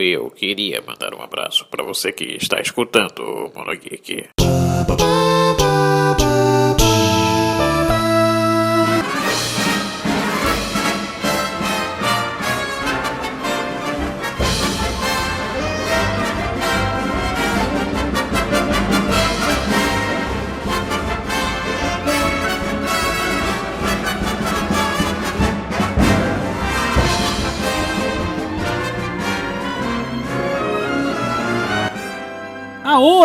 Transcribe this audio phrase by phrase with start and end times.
[0.00, 4.30] Eu queria mandar um abraço para você que está escutando o Monogeek.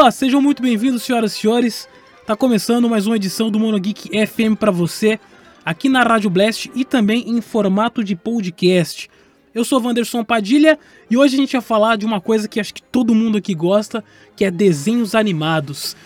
[0.06, 1.90] Aoa, sejam muito bem-vindos, senhoras e senhores.
[2.28, 5.20] Tá começando mais uma edição do Monogeek FM para você,
[5.66, 9.10] aqui na Rádio Blast e também em formato de podcast.
[9.52, 10.78] Eu sou Wanderson Padilha
[11.10, 13.56] e hoje a gente vai falar de uma coisa que acho que todo mundo aqui
[13.56, 14.04] gosta,
[14.36, 15.98] que é desenhos animados.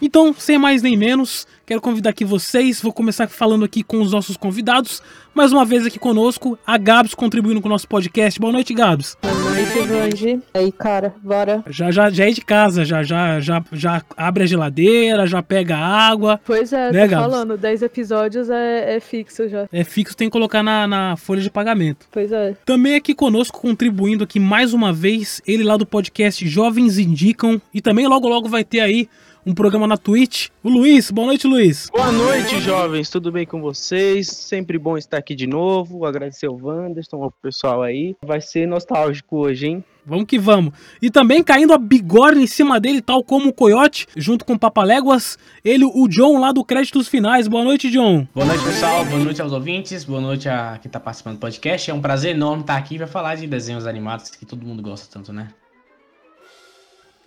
[0.00, 2.80] Então, sem mais nem menos, quero convidar aqui vocês.
[2.82, 5.02] Vou começar falando aqui com os nossos convidados.
[5.34, 8.38] Mais uma vez aqui conosco, a Gabs contribuindo com o nosso podcast.
[8.38, 9.16] Boa noite, Gabs.
[9.22, 10.42] Boa noite, Vandy.
[10.52, 11.64] Aí, cara, bora.
[11.68, 15.76] Já, já, já é de casa, já, já, já, já abre a geladeira, já pega
[15.78, 16.38] água.
[16.44, 17.30] Pois é, Né, tô Gabs?
[17.30, 19.66] falando, 10 episódios é, é fixo já.
[19.72, 22.06] É fixo, tem que colocar na, na folha de pagamento.
[22.12, 22.54] Pois é.
[22.66, 27.60] Também aqui conosco, contribuindo aqui mais uma vez, ele lá do podcast Jovens Indicam.
[27.72, 29.08] E também logo logo vai ter aí
[29.46, 30.48] um programa na Twitch.
[30.60, 31.88] O Luiz, boa noite, Luiz.
[31.94, 33.08] Boa noite, jovens.
[33.08, 34.26] Tudo bem com vocês?
[34.26, 36.04] Sempre bom estar aqui de novo.
[36.04, 38.16] Agradecer ao Wanderson, ao pessoal aí.
[38.20, 39.84] Vai ser nostálgico hoje, hein?
[40.04, 40.72] Vamos que vamos.
[41.00, 44.58] E também caindo a bigorna em cima dele, tal como o Coyote, junto com o
[44.58, 47.46] Papaléguas, ele, o John lá do Créditos Finais.
[47.46, 48.26] Boa noite, John.
[48.34, 49.04] Boa noite, pessoal.
[49.04, 50.02] Boa noite aos ouvintes.
[50.02, 51.88] Boa noite a quem tá participando do podcast.
[51.88, 55.06] É um prazer enorme estar aqui para falar de desenhos animados que todo mundo gosta
[55.12, 55.48] tanto, né?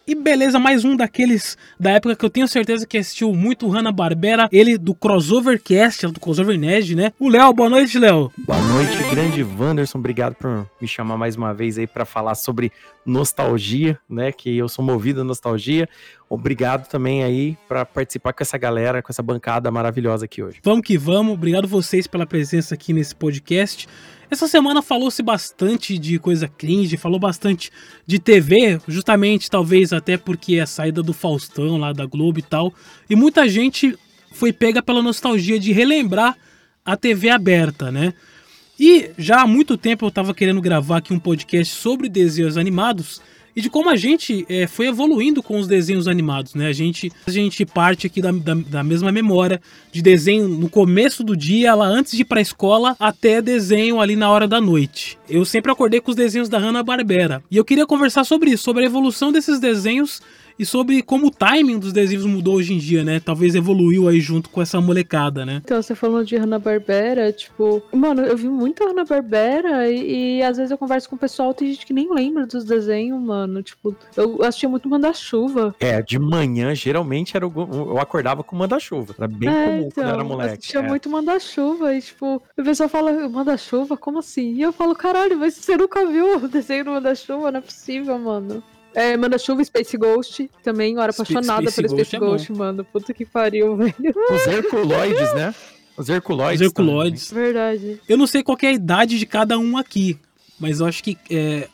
[0.09, 4.49] E beleza, mais um daqueles da época que eu tenho certeza que assistiu muito Hanna-Barbera,
[4.51, 7.13] ele do Crossover Cast, do Crossover Nerd, né?
[7.19, 8.31] O Léo, boa noite, Léo.
[8.35, 9.99] Boa noite, grande Wanderson.
[9.99, 12.71] Obrigado por me chamar mais uma vez aí para falar sobre
[13.05, 14.31] nostalgia, né?
[14.31, 15.87] Que eu sou movido a nostalgia.
[16.27, 20.59] Obrigado também aí para participar com essa galera, com essa bancada maravilhosa aqui hoje.
[20.63, 21.35] Vamos que vamos.
[21.35, 23.87] Obrigado vocês pela presença aqui nesse podcast.
[24.31, 27.71] Essa semana falou-se bastante de coisa cringe, falou bastante
[28.05, 32.43] de TV, justamente talvez até porque é a saída do Faustão lá da Globo e
[32.43, 32.71] tal.
[33.09, 33.97] E muita gente
[34.31, 36.37] foi pega pela nostalgia de relembrar
[36.85, 38.13] a TV aberta, né?
[38.79, 43.21] E já há muito tempo eu tava querendo gravar aqui um podcast sobre desenhos animados
[43.59, 46.67] e de como a gente eh, foi evoluindo com os desenhos animados, né?
[46.67, 49.61] A gente, a gente parte aqui da, da, da mesma memória
[49.91, 54.15] de desenho no começo do dia, lá antes de ir pra escola, até desenho ali
[54.15, 55.17] na hora da noite.
[55.29, 57.43] Eu sempre acordei com os desenhos da Hanna-Barbera.
[57.51, 60.21] E eu queria conversar sobre isso, sobre a evolução desses desenhos
[60.59, 63.19] e sobre como o timing dos desenhos mudou hoje em dia, né?
[63.19, 65.61] Talvez evoluiu aí junto com essa molecada, né?
[65.63, 67.81] Então, você falando de Hanna-Barbera, tipo...
[67.93, 71.71] Mano, eu vi muito Hanna-Barbera e, e às vezes eu converso com o pessoal, tem
[71.71, 73.63] gente que nem lembra dos desenhos, mano.
[73.63, 75.73] Tipo, eu assistia muito Manda-Chuva.
[75.79, 79.15] É, de manhã, geralmente era o, eu acordava com manda-chuva.
[79.17, 80.53] Era bem é, comum então, quando eu era eu moleque.
[80.53, 80.87] assistia é.
[80.87, 83.95] muito Manda-Chuva e, tipo, o pessoal fala, Manda-Chuva?
[83.95, 84.55] Como assim?
[84.55, 87.51] E eu falo, caralho, mas você nunca viu o desenho do Manda-Chuva?
[87.51, 88.61] Não é possível, mano.
[88.93, 92.31] É, Manda-Chuva, Space Ghost, também, eu era Sp- apaixonada Space pelo Ghost Space é bom.
[92.31, 92.83] Ghost, mano.
[92.85, 93.93] Puta que pariu, velho.
[94.31, 95.55] Os Herculoides, né?
[95.97, 96.61] Os Herculoides.
[96.61, 97.31] Os Herculoides.
[97.31, 98.01] Verdade.
[98.07, 100.17] Eu não sei qual que é a idade de cada um aqui,
[100.59, 101.17] mas eu acho que.
[101.29, 101.67] É, é,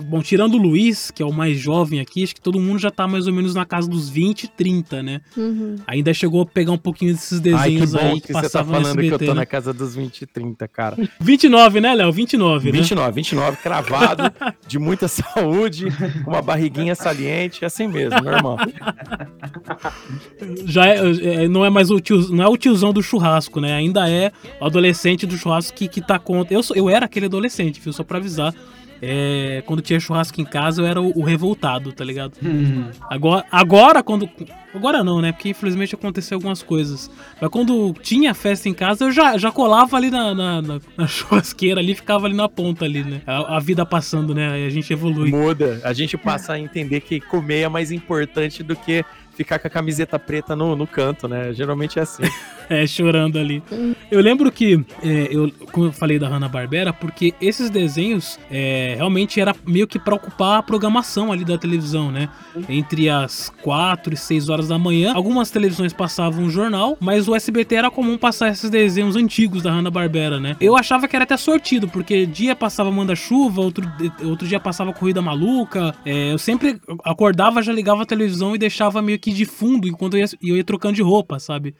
[0.00, 2.90] bom, tirando o Luiz, que é o mais jovem aqui, acho que todo mundo já
[2.90, 5.20] tá mais ou menos na casa dos 20, 30, né?
[5.36, 5.76] Uhum.
[5.86, 7.54] Ainda chegou a pegar um pouquinho desses Também.
[7.54, 9.26] Ai, que desenhos bom aí que, que, você tá falando que eu SBT.
[9.26, 9.40] tô né?
[9.40, 10.96] na casa dos 20 e 30, cara.
[11.20, 12.12] 29, né, Léo?
[12.12, 12.78] 29, né?
[12.78, 14.22] 29, 29, cravado,
[14.66, 15.86] de muita saúde,
[16.24, 18.58] com uma barriguinha saliente, assim mesmo, normal.
[20.64, 23.74] Já é, é, não é mais o tio, não é o tiozão do churrasco, né?
[23.74, 26.54] Ainda é o adolescente do churrasco que, que tá contra.
[26.54, 27.92] Eu, sou- eu era aquele adolescente, viu?
[27.92, 28.54] Só pra avisar.
[29.04, 32.34] É, quando tinha churrasco em casa, eu era o, o revoltado, tá ligado?
[33.10, 34.30] Agora, agora, quando.
[34.72, 35.32] Agora não, né?
[35.32, 37.10] Porque infelizmente aconteceu algumas coisas.
[37.40, 41.06] Mas quando tinha festa em casa, eu já, já colava ali na, na, na- na
[41.08, 43.20] churrasqueira ali, ficava ali na ponta ali, né?
[43.26, 44.52] A, a vida passando, né?
[44.52, 45.30] Aí a gente evolui.
[45.30, 45.80] Muda.
[45.84, 49.04] A gente passa a entender que comer é mais importante do que
[49.42, 51.52] ficar com a camiseta preta no, no canto, né?
[51.52, 52.22] Geralmente é assim.
[52.70, 53.62] É, chorando ali.
[54.10, 59.38] Eu lembro que, é, eu, como eu falei da Hanna-Barbera, porque esses desenhos é, realmente
[59.38, 62.30] era meio que pra ocupar a programação ali da televisão, né?
[62.68, 67.34] Entre as 4 e 6 horas da manhã, algumas televisões passavam um jornal, mas o
[67.34, 70.56] SBT era comum passar esses desenhos antigos da Hanna-Barbera, né?
[70.58, 73.90] Eu achava que era até sortido, porque dia passava Manda-Chuva, outro,
[74.24, 75.94] outro dia passava Corrida Maluca.
[76.06, 80.16] é, eu sempre acordava, já ligava a televisão e deixava meio que de fundo enquanto
[80.16, 81.74] eu ia, eu ia trocando de roupa, sabe?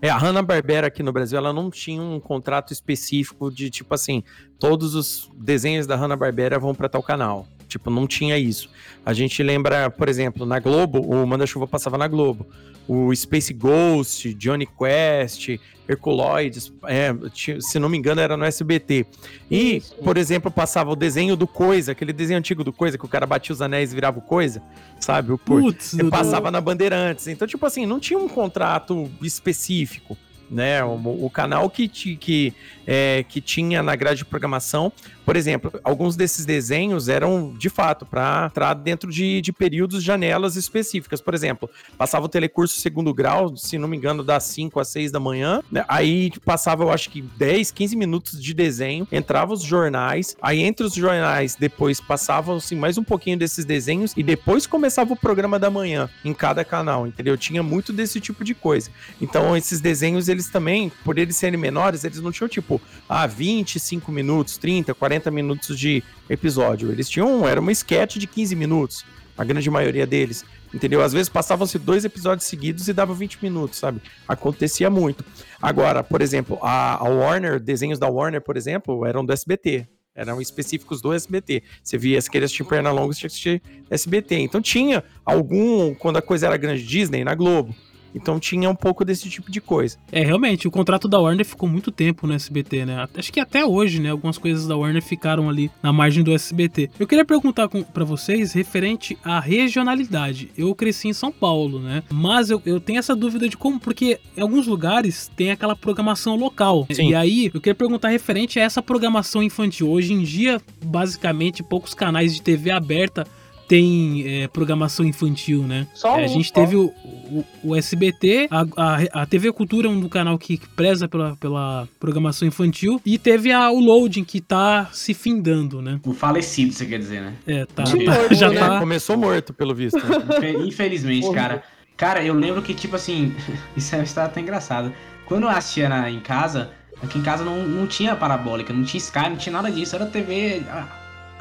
[0.00, 4.22] É, a Hanna-Barbera aqui no Brasil, ela não tinha um contrato específico de tipo assim,
[4.58, 7.46] todos os desenhos da Hanna-Barbera vão para tal canal.
[7.68, 8.70] Tipo, não tinha isso.
[9.04, 12.46] A gente lembra, por exemplo, na Globo, o Manda-Chuva passava na Globo.
[12.88, 15.58] O Space Ghost, Johnny Quest,
[15.88, 17.14] Herculoides, é,
[17.60, 19.06] se não me engano, era no SBT.
[19.50, 23.08] E, por exemplo, passava o desenho do Coisa, aquele desenho antigo do Coisa, que o
[23.08, 24.62] cara batia os anéis e virava o Coisa,
[25.00, 25.32] sabe?
[25.32, 25.38] O.
[25.38, 26.10] Putz, Dudu.
[26.10, 27.26] passava na Bandeirantes.
[27.28, 30.16] Então, tipo assim, não tinha um contrato específico,
[30.50, 30.82] né?
[30.84, 32.52] O, o canal que, ti- que,
[32.86, 34.92] é, que tinha na grade de programação,
[35.24, 40.54] por exemplo, alguns desses desenhos eram de fato para entrar dentro de, de períodos, janelas
[40.54, 41.20] específicas.
[41.20, 45.10] Por exemplo, passava o telecurso segundo grau, se não me engano, das 5 às 6
[45.10, 45.62] da manhã.
[45.70, 45.84] né?
[45.88, 50.86] Aí passava, eu acho que 10, 15 minutos de desenho, entrava os jornais, aí entre
[50.86, 55.58] os jornais depois passavam assim, mais um pouquinho desses desenhos e depois começava o programa
[55.58, 57.36] da manhã em cada canal, entendeu?
[57.36, 58.90] Tinha muito desse tipo de coisa.
[59.20, 64.12] Então, esses desenhos, eles também, por eles serem menores, eles não tinham tipo, ah, 25
[64.12, 66.92] minutos, 30, 40 minutos de episódio.
[66.92, 69.04] Eles tinham, era uma sketch de 15 minutos,
[69.36, 70.44] a grande maioria deles.
[70.74, 71.02] Entendeu?
[71.02, 74.02] Às vezes passavam-se dois episódios seguidos e dava 20 minutos, sabe?
[74.28, 75.24] Acontecia muito.
[75.62, 79.86] Agora, por exemplo, a, a Warner, desenhos da Warner, por exemplo, eram do SBT.
[80.14, 81.62] Eram específicos do SBT.
[81.82, 84.36] Você via, se assistir perna longa, você tinha que assistir SBT.
[84.38, 87.74] Então tinha algum, quando a coisa era grande, Disney, na Globo.
[88.14, 89.96] Então tinha um pouco desse tipo de coisa.
[90.10, 93.06] É, realmente, o contrato da Warner ficou muito tempo no SBT, né?
[93.14, 94.10] Acho que até hoje, né?
[94.10, 96.90] Algumas coisas da Warner ficaram ali na margem do SBT.
[96.98, 100.50] Eu queria perguntar pra vocês referente à regionalidade.
[100.56, 102.02] Eu cresci em São Paulo, né?
[102.10, 106.36] Mas eu, eu tenho essa dúvida de como, porque em alguns lugares tem aquela programação
[106.36, 106.86] local.
[106.90, 107.10] Sim.
[107.10, 109.90] E aí, eu queria perguntar referente a essa programação infantil.
[109.90, 113.26] Hoje em dia, basicamente, poucos canais de TV aberta
[113.68, 115.86] têm é, programação infantil, né?
[115.94, 116.54] Só É, a gente só.
[116.54, 120.58] teve o, o, o SBT, a, a, a TV Cultura é um do canal que
[120.74, 126.00] preza pela, pela programação infantil, e teve a, o Loading, que tá se findando, né?
[126.04, 127.34] O falecido, você quer dizer, né?
[127.46, 128.58] É, tá, tá- morto, já né?
[128.60, 128.78] tá.
[128.78, 129.96] Começou morto, pelo visto.
[129.98, 131.62] Infe- Infelizmente, cara.
[131.96, 133.34] Cara, eu lembro que, tipo assim,
[133.76, 134.92] isso é uma história até engraçada.
[135.24, 136.70] Quando eu assistia na- em casa,
[137.02, 139.96] aqui em casa não, não tinha parabólica, não tinha Sky, não tinha nada disso.
[139.96, 140.62] Era TV.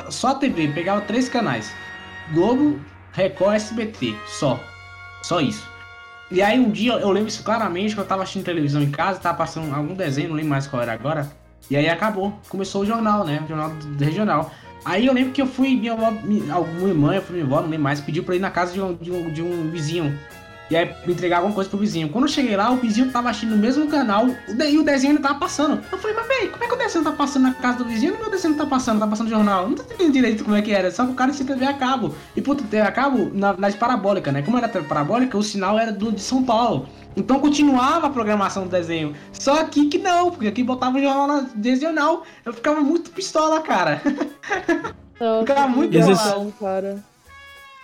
[0.09, 1.71] Só a TV, pegava três canais:
[2.33, 2.79] Globo,
[3.13, 4.15] Record, SBT.
[4.27, 4.59] Só.
[5.23, 5.67] Só isso.
[6.31, 9.19] E aí um dia eu lembro isso claramente que eu tava assistindo televisão em casa,
[9.19, 11.31] tava passando algum desenho, não lembro mais qual era agora.
[11.69, 12.37] E aí acabou.
[12.49, 13.41] Começou o jornal, né?
[13.43, 14.51] O jornal regional.
[14.83, 17.61] Aí eu lembro que eu fui, minha avó, mi- alguma irmã, eu fui minha avó,
[17.61, 20.17] não lembro mais, pediu pra ir na casa de um, de um, de um vizinho.
[20.69, 22.09] E aí me entregar alguma coisa pro vizinho.
[22.09, 25.27] Quando eu cheguei lá, o vizinho tava assistindo o mesmo canal e o desenho ainda
[25.27, 25.81] tava passando.
[25.91, 28.13] Eu falei, mas peraí, como é que o desenho tá passando na casa do vizinho
[28.13, 28.99] e o meu desenho não tá passando?
[28.99, 29.63] Tá passando jornal.
[29.63, 30.89] Eu Não tô entendendo direito como é que era.
[30.89, 32.15] Só que o cara tinha TV a cabo.
[32.35, 34.41] E puta, TV a cabo na, na de parabólica, né?
[34.41, 36.87] Como era TV parabólica, o sinal era do de São Paulo.
[37.15, 39.15] Então continuava a programação do desenho.
[39.31, 42.23] Só aqui que não, porque aqui botava o jornal na desenhal.
[42.43, 44.01] Eu ficava muito pistola, cara.
[45.39, 47.01] Ficava muito bolão, cara.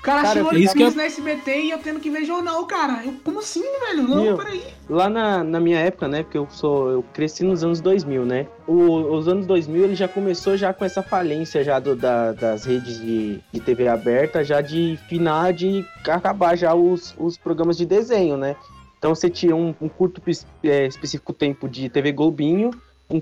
[0.02, 2.26] O cara Cara, achou é isso que isso na SBT e eu tendo que ver
[2.26, 3.06] jornal, cara.
[3.06, 4.02] Eu, como assim, velho?
[4.08, 4.36] Não, Meu.
[4.36, 4.64] peraí.
[4.90, 8.48] Lá na, na minha época, né, porque eu sou eu cresci nos anos 2000, né?
[8.66, 12.66] O- os anos 2000 ele já começou já com essa falência já do, da- das
[12.66, 17.86] redes de, de TV aberta, já de finar de acabar já os, os programas de
[17.86, 18.56] desenho, né?
[18.98, 20.20] Então você tinha um, um curto
[20.64, 22.72] é, específico tempo de TV Globinho,
[23.08, 23.22] um,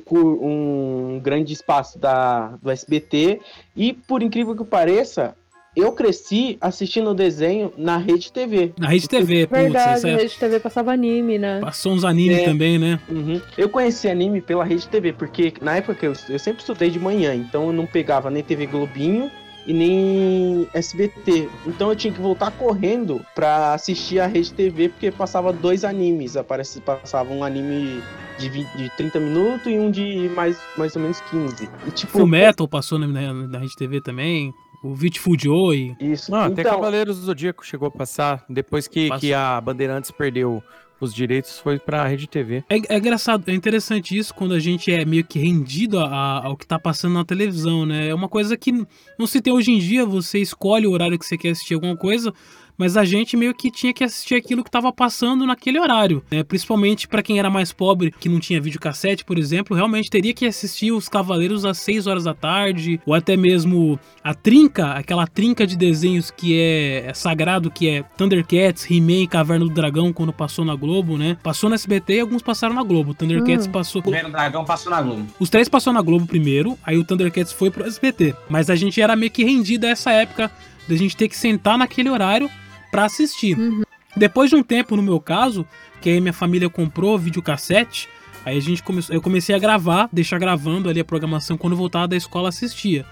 [1.15, 3.41] um grande espaço da, do SBT
[3.75, 5.35] e por incrível que pareça,
[5.81, 8.73] eu cresci assistindo o desenho na Rede TV.
[8.77, 11.59] Na Rede TV, putz, Verdade, é- Rede TV passava anime, né?
[11.61, 12.45] passou uns animes É.
[12.45, 12.99] também, né?
[13.09, 13.41] Uhum.
[13.57, 16.99] Eu conheci anime pela Rede TV, porque na época que eu, eu sempre estudei de
[16.99, 19.29] manhã, então eu não pegava nem TV Globinho
[19.67, 21.47] e nem SBT.
[21.67, 26.35] Então eu tinha que voltar correndo pra assistir a Rede TV, porque passava dois animes.
[26.35, 28.01] Aparece, passava um anime
[28.39, 31.69] de, 20, de 30 minutos e um de mais, mais ou menos 15.
[31.87, 32.11] E tipo.
[32.11, 34.53] Full Metal passou na, na, na Rede TV também.
[34.83, 34.95] O
[35.37, 35.95] Joy.
[35.99, 36.31] Isso.
[36.31, 38.45] Não, até então, Cavaleiros do Zodíaco chegou a passar.
[38.49, 39.19] Depois que, Passou.
[39.21, 40.63] que a Bandeirantes perdeu
[41.01, 42.63] os direitos, foi pra Rede TV.
[42.69, 46.45] É, é engraçado, é interessante isso quando a gente é meio que rendido a- a-
[46.47, 48.09] ao que tá passando na televisão, né?
[48.09, 48.71] É uma coisa que
[49.17, 51.95] não se tem hoje em dia, você escolhe o horário que você quer assistir alguma
[51.95, 52.33] coisa,
[52.79, 56.41] mas a gente meio que tinha que assistir aquilo que tava passando naquele horário, né?
[56.43, 60.45] Principalmente pra quem era mais pobre, que não tinha videocassete, por exemplo, realmente teria que
[60.45, 65.67] assistir os Cavaleiros às 6 horas da tarde, ou até mesmo a trinca, aquela trinca
[65.67, 70.31] de desenhos que é, é sagrado, que é Thundercats, He-Man e Caverna do Dragão, quando
[70.31, 71.37] passou na Globo, né?
[71.43, 73.13] Passou na SBT e alguns passaram na Globo.
[73.13, 73.71] Thundercats Hum.
[73.71, 74.01] passou.
[74.05, 75.27] O Vendo Dragão passou na Globo.
[75.37, 78.33] Os três passou na Globo primeiro, aí o Thundercats foi pro SBT.
[78.49, 80.49] Mas a gente era meio que rendido a essa época
[80.87, 82.49] da gente ter que sentar naquele horário
[82.91, 83.57] pra assistir.
[83.57, 83.83] Uhum.
[84.15, 85.65] Depois de um tempo, no meu caso,
[86.01, 88.09] que aí minha família comprou videocassete,
[88.45, 91.77] aí a gente começou, eu comecei a gravar, deixar gravando ali a programação quando eu
[91.77, 93.05] voltava da escola assistia.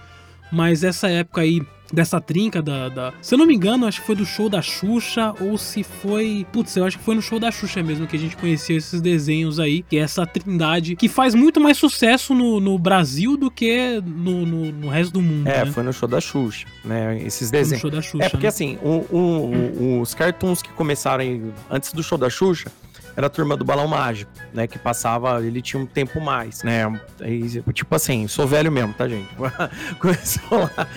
[0.52, 4.08] Mas essa época aí dessa trinca da, da, Se eu não me engano, acho que
[4.08, 6.46] foi do show da Xuxa, ou se foi.
[6.52, 9.00] Putz, eu acho que foi no show da Xuxa mesmo que a gente conheceu esses
[9.02, 13.50] desenhos aí, que é essa trindade, que faz muito mais sucesso no, no Brasil do
[13.52, 15.48] que no, no, no resto do mundo.
[15.48, 15.72] É, né?
[15.72, 17.22] foi no show da Xuxa, né?
[17.24, 17.82] Esses Foi no desenhos.
[17.82, 18.26] show da Xuxa.
[18.26, 18.50] É porque né?
[18.50, 21.24] assim, o- o- os cartoons que começaram
[21.70, 22.72] antes do show da Xuxa
[23.18, 24.68] era a turma do Balão Mágico, né?
[24.68, 26.84] Que passava, ele tinha um tempo mais, né?
[27.20, 29.28] Aí, tipo assim, sou velho mesmo, tá, gente?
[30.00, 30.88] Começou lá.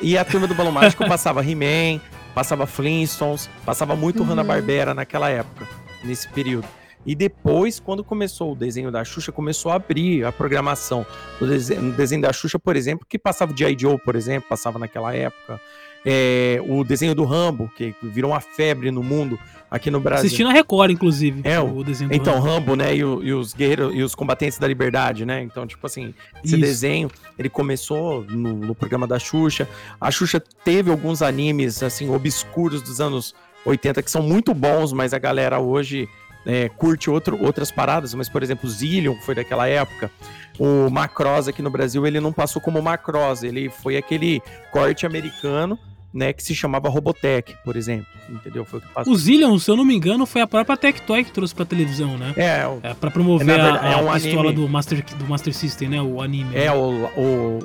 [0.00, 2.00] E a turma do Balão Mágico passava He-Man,
[2.34, 4.30] passava Flintstones, passava muito Uhum.
[4.30, 5.68] Hanna-Barbera naquela época,
[6.02, 6.66] nesse período.
[7.04, 11.04] E depois, quando começou o desenho da Xuxa, começou a abrir a programação.
[11.38, 13.76] No desenho, no desenho da Xuxa, por exemplo, que passava o G.I.
[13.78, 15.60] Joe, por exemplo, passava naquela época.
[16.04, 19.38] É, o desenho do Rambo, que virou uma febre no mundo
[19.70, 20.26] aqui no Brasil.
[20.26, 21.42] Assisti na Record, inclusive.
[21.44, 22.46] É, o desenho do Então, Rambo.
[22.48, 25.42] Rambo, né, e, o- e os guerreiros e os combatentes da liberdade, né?
[25.42, 26.60] Então, tipo assim, esse Isso.
[26.60, 29.68] desenho, ele começou no, no programa da Xuxa.
[30.00, 35.12] A Xuxa teve alguns animes, assim, obscuros dos anos 80 que são muito bons, mas
[35.12, 36.08] a galera hoje
[36.46, 38.14] é, curte outro, outras paradas.
[38.14, 40.10] Mas, por exemplo, Zillion, que foi daquela época.
[40.58, 44.42] O Macross aqui no Brasil, ele não passou como Macross, ele foi aquele
[44.72, 45.78] corte americano,
[46.12, 48.06] né, que se chamava Robotech, por exemplo.
[48.28, 48.64] Entendeu?
[48.64, 49.12] Foi o que passou.
[49.12, 52.16] O Zillion, se eu não me engano, foi a própria Tectoy que trouxe pra televisão,
[52.18, 52.32] né?
[52.36, 54.54] É, o- É, pra promover a- verdade, a, é um pistola anime.
[54.54, 56.02] do Master, do Master System, né?
[56.02, 56.54] O anime.
[56.56, 56.72] É, né?
[56.72, 57.58] o, o,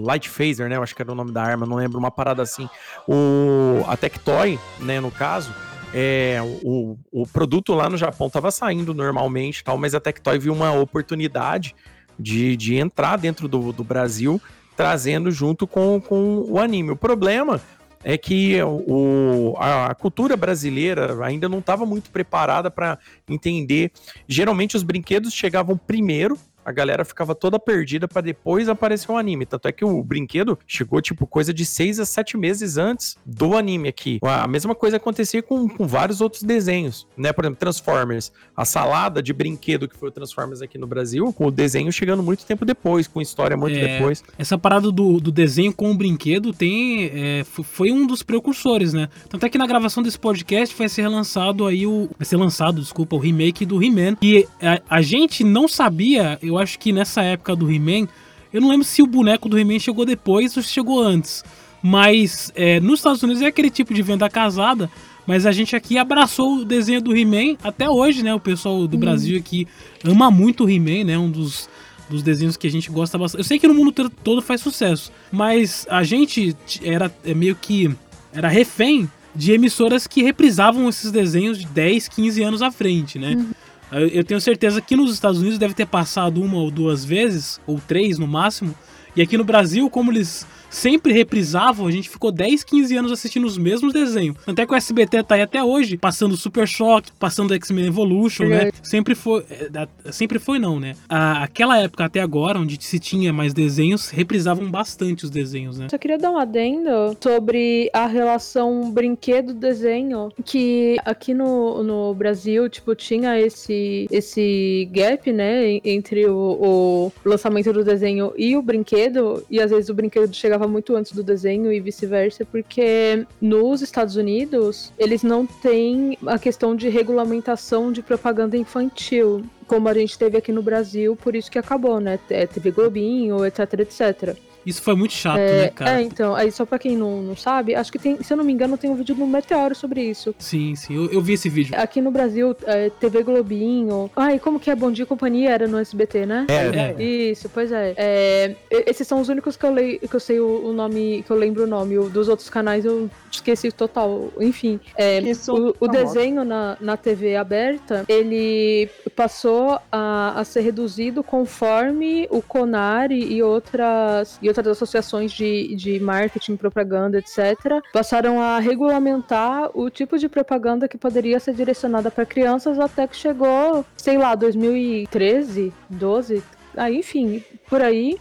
[0.00, 0.76] o Light Phaser, né?
[0.76, 2.68] Eu acho que era o nome da arma, não lembro, uma parada assim.
[3.08, 5.52] O, a Tectoy, né, no caso,
[5.94, 10.52] é, o, o produto lá no Japão tava saindo normalmente tal, mas a Tectoy viu
[10.52, 11.74] uma oportunidade
[12.18, 14.40] de, de entrar dentro do, do Brasil,
[14.76, 16.90] trazendo junto com, com o anime.
[16.92, 17.60] O problema
[18.04, 23.92] é que o, a, cultura brasileira ainda não estava muito preparada para entender.
[24.26, 29.46] Geralmente os brinquedos chegavam primeiro, a galera ficava toda perdida para depois aparecer o anime.
[29.46, 33.56] Tanto é que o brinquedo chegou, tipo, coisa de seis a sete meses antes do
[33.56, 34.18] anime aqui.
[34.22, 37.32] A mesma coisa acontecia com, com vários outros desenhos, né?
[37.32, 38.32] Por exemplo, Transformers.
[38.56, 42.22] A salada de brinquedo que foi o Transformers aqui no Brasil, com o desenho chegando
[42.22, 43.94] muito tempo depois, com história muito É.
[43.98, 44.22] depois.
[44.38, 47.10] Essa parada do, do desenho com o brinquedo tem.
[47.12, 49.08] é, foi um dos precursores, né?
[49.28, 52.08] Tanto é que na gravação desse podcast vai ser lançado aí o.
[52.18, 54.16] Vai ser lançado, desculpa, o remake do He-Man.
[54.22, 58.06] E a, a gente não sabia, eu acho que nessa época do He-Man,
[58.52, 61.44] eu não lembro se o boneco do He-Man chegou depois ou se chegou antes.
[61.82, 64.90] Mas é, nos Estados Unidos é aquele tipo de venda casada.
[65.26, 68.34] Mas a gente aqui abraçou o desenho do He-Man até hoje, né?
[68.34, 69.68] O pessoal do Brasil aqui
[70.04, 71.16] ama muito o He-Man, né?
[71.18, 71.68] Um dos,
[72.10, 73.38] dos desenhos que a gente gosta bastante.
[73.40, 77.54] Eu sei que no mundo to- todo faz sucesso, mas a gente era é, meio
[77.54, 77.88] que
[78.32, 83.34] era refém de emissoras que reprisavam esses desenhos de 10, 15 anos à frente, né?
[83.34, 83.46] Eu-
[83.92, 87.78] Eu tenho certeza que nos Estados Unidos deve ter passado uma ou duas vezes, ou
[87.78, 88.74] três no máximo.
[89.14, 93.46] E aqui no Brasil, como eles sempre reprisavam, a gente ficou 10, 15 anos assistindo
[93.46, 94.36] os mesmos desenhos.
[94.46, 98.70] Até que o SBT tá aí até hoje, passando Super Choque, passando X-Men Evolution, né?
[98.82, 99.44] Sempre foi.
[99.50, 100.94] é, Sempre foi, não, né?
[101.08, 105.88] A- aquela época até agora, onde se tinha mais desenhos, reprisavam bastante os desenhos, né?
[105.90, 106.90] Só queria dar um adendo
[107.22, 115.72] sobre a relação brinquedo-desenho, que aqui no, no Brasil, tipo, tinha esse, esse gap, né,
[115.72, 120.32] en- entre o, o lançamento do desenho e o brinquedo, e às vezes o brinquedo
[120.34, 126.38] chegava muito antes do desenho e vice-versa, porque nos Estados Unidos, eles não têm a
[126.38, 129.44] questão de regulamentação de propaganda infantil.
[129.66, 132.18] Como a gente teve aqui no Brasil, por isso que acabou, né?
[132.30, 134.36] É, TV Globinho, etc, etc.
[134.64, 136.00] Isso foi muito chato, né, cara?
[136.00, 138.44] É, então, aí só pra quem não, não sabe, acho que tem, se eu não
[138.44, 140.34] me engano, tem um vídeo no Meteoro sobre isso.
[140.38, 141.74] Sim, sim, eu, eu vi esse vídeo.
[141.76, 144.10] Aqui no Brasil, é, TV Globinho.
[144.14, 145.50] Ai, como que é Bom Dia e Companhia?
[145.50, 146.46] Era no SBT, né?
[146.48, 147.94] É, Isso, pois é.
[147.96, 151.30] É, Esses são os únicos que eu, leio, que eu sei o, o nome, que
[151.30, 151.98] eu lembro o nome.
[151.98, 154.32] O dos outros canais eu esqueci total.
[154.40, 159.51] Enfim, é, Isso o, o desenho na, na TV aberta, ele passou
[159.90, 166.56] a, a ser reduzido conforme o Conar e, outras, e outras associações de, de marketing,
[166.56, 172.78] propaganda, etc., passaram a regulamentar o tipo de propaganda que poderia ser direcionada para crianças
[172.78, 176.42] até que chegou, sei lá, 2013, 12,
[176.76, 178.18] aí, enfim, por aí.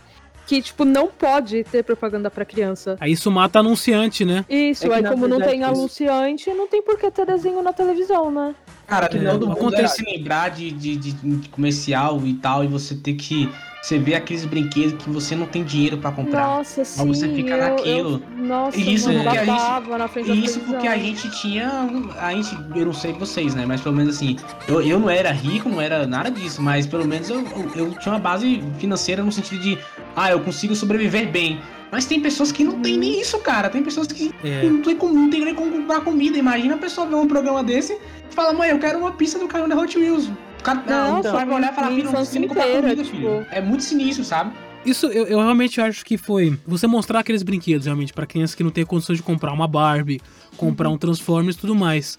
[0.51, 2.97] Que, tipo, não pode ter propaganda pra criança.
[2.99, 4.43] Aí isso mata anunciante, né?
[4.49, 7.71] Isso, É aí como não tem isso- anunciante, não tem por que ter desenho na
[7.71, 8.53] televisão, né?
[8.85, 12.65] Cara, É, todo mundo acontece- era se lembrar de, de, de- de comercial e tal,
[12.65, 13.49] e você ter que
[13.81, 16.45] Você vê aqueles brinquedos que você não tem dinheiro pra comprar.
[16.45, 17.03] Nossa, sim.
[17.07, 18.23] Mas você fica eu, naquilo.
[18.37, 21.89] Eu, nossa, Isso mano, porque a gente- na frente da Isso porque a gente tinha.
[22.19, 23.65] A gente, eu não sei vocês, né?
[23.65, 24.35] Mas pelo menos assim,
[24.67, 27.91] eu, eu não era rico, não era nada disso, mas pelo menos eu, eu, eu
[27.99, 29.79] tinha uma base financeira no sentido de,
[30.15, 31.59] ah, eu consigo sobreviver bem.
[31.91, 33.67] Mas tem pessoas que não tem nem isso, cara.
[33.69, 34.63] Tem pessoas que É.
[34.63, 36.37] não tem como, não tem nem como comprar comida.
[36.37, 39.45] Imagina a pessoa ver um programa desse e fala, mãe, eu quero uma pista do
[39.47, 40.29] carro da Hot Wheels.
[40.61, 42.09] O cara, Não, o pai vai olhar e falar, filho,
[42.47, 43.45] comprar inteira, comida, tipo- filho.
[43.51, 44.51] É muito sinistro, sabe?
[44.85, 48.63] Isso eu, eu realmente acho que foi você mostrar aqueles brinquedos realmente pra crianças que
[48.63, 50.19] não tem condições de comprar uma Barbie,
[50.57, 50.95] comprar Uhum.
[50.95, 52.17] um Transformers e tudo mais.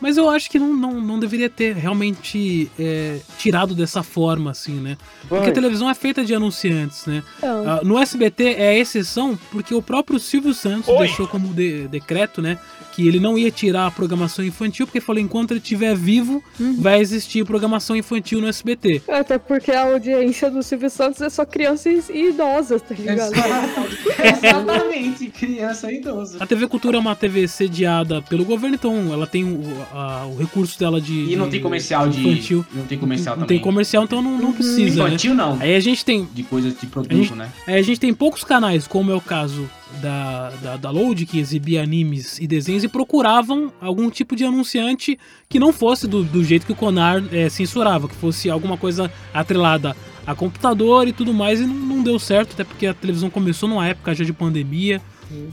[0.00, 4.74] Mas eu acho que não, não, não deveria ter realmente é, tirado dessa forma, assim,
[4.74, 4.96] né?
[5.28, 7.22] Porque a televisão é feita de anunciantes, né?
[7.38, 10.98] Então, Ah, no SBT é a exceção porque o próprio Silvio Santos Oi.
[11.06, 12.58] deixou como de- decreto, né?
[12.94, 16.76] Que ele não ia tirar a programação infantil, porque falou: enquanto ele estiver vivo, Uhum.
[16.80, 19.02] vai existir programação infantil no SBT.
[19.08, 23.32] Até porque a audiência do Silvio Santos é só crianças e idosas, tá ligado?
[24.22, 26.36] Exatamente, criança e idoso.
[26.40, 30.36] A TV Cultura é uma TV sediada pelo governo, então ela tem o, a- o
[30.36, 31.12] recurso dela de.
[31.32, 32.20] E não de- tem comercial de.
[32.28, 32.64] infantil.
[32.72, 33.58] Não tem comercial não também.
[33.58, 35.08] tem comercial, então não, não precisa, né?
[35.08, 35.58] Infantil não.
[35.60, 37.50] Aí a gente tem De coisas de produto, A gente- né?
[37.66, 39.68] É, a gente tem poucos canais, como é o caso
[40.02, 45.18] da, da, da Load, que exibia animes e desenhos, e procuravam algum tipo de anunciante
[45.48, 49.10] que não fosse do, do jeito que o Conar é, censurava, que fosse alguma coisa
[49.32, 49.94] atrelada
[50.26, 53.68] a computador e tudo mais, e não, não deu certo, até porque a televisão começou
[53.68, 55.00] numa época já de pandemia.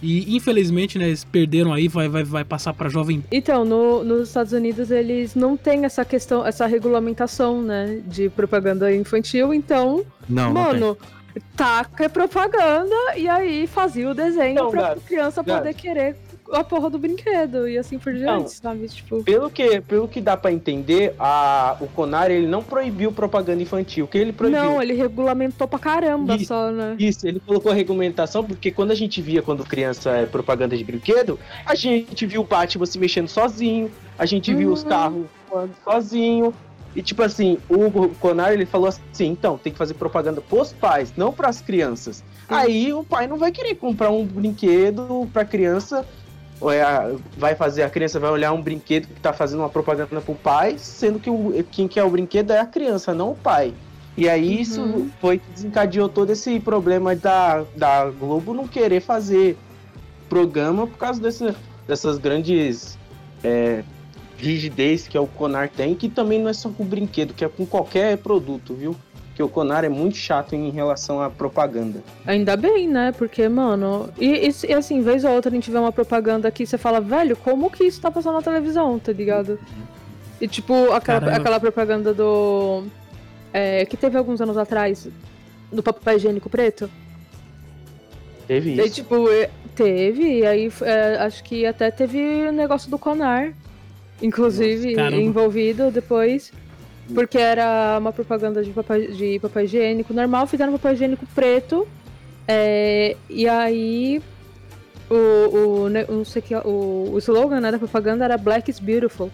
[0.04, 3.24] E infelizmente, né, eles perderam aí, vai, vai, vai passar pra jovem.
[3.32, 8.94] Então, no- nos Estados Unidos eles não têm essa questão, essa regulamentação, né, de propaganda
[8.94, 10.80] infantil, então, Não, não tem.
[10.80, 10.98] mano,
[11.56, 15.60] taca propaganda e aí fazia o desenho Então, pra Gabi, criança Gabi.
[15.60, 16.16] poder querer
[16.54, 18.86] a porra do brinquedo e assim por Então, diante, sabe?
[18.90, 23.62] Tipo, Pelo que, pelo que dá pra entender, a, o Conar ele não proibiu propaganda
[23.64, 24.06] infantil.
[24.06, 24.62] Que ele proibiu?
[24.62, 26.48] não, ele regulamentou pra caramba Isso.
[26.48, 26.98] só, né?
[27.00, 30.84] Isso, ele colocou a regulamentação, porque quando a gente via quando criança é propaganda de
[30.84, 34.90] brinquedo, a gente viu o Batman se mexendo sozinho, a gente viu os Uhum.
[34.90, 36.54] carros voando sozinho.
[36.96, 41.14] E tipo assim, o Conar ele falou assim, então, tem que fazer propaganda pros pais,
[41.16, 42.24] não pras crianças.
[42.50, 46.06] Aí o pai não vai querer comprar um brinquedo pra criança,
[46.60, 49.70] ou é a- vai fazer, a criança vai olhar um brinquedo que tá fazendo uma
[49.70, 53.36] propaganda pro pai, sendo que o, quem quer o brinquedo é a criança, não o
[53.36, 53.74] pai.
[54.18, 55.10] E aí isso Uhum.
[55.22, 59.58] foi que desencadeou todo esse problema da, da Globo não querer fazer
[60.28, 61.56] programa por causa desse,
[61.88, 62.98] dessas grandes
[63.44, 63.84] é,
[64.42, 67.50] rigidez que é o Conar tem, que também não é só com brinquedo, que é
[67.50, 68.96] com qualquer produto, viu?
[69.28, 72.04] Porque o Conar é muito chato em relação à propaganda.
[72.26, 73.14] Ainda bem, né?
[73.14, 74.10] Porque, mano.
[74.20, 77.00] E, e, e assim, vez ou outra a gente vê uma propaganda aqui você fala,
[77.00, 79.58] velho, como que isso tá passando na televisão, tá ligado?
[80.42, 81.38] E tipo, aquela, Caramba.
[81.38, 82.84] aquela propaganda do.
[83.54, 85.08] é, que teve alguns anos atrás,
[85.72, 86.90] do papel higiênico preto.
[88.48, 88.96] Teve isso.
[88.96, 93.54] tipo, é, teve, e aí é, acho que até teve o negócio do Conar,
[94.22, 96.52] inclusive, Nossa, envolvido depois.
[97.14, 101.88] Porque era uma propaganda de papel, de papel higiênico normal, fizeram papel higiênico preto.
[102.48, 104.22] é, e aí
[105.10, 109.30] o, o, não sei que, o, o slogan né, da propaganda era Black is Beautiful.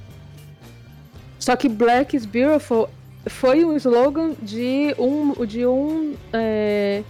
[1.37, 2.89] Só que Black is Beautiful
[3.27, 7.03] foi um slogan de um, de um é,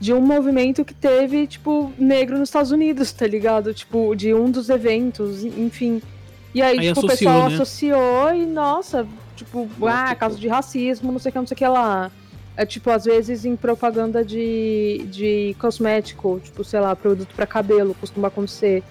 [0.00, 3.72] de um movimento que teve, tipo, negro nos Estados Unidos, tá ligado?
[3.72, 6.02] Tipo, de um dos eventos, enfim.
[6.54, 7.54] E aí, Aí tipo, o associou, pessoal né?
[7.54, 11.54] associou e, nossa, tipo, ah, tipo- caso de racismo, não sei o que, não sei
[11.54, 12.10] o que lá.
[12.54, 17.96] É tipo, às vezes em propaganda de, de cosmético, tipo, sei lá, produto pra cabelo,
[17.98, 18.82] costuma acontecer,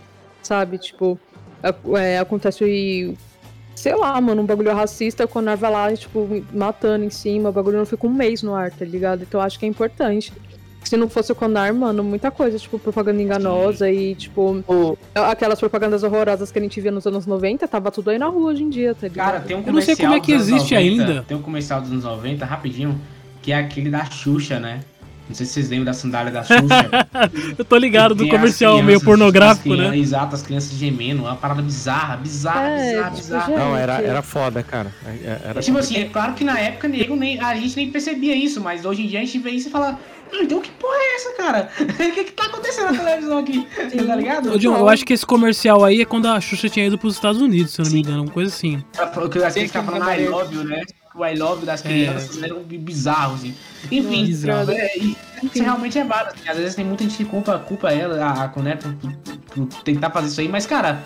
[0.41, 0.80] sabe?
[0.80, 1.19] Tipo,
[1.97, 3.15] é, acontece e.
[3.76, 7.52] Sei lá, mano, um bagulho racista, quando a vai lá, tipo, matando em cima, o
[7.52, 9.24] bagulho não fica um mês no ar, tá ligado?
[9.24, 10.34] Então eu acho que é importante.
[10.84, 15.60] Se não fosse o Conar, mano, muita coisa, tipo, propaganda enganosa e, tipo, O- aquelas
[15.60, 18.63] propagandas horrorosas que a gente via nos anos 90, tava tudo aí na rua hoje
[18.63, 19.26] em dia, tá ligado?
[19.32, 20.08] Cara, tem um Eu não sei comercial.
[20.12, 21.24] como é que dos anos existe 90, ainda.
[21.24, 23.00] Tem um comercial dos anos 90, rapidinho,
[23.41, 24.82] que é aquele da Xuxa, né?
[25.30, 26.60] Não sei se vocês lembram da sandália da Xuxa.
[27.58, 29.98] Eu tô ligado do comercial meio crianças- pornográfico, as crianças- né?
[30.02, 33.46] Exato, as crianças gemendo, uma parada bizarra, bizarra, É, bizarra, tipo, bizarra.
[33.48, 34.91] gente, Não, era, era foda, cara.
[35.06, 38.36] É- Era Tipo assim, é claro que na época nego, nem, a gente nem percebia
[38.36, 39.98] isso, mas hoje em dia a gente vê isso e fala, "Ah,
[40.34, 41.70] então que porra é essa, cara?
[41.82, 43.67] O que que tá acontecendo na televisão aqui?
[44.08, 44.54] tá ligado?
[44.54, 47.15] Ô, John, eu acho que esse comercial aí é quando a Xuxa tinha ido pros
[47.15, 48.84] Estados Unidos, se eu não me engano, uma coisa assim.
[49.15, 50.82] O que assim, ficar falando I love you, né?
[51.13, 53.54] O I love you das crianças era um bizarro, assim.
[53.91, 54.72] Enfim, Bizarro.
[54.72, 56.36] é, e isso realmente é válido.
[56.39, 56.50] Assim.
[56.50, 59.84] Às vezes tem muita gente que culpa, culpa ela, a, a Coné, por, por- por
[59.84, 61.04] tentar fazer isso aí, mas, cara,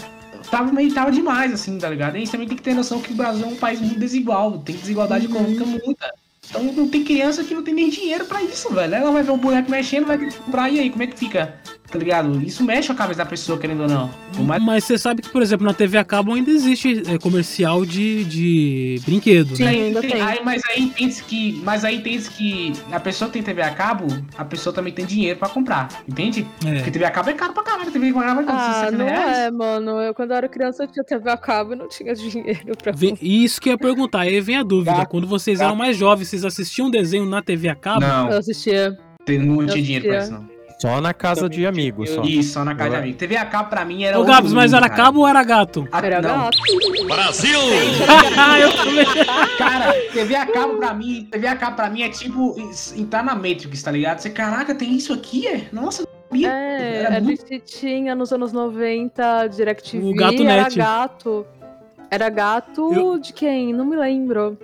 [0.52, 2.14] tava meio tava demais, assim, tá ligado?
[2.14, 3.98] E a gente também tem que ter noção que o Brasil é um país muito
[4.00, 6.14] desigual, tem desigualdade econômica muita.
[6.50, 8.96] Então não tem criança que não tem nem dinheiro pra isso, velho.
[8.96, 11.56] Ela vai ver um boneco mexendo, vai comprar, e aí, como é que fica?
[11.90, 12.42] Tá ligado?
[12.42, 14.10] Isso mexe a cabeça da pessoa, querendo ou não.
[14.44, 17.86] Mais- Mas você sabe que, por exemplo, na TV a cabo ainda existe é, comercial
[17.86, 19.70] de, de brinquedo, Sim, né?
[19.70, 20.22] ainda Tem- tem.
[20.22, 23.70] aí- mas aí entende que, mas aí entende que a pessoa que tem TV a
[23.70, 26.46] cabo, a pessoa também tem dinheiro pra comprar, entende?
[26.66, 26.76] É.
[26.78, 29.06] Porque TV a cabo é caro pra caralho, TV a cabo é Ah, 60 não
[29.06, 29.38] reais.
[29.38, 29.92] é, mano.
[30.02, 32.92] Eu, quando eu era criança, eu tinha TV a cabo e não tinha dinheiro pra
[32.92, 34.92] Vem- Isso que eu ia perguntar, aí vem a dúvida.
[34.98, 38.02] Gato, Quando vocês eram mais jovens, vocês assistiam desenho na TV a cabo?
[38.02, 38.98] Não, Eu assistia.
[39.24, 40.55] tem- não tinha dinheiro pra isso, não.
[40.80, 42.22] Só na casa Também de amigos, só.
[42.24, 43.02] Isso, só na casa de Ué.
[43.04, 43.18] amigo.
[43.18, 45.04] TV a cabo pra mim era Ô, Gabs, mas era cara.
[45.04, 45.88] cabo ou era gato?
[45.92, 46.30] Ah, Era não.
[46.46, 46.58] gato.
[48.38, 49.06] Ah, eu também.
[49.58, 52.56] Cara, TV a cabo pra mim, TV a cabo pra mim é tipo
[52.96, 54.20] entrar na Matrix, tá ligado?
[54.20, 55.68] Você, caraca, tem isso aqui, é?
[55.72, 56.52] Nossa, não sabia.
[56.52, 60.78] É, Era a muito- gente tinha nos anos 90, DirecTV, O Gato era Net.
[60.78, 61.46] gato.
[62.12, 63.74] Era gato Eu- de quem?
[63.74, 64.58] Não me lembro.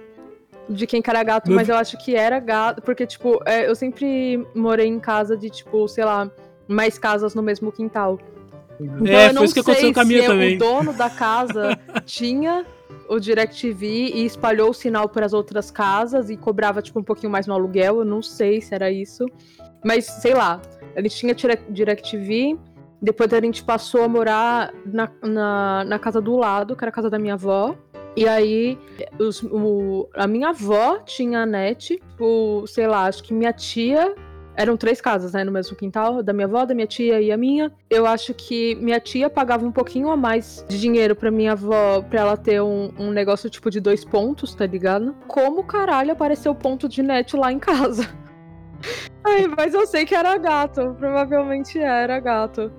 [0.72, 3.68] De quem que era gato, Meu mas eu acho que era gato, porque, tipo, é,
[3.68, 6.30] eu sempre morei em casa de, tipo, sei lá,
[6.68, 8.18] mais casas no mesmo quintal.
[8.80, 10.56] Então, É, eu foi não isso que aconteceu sei se também.
[10.56, 12.66] o dono da casa tinha
[13.10, 17.32] o DirecTV e espalhou o sinal para as outras casas e cobrava, tipo, um pouquinho
[17.32, 18.00] mais no aluguel.
[18.00, 19.26] Eu não sei se era isso.
[19.84, 20.62] Mas, sei lá,
[20.96, 22.58] a gente tinha Dire- DirecTV,
[23.02, 26.94] depois a gente passou a morar na, na, na casa do lado, que era a
[26.94, 27.76] casa da minha avó.
[28.16, 28.78] E aí,
[29.20, 34.14] os- o- a minha avó tinha a net, o, sei lá, acho que minha tia.
[34.54, 37.38] Eram três casas, né, no mesmo quintal, da minha avó, da minha tia e a
[37.38, 37.72] minha.
[37.90, 42.02] Eu acho que minha tia pagava um pouquinho a mais de dinheiro pra minha avó,
[42.02, 45.16] pra ela ter um, um negócio tipo de dois pontos, tá ligado?
[45.26, 48.04] Como caralho apareceu ponto de net lá em casa?
[49.24, 52.70] Ai, mas eu sei que era gato, provavelmente era gato.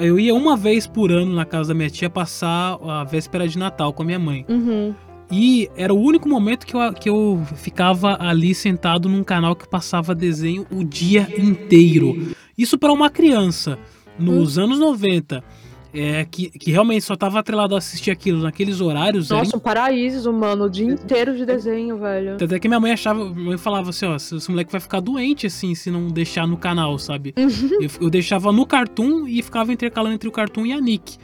[0.00, 3.58] Eu ia uma vez por ano na casa da minha tia passar a véspera de
[3.58, 4.44] Natal com a minha mãe.
[4.48, 4.94] Uhum.
[5.30, 9.68] E era o único momento que eu, que eu ficava ali sentado num canal que
[9.68, 12.34] passava desenho o dia inteiro.
[12.56, 13.78] Isso para uma criança,
[14.18, 15.42] nos anos 90,
[15.94, 19.30] é, que, que realmente só tava atrelado a assistir aquilo naqueles horários.
[19.30, 22.34] era Nossa, um paraíso, mano, o dia inteiro de desenho, velho.
[22.34, 25.46] Até que minha mãe achava, minha mãe falava assim, ó, esse moleque vai ficar doente
[25.46, 27.32] assim se não deixar no canal, sabe?
[27.36, 31.16] eu, eu deixava no Cartoon e ficava intercalando entre o Cartoon e a Nick.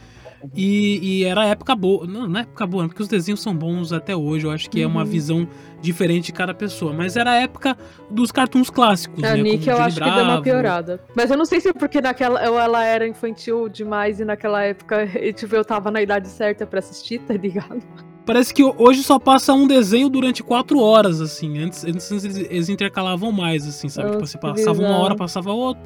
[0.55, 3.93] E, e era época boa, não, não é época boa, porque os desenhos são bons
[3.93, 5.07] até hoje, eu acho que é uma Uhum.
[5.07, 5.49] visão
[5.83, 7.77] diferente de cada pessoa, mas era a época
[8.11, 9.43] dos cartoons clássicos, A né?
[9.43, 10.43] Nick eu acho que deu uma Bravo.
[10.43, 11.01] piorada.
[11.15, 15.07] Mas eu não sei se é porque naquela ela era infantil demais e naquela época
[15.35, 17.83] tipo, eu tava na idade certa pra assistir, tá ligado?
[18.27, 21.59] Parece que hoje só passa um desenho durante quatro horas, assim.
[21.59, 24.09] Antes, antes eles, intercalavam mais, assim, sabe?
[24.09, 25.83] Nossa, tipo, você passava uma hora, passava outra.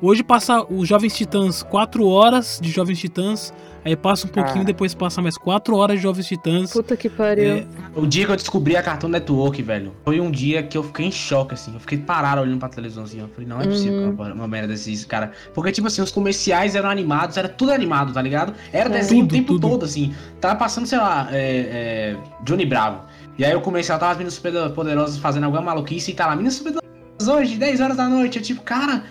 [0.00, 3.52] Hoje passa os Jovens Titãs quatro horas de Jovens Titãs,
[3.84, 4.64] aí passa um pouquinho, Ah.
[4.64, 6.72] depois passa mais quatro horas de Jovens Titãs.
[6.72, 7.44] Puta que pariu.
[7.58, 10.82] É, O dia que eu descobri a Cartoon Network, velho, foi um dia que eu
[10.82, 11.72] fiquei em choque, assim.
[11.74, 13.20] Eu fiquei parado olhando pra televisão, assim.
[13.20, 14.10] Eu falei, não é possível Uhum.
[14.12, 15.32] uma, uma merda desses, cara.
[15.54, 18.54] Porque, tipo assim, os comerciais eram animados, era tudo animado, tá ligado?
[18.72, 18.92] Era É.
[18.92, 19.68] desenho Tudo, o tempo tudo.
[19.68, 20.14] todo, assim.
[20.40, 23.00] Tava passando, sei lá, é, é, Johnny Bravo.
[23.38, 26.32] E aí o comercial tava as meninas super poderosas fazendo alguma maluquice e tá lá,
[26.36, 28.38] meninas super poderosas hoje, 10 horas da noite.
[28.38, 29.04] Eu, tipo, cara,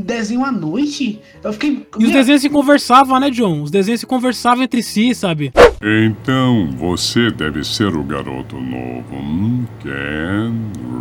[0.00, 1.20] desenho à noite?
[1.42, 1.86] Eu fiquei.
[1.98, 3.62] E os desenhos se conversavam, né, John?
[3.62, 5.52] Os desenhos se conversavam entre si, sabe?
[5.82, 9.14] Então você deve ser o garoto novo.
[9.14, 10.52] Hum, Ken,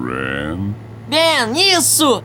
[0.06, 0.74] Ren.
[1.08, 2.24] Ben, isso!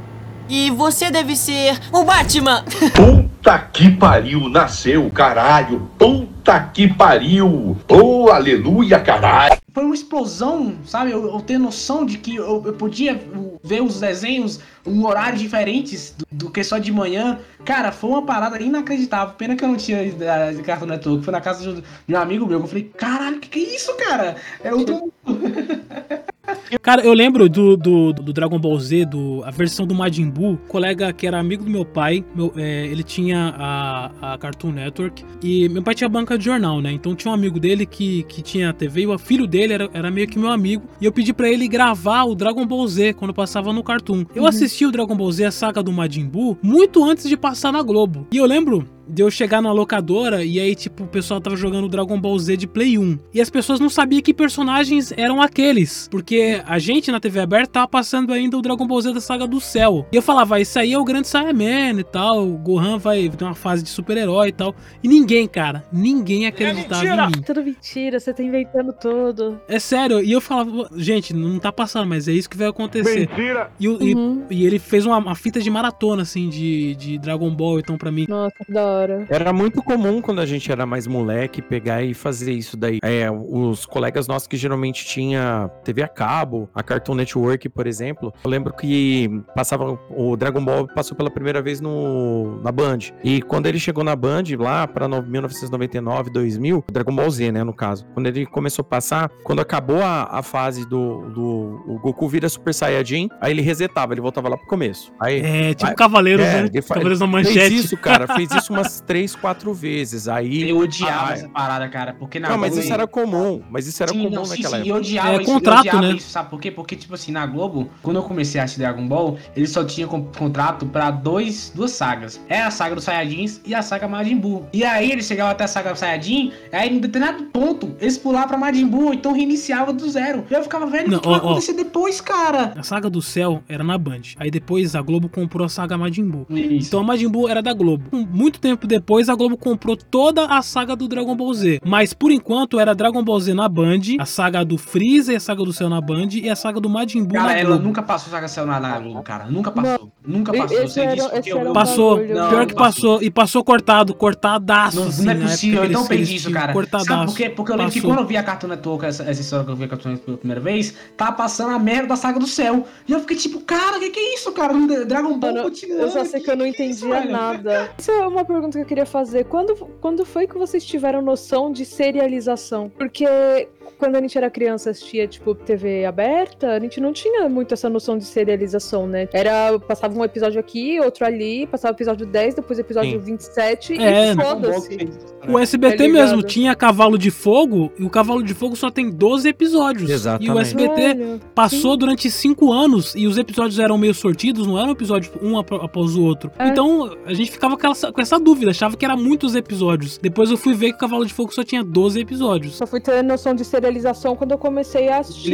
[0.49, 2.65] E você deve ser o Batman!
[2.97, 5.89] Puta que pariu, nasceu, caralho.
[5.99, 7.77] Puta que pariu.
[7.89, 9.59] Oh, aleluia, caralho.
[9.79, 11.13] Foi uma explosão, sabe?
[11.13, 13.17] Eu, eu ter noção de que eu, eu podia
[13.63, 17.39] ver os desenhos em horários diferentes do, do que só de manhã.
[17.65, 19.37] Cara, foi uma parada inacreditável.
[19.37, 20.05] Pena que eu não tinha
[20.53, 21.25] de Cartoon Network.
[21.25, 23.77] Foi na casa de um, de um amigo meu eu falei, caralho, que que é
[23.77, 24.35] isso, cara?
[24.65, 25.13] É outro...
[26.83, 30.59] Cara, eu lembro do, do, do Dragon Ball Z, do, a versão do Majin Buu,
[30.69, 35.25] colega que era amigo do meu pai, meu, é, ele tinha a, a Cartoon Network
[35.43, 36.93] e meu pai tinha banca de jornal, né?
[36.93, 40.11] Então tinha um amigo dele que, que tinha TV e o filho dele era, era
[40.11, 43.35] meio que meu amigo e eu pedi pra ele gravar o Dragon Ball Z quando
[43.35, 44.25] passava no Cartoon.
[44.35, 47.73] Eu assisti o Dragon Ball Z, a saga do Majin Buu, muito antes de passar
[47.73, 48.27] na Globo.
[48.33, 51.89] E eu lembro de eu chegar numa locadora e aí, tipo, o pessoal tava jogando
[51.89, 53.19] Dragon Ball Z de Play 1.
[53.35, 56.09] E as pessoas não sabiam que personagens eram aqueles.
[56.11, 59.47] Porque a gente na TV aberta tava passando ainda o Dragon Ball Z da saga
[59.47, 60.07] do céu.
[60.13, 62.47] E eu falava, isso aí é o grande Saiyaman e tal.
[62.47, 64.75] O Gohan vai ter uma fase de super-herói e tal.
[65.03, 67.43] E ninguém, cara, ninguém acreditava em mim.
[67.45, 69.61] Tudo mentira, você tá inventando tudo.
[69.69, 73.29] É sério, e eu falava, gente, não tá passando, mas é isso que vai acontecer.
[73.29, 73.71] Mentira!
[73.79, 74.43] E, o- e- Uhum.
[74.51, 78.11] e ele fez uma, uma fita de maratona, assim, de, de Dragon Ball, então pra
[78.11, 78.27] mim.
[78.29, 78.98] Nossa, que da hora.
[78.99, 79.27] Hora.
[79.29, 82.99] Era muito comum quando a gente era mais moleque pegar e fazer isso daí.
[83.03, 88.33] É, os colegas nossos que geralmente tinha TV a cabo, a Cartoon Network, por exemplo,
[88.45, 92.99] eu lembro que passava o Dragon Ball passou pela primeira vez no na Band.
[93.23, 97.73] E quando ele chegou na Band lá para 1999, 2000, Dragon Ball Z, né, no
[97.73, 98.07] caso.
[98.15, 102.49] Quando ele começou a passar, quando acabou a, a fase do, do o Goku vira
[102.49, 105.13] Super Saiyajin, aí ele resetava, ele voltava lá pro começo.
[105.21, 106.69] Aí É, tipo Vai- Cavaleiros, é, né?
[106.83, 107.75] Cavaleiros da Fez Manchete.
[107.77, 108.27] isso, cara.
[108.35, 110.29] Fez isso umas três, quatro vezes.
[110.29, 110.69] Aí.
[110.69, 113.63] Eu odiava Ah, essa parada, cara, porque na Não, mas isso era comum.
[113.71, 114.89] Mas isso era Sim, comum não, sim, naquela sim, época.
[114.91, 116.13] eu odiava É, isso, contrato, eu odiava né?
[116.15, 116.71] isso, sabe por quê?
[116.71, 120.07] Porque, tipo assim, na Globo, quando eu comecei a assistir Dragon Ball, ele só tinha
[120.07, 122.41] com- contrato pra dois, duas sagas.
[122.49, 124.67] É a saga dos Saiyajins e a saga Majin Buu.
[124.73, 128.59] E aí eles chegavam até a saga Saiyajin, aí em determinado ponto, eles pulavam pra
[128.59, 130.45] Majin Buu, então reiniciava do zero.
[130.51, 131.47] E eu ficava, velho, Não, o que vai ó, ó.
[131.47, 132.73] acontecer depois, cara?
[132.77, 134.23] A saga do céu era na Band.
[134.39, 136.47] Aí depois a Globo comprou a saga Majin Buu.
[136.51, 136.89] Isso.
[136.89, 138.05] Então a Majin Buu era da Globo.
[138.13, 141.81] Um- Muito tempo depois a Globo comprou toda a saga do Dragon Ball Z.
[141.85, 145.41] Mas por enquanto era Dragon Ball Z na Band, a saga do Freeza e a
[145.41, 147.85] saga do céu na Band e a saga do Majin Buu Cara, na ela Globo.
[147.85, 149.47] nunca passou saga Cell na, na Globo, cara.
[149.47, 150.13] Nunca passou.
[150.27, 150.83] Nunca E- passou.
[150.83, 151.71] Esse era- disso porque esse eu...
[151.71, 152.35] um Passou, bagulho.
[152.35, 153.11] Não, pior que não passou.
[153.15, 153.23] passou.
[153.27, 155.01] E passou cortado, cortadaço.
[155.01, 156.73] Não, assim, não é na época possível, que eu não isso, cara.
[156.73, 157.07] Cortadaço.
[157.09, 157.49] Sabe por quê?
[157.51, 158.11] Porque eu lembro que Passou.
[158.15, 160.27] quando eu vi a Cartoon Network, essa, essa história que eu vi a Cartoon Network
[160.27, 162.85] pela primeira vez, tava passando a merda da saga do céu.
[163.07, 164.75] E eu fiquei tipo, cara, o que, que é isso, cara?
[165.07, 166.01] Dragon Ball Mano, continua.
[166.03, 167.91] eu só sei que eu não que é isso, entendia nada.
[167.99, 169.45] Isso é uma pergunta que eu queria fazer.
[169.45, 172.91] Quando, quando foi que vocês tiveram noção de serialização?
[172.97, 177.73] Porque quando a gente era criança assistia, tipo, TV aberta, a gente não tinha muito
[177.75, 179.29] essa noção de serialização, né?
[179.33, 183.19] Era, passava um episódio aqui, outro ali, passava o episódio 10, depois o episódio Sim.
[183.19, 184.97] 27 É, e que foda-se.
[184.97, 185.05] né?
[185.49, 186.21] O SBT Tá ligado?
[186.21, 190.11] mesmo tinha Cavalo de Fogo e o Cavalo de Fogo só tem 12 episódios.
[190.11, 190.49] Exatamente.
[190.49, 194.79] E o SBT Velho, passou durante 5 anos e os episódios eram meio sortidos, não
[194.79, 196.51] era um episódio um ap- após o outro.
[196.59, 196.69] É.
[196.69, 200.19] Então a gente ficava com essa, com essa dúvida, achava que era muitos episódios.
[200.19, 202.75] Depois eu fui ver que o Cavalo de Fogo só tinha 12 episódios.
[202.77, 205.53] Só fui ter noção de serialização quando eu comecei a assistir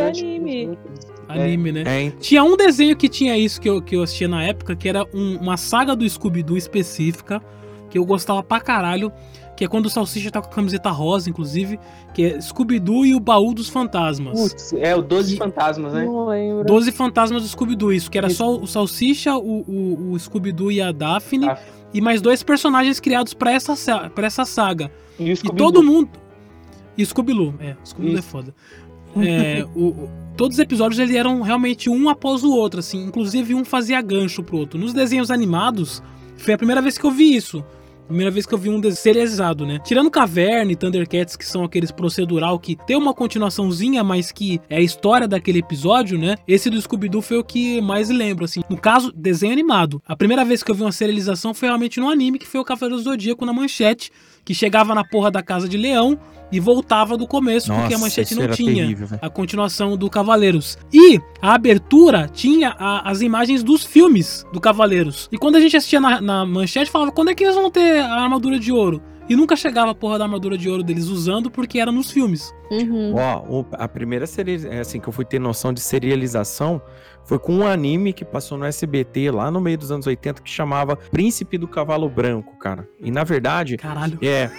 [0.00, 0.68] anime.
[0.68, 1.14] outros.
[1.28, 1.82] Anime, né?
[1.86, 4.88] É, Tinha um desenho que tinha isso que eu, que eu assistia na época, que
[4.88, 7.40] era um- uma saga do Scooby-Doo específica,
[7.88, 9.10] que eu gostava pra caralho,
[9.56, 11.78] que é quando o Salsicha tá com a camiseta rosa, inclusive,
[12.12, 14.38] que é Scooby-Doo e o Baú dos Fantasmas.
[14.38, 16.04] Putz, é o 12 E- fantasmas, né?
[16.04, 16.64] Não lembro.
[16.64, 18.36] Doze Fantasmas do Scooby-Doo, isso, que era Isso.
[18.36, 21.83] só o Salsicha, o, o, o Scooby-Doo e a Daphne, Daphne.
[21.94, 24.90] E mais dois personagens criados pra essa, sa- pra essa saga.
[25.18, 26.10] E, E todo mundo.
[26.98, 28.54] E Scooby-Doo, é, Scooby-Doo é foda.
[29.16, 33.64] É, o- todos os episódios eles eram realmente um após o outro, assim, inclusive um
[33.64, 34.76] fazia gancho pro outro.
[34.76, 36.02] Nos desenhos animados,
[36.36, 37.64] foi a primeira vez que eu vi isso.
[38.06, 39.78] Primeira vez que eu vi um serializado, né?
[39.82, 44.76] Tirando Caverna e Thundercats, que são aqueles procedural que tem uma continuaçãozinha, mas que é
[44.76, 46.36] a história daquele episódio, né?
[46.46, 48.60] Esse do Scooby-Doo foi o que mais lembro, assim.
[48.68, 50.02] No caso, desenho animado.
[50.06, 52.64] A primeira vez que eu vi uma serialização foi realmente no anime, que foi o
[52.64, 54.10] Cavaleiro do Zodíaco na manchete,
[54.44, 56.18] que chegava na porra da Casa de Leão
[56.52, 60.78] e voltava do começo, porque a manchete não tinha terrível, a continuação do Cavaleiros.
[60.92, 65.28] E a abertura tinha a- as imagens dos filmes do Cavaleiros.
[65.32, 67.98] E quando a gente assistia na, na manchete, falava quando é que eles vão ter
[68.00, 69.02] a armadura de ouro?
[69.26, 72.52] E nunca chegava a porra da armadura de ouro deles usando porque era nos filmes.
[72.70, 73.14] Uhum.
[73.16, 76.80] Ó, a primeira série é, assim, que eu fui ter noção de serialização
[77.24, 80.50] foi com um anime que passou no SBT lá no meio dos anos 80 que
[80.50, 82.88] chamava Príncipe do Cavalo Branco, cara.
[83.00, 84.18] E na verdade, Caralho.
[84.22, 84.50] é,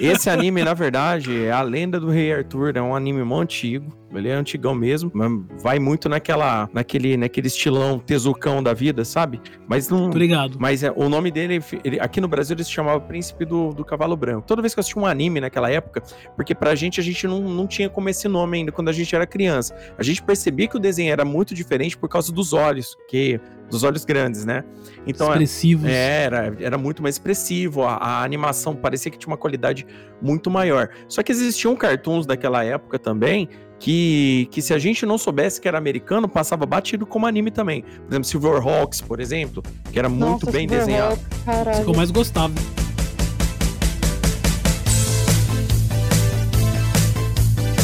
[0.00, 4.00] esse anime, na verdade, é a lenda do Rei Arthur, é um anime mó antigo.
[4.14, 5.30] Ele é antigão mesmo, mas
[5.62, 9.40] vai muito naquela, naquele, naquele estilão tezucão da vida, sabe?
[9.66, 10.58] Mas não, Obrigado.
[10.60, 13.82] mas é, o nome dele, ele- aqui no Brasil, ele se chamava Príncipe do, do
[13.86, 14.46] Cavalo Branco.
[14.46, 16.02] Toda vez que eu assisti um anime naquela época,
[16.36, 19.16] porque pra gente, a gente não, não tinha como esse nome ainda quando a gente
[19.16, 19.74] era criança.
[19.96, 23.82] A gente percebia que o desenho era muito diferente por causa dos olhos, que dos
[23.82, 24.64] olhos grandes, né?
[25.06, 25.88] Então, Expressivos.
[25.88, 29.86] é, era, era muito mais expressivo, a, a animação parecia que tinha uma qualidade
[30.20, 30.90] muito maior.
[31.08, 33.48] Só que existiam cartoons daquela época também
[33.78, 37.82] que, que se a gente não soubesse que era americano, passava batido como anime também.
[37.82, 41.72] Por exemplo, Silverhawks, por exemplo, que era muito Nossa, bem Silverhawks, desenhado.
[41.72, 42.54] Isso que eu mais gostava.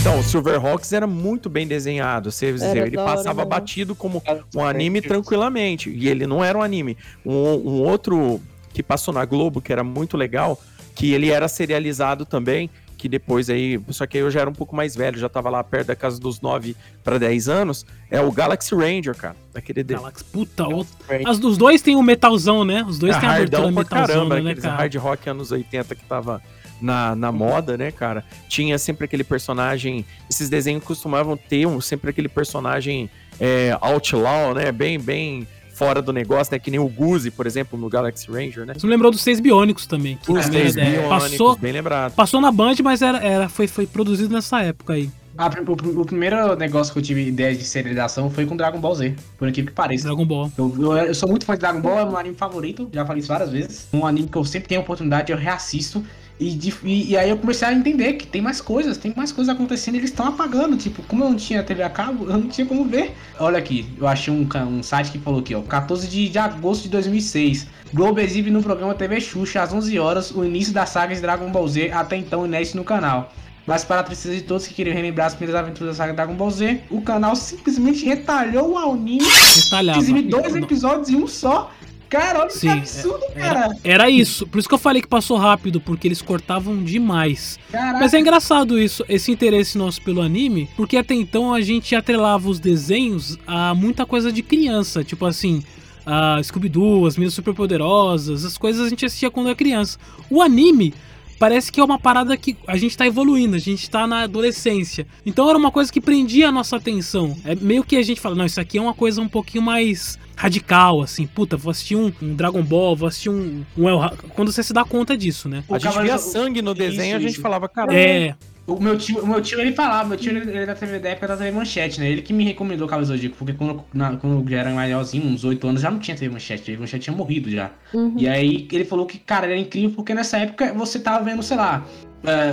[0.09, 2.33] Então, o Silverhawks era muito bem desenhado.
[2.33, 4.23] Você, Era ele hora passava batido como
[4.57, 5.90] um anime tranquilamente.
[5.90, 6.97] E ele não era um anime.
[7.27, 8.40] Um, um outro
[8.73, 10.59] que passou na Globo, que era muito legal,
[10.94, 13.79] que ele era serializado também, que depois aí.
[13.90, 15.97] Só que aí eu já era um pouco mais velho, já tava lá perto da
[15.97, 17.85] casa dos 9 para 10 anos.
[18.11, 19.37] É o Galaxy Ranger, cara.
[19.55, 19.92] Aquele de...
[19.92, 20.94] Galaxy, puta, outro.
[21.27, 22.83] As dos dois tem o metalzão, né?
[22.88, 24.75] Os dois é, têm a abertura metalzão, caramba, né, cara?
[24.75, 26.40] hard rock anos 80 que tava
[26.81, 28.25] na, na moda, né, cara?
[28.49, 30.05] Tinha sempre aquele personagem.
[30.29, 33.11] Esses desenhos costumavam ter um, sempre aquele personagem
[33.41, 34.73] é, outlaw, né?
[34.73, 35.47] Bem, bem
[35.79, 36.59] fora do negócio, né?
[36.59, 38.75] Que nem o Guzi, por exemplo, no Galaxy Ranger, né?
[38.75, 40.19] Você me lembrou dos Seis Biônicos também.
[40.21, 42.14] Que Os era- biônicos, passou, bem lembrado.
[42.14, 45.09] passou na Band, mas era, era, foi, foi produzido nessa época aí.
[45.41, 49.14] Ah, o, primeiro negócio que eu tive ideia de serialização foi com Dragon Ball Z,
[49.38, 50.09] por incrível que pareça.
[50.09, 50.51] Dragon Ball.
[50.59, 53.07] Eu, eu, eu sou muito fã de Dragon Ball, é o meu anime favorito, já
[53.07, 53.87] falei isso várias vezes.
[53.93, 56.05] Um anime que eu sempre tenho oportunidade, eu reassisto.
[56.40, 59.33] E, de- e, e aí eu comecei a entender que tem mais coisas, tem mais
[59.33, 60.77] coisas acontecendo e eles estão apagando.
[60.77, 63.12] Tipo, como eu não tinha TV a cabo, eu não tinha como ver.
[63.40, 65.61] Olha aqui, eu achei um, um site que falou aqui, ó.
[65.62, 67.66] 14 de, de agosto de 2006.
[67.92, 71.51] Globo exibe no programa TV Xuxa às 11 horas o início da saga de Dragon
[71.51, 73.33] Ball Z, até então inédito no canal.
[73.66, 76.35] Mas para a tristeza de todos que queriam relembrar as primeiras aventuras da saga Dragon
[76.35, 79.18] Ball Z, o canal simplesmente retalhou o anime
[79.57, 79.98] Retalhava.
[79.98, 81.70] exibe dois episódios em um só.
[82.09, 83.61] Cara, olha Sim, que absurdo, cara.
[83.61, 84.47] Era, era isso.
[84.47, 87.59] Por isso que eu falei que passou rápido, porque eles cortavam demais.
[87.71, 87.99] Caraca.
[87.99, 92.49] Mas é engraçado isso, esse interesse nosso pelo anime, porque até então a gente atrelava
[92.49, 95.62] os desenhos a muita coisa de criança, tipo assim,
[96.07, 99.99] a Scooby-Doo, as Meninas Superpoderosas, as coisas a gente assistia quando era criança.
[100.31, 100.94] O anime
[101.38, 105.07] parece que é uma parada que a gente tá evoluindo, a gente tá na adolescência.
[105.24, 107.37] Então era uma coisa que prendia a nossa atenção.
[107.44, 110.18] É meio que a gente fala, não, isso aqui é uma coisa um pouquinho mais
[110.37, 113.98] radical, assim, puta, vou assistir um, um Dragon Ball, vou assistir um, um El
[114.35, 115.64] Quando você se dá conta disso, né?
[115.68, 117.40] O a gente via sangue no desenho, a Isso, gente isso.
[117.42, 118.35] falava, cara, É,
[118.68, 120.98] O meu tio, o meu tio ele falava, meu tio ele, ele é da TV
[120.98, 122.11] da época da TV Manchete, né?
[122.11, 125.24] Ele que me recomendou o do Zodíaco, porque quando, na- quando eu já era maiorzinho,
[125.26, 127.70] uns 8 anos, já não tinha TV Manchete, TV Manchete tinha morrido já.
[127.94, 128.12] Uhum.
[128.18, 131.57] E aí ele falou que, cara, era incrível porque nessa época você tava vendo, sei
[131.57, 131.83] lá,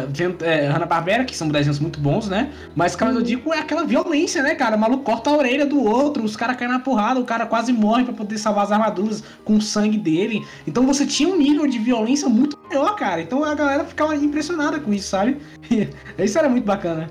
[0.10, 2.52] vendo é, Hanna-Barbera, que são desenhos muito bons, né?
[2.76, 4.76] Mas Cavaleiro do Zodíaco é aquela violência, né, cara?
[4.76, 7.74] O maluco corta a orelha do outro, os caras caem na porrada, o cara quase
[7.74, 10.46] morre pra poder salvar as armaduras com o sangue dele.
[10.68, 13.22] Então você tinha um nível de violência muito maior, cara.
[13.22, 15.38] Então a galera ficava impressionada com isso, sabe?
[16.18, 17.10] Isso era muito bacana.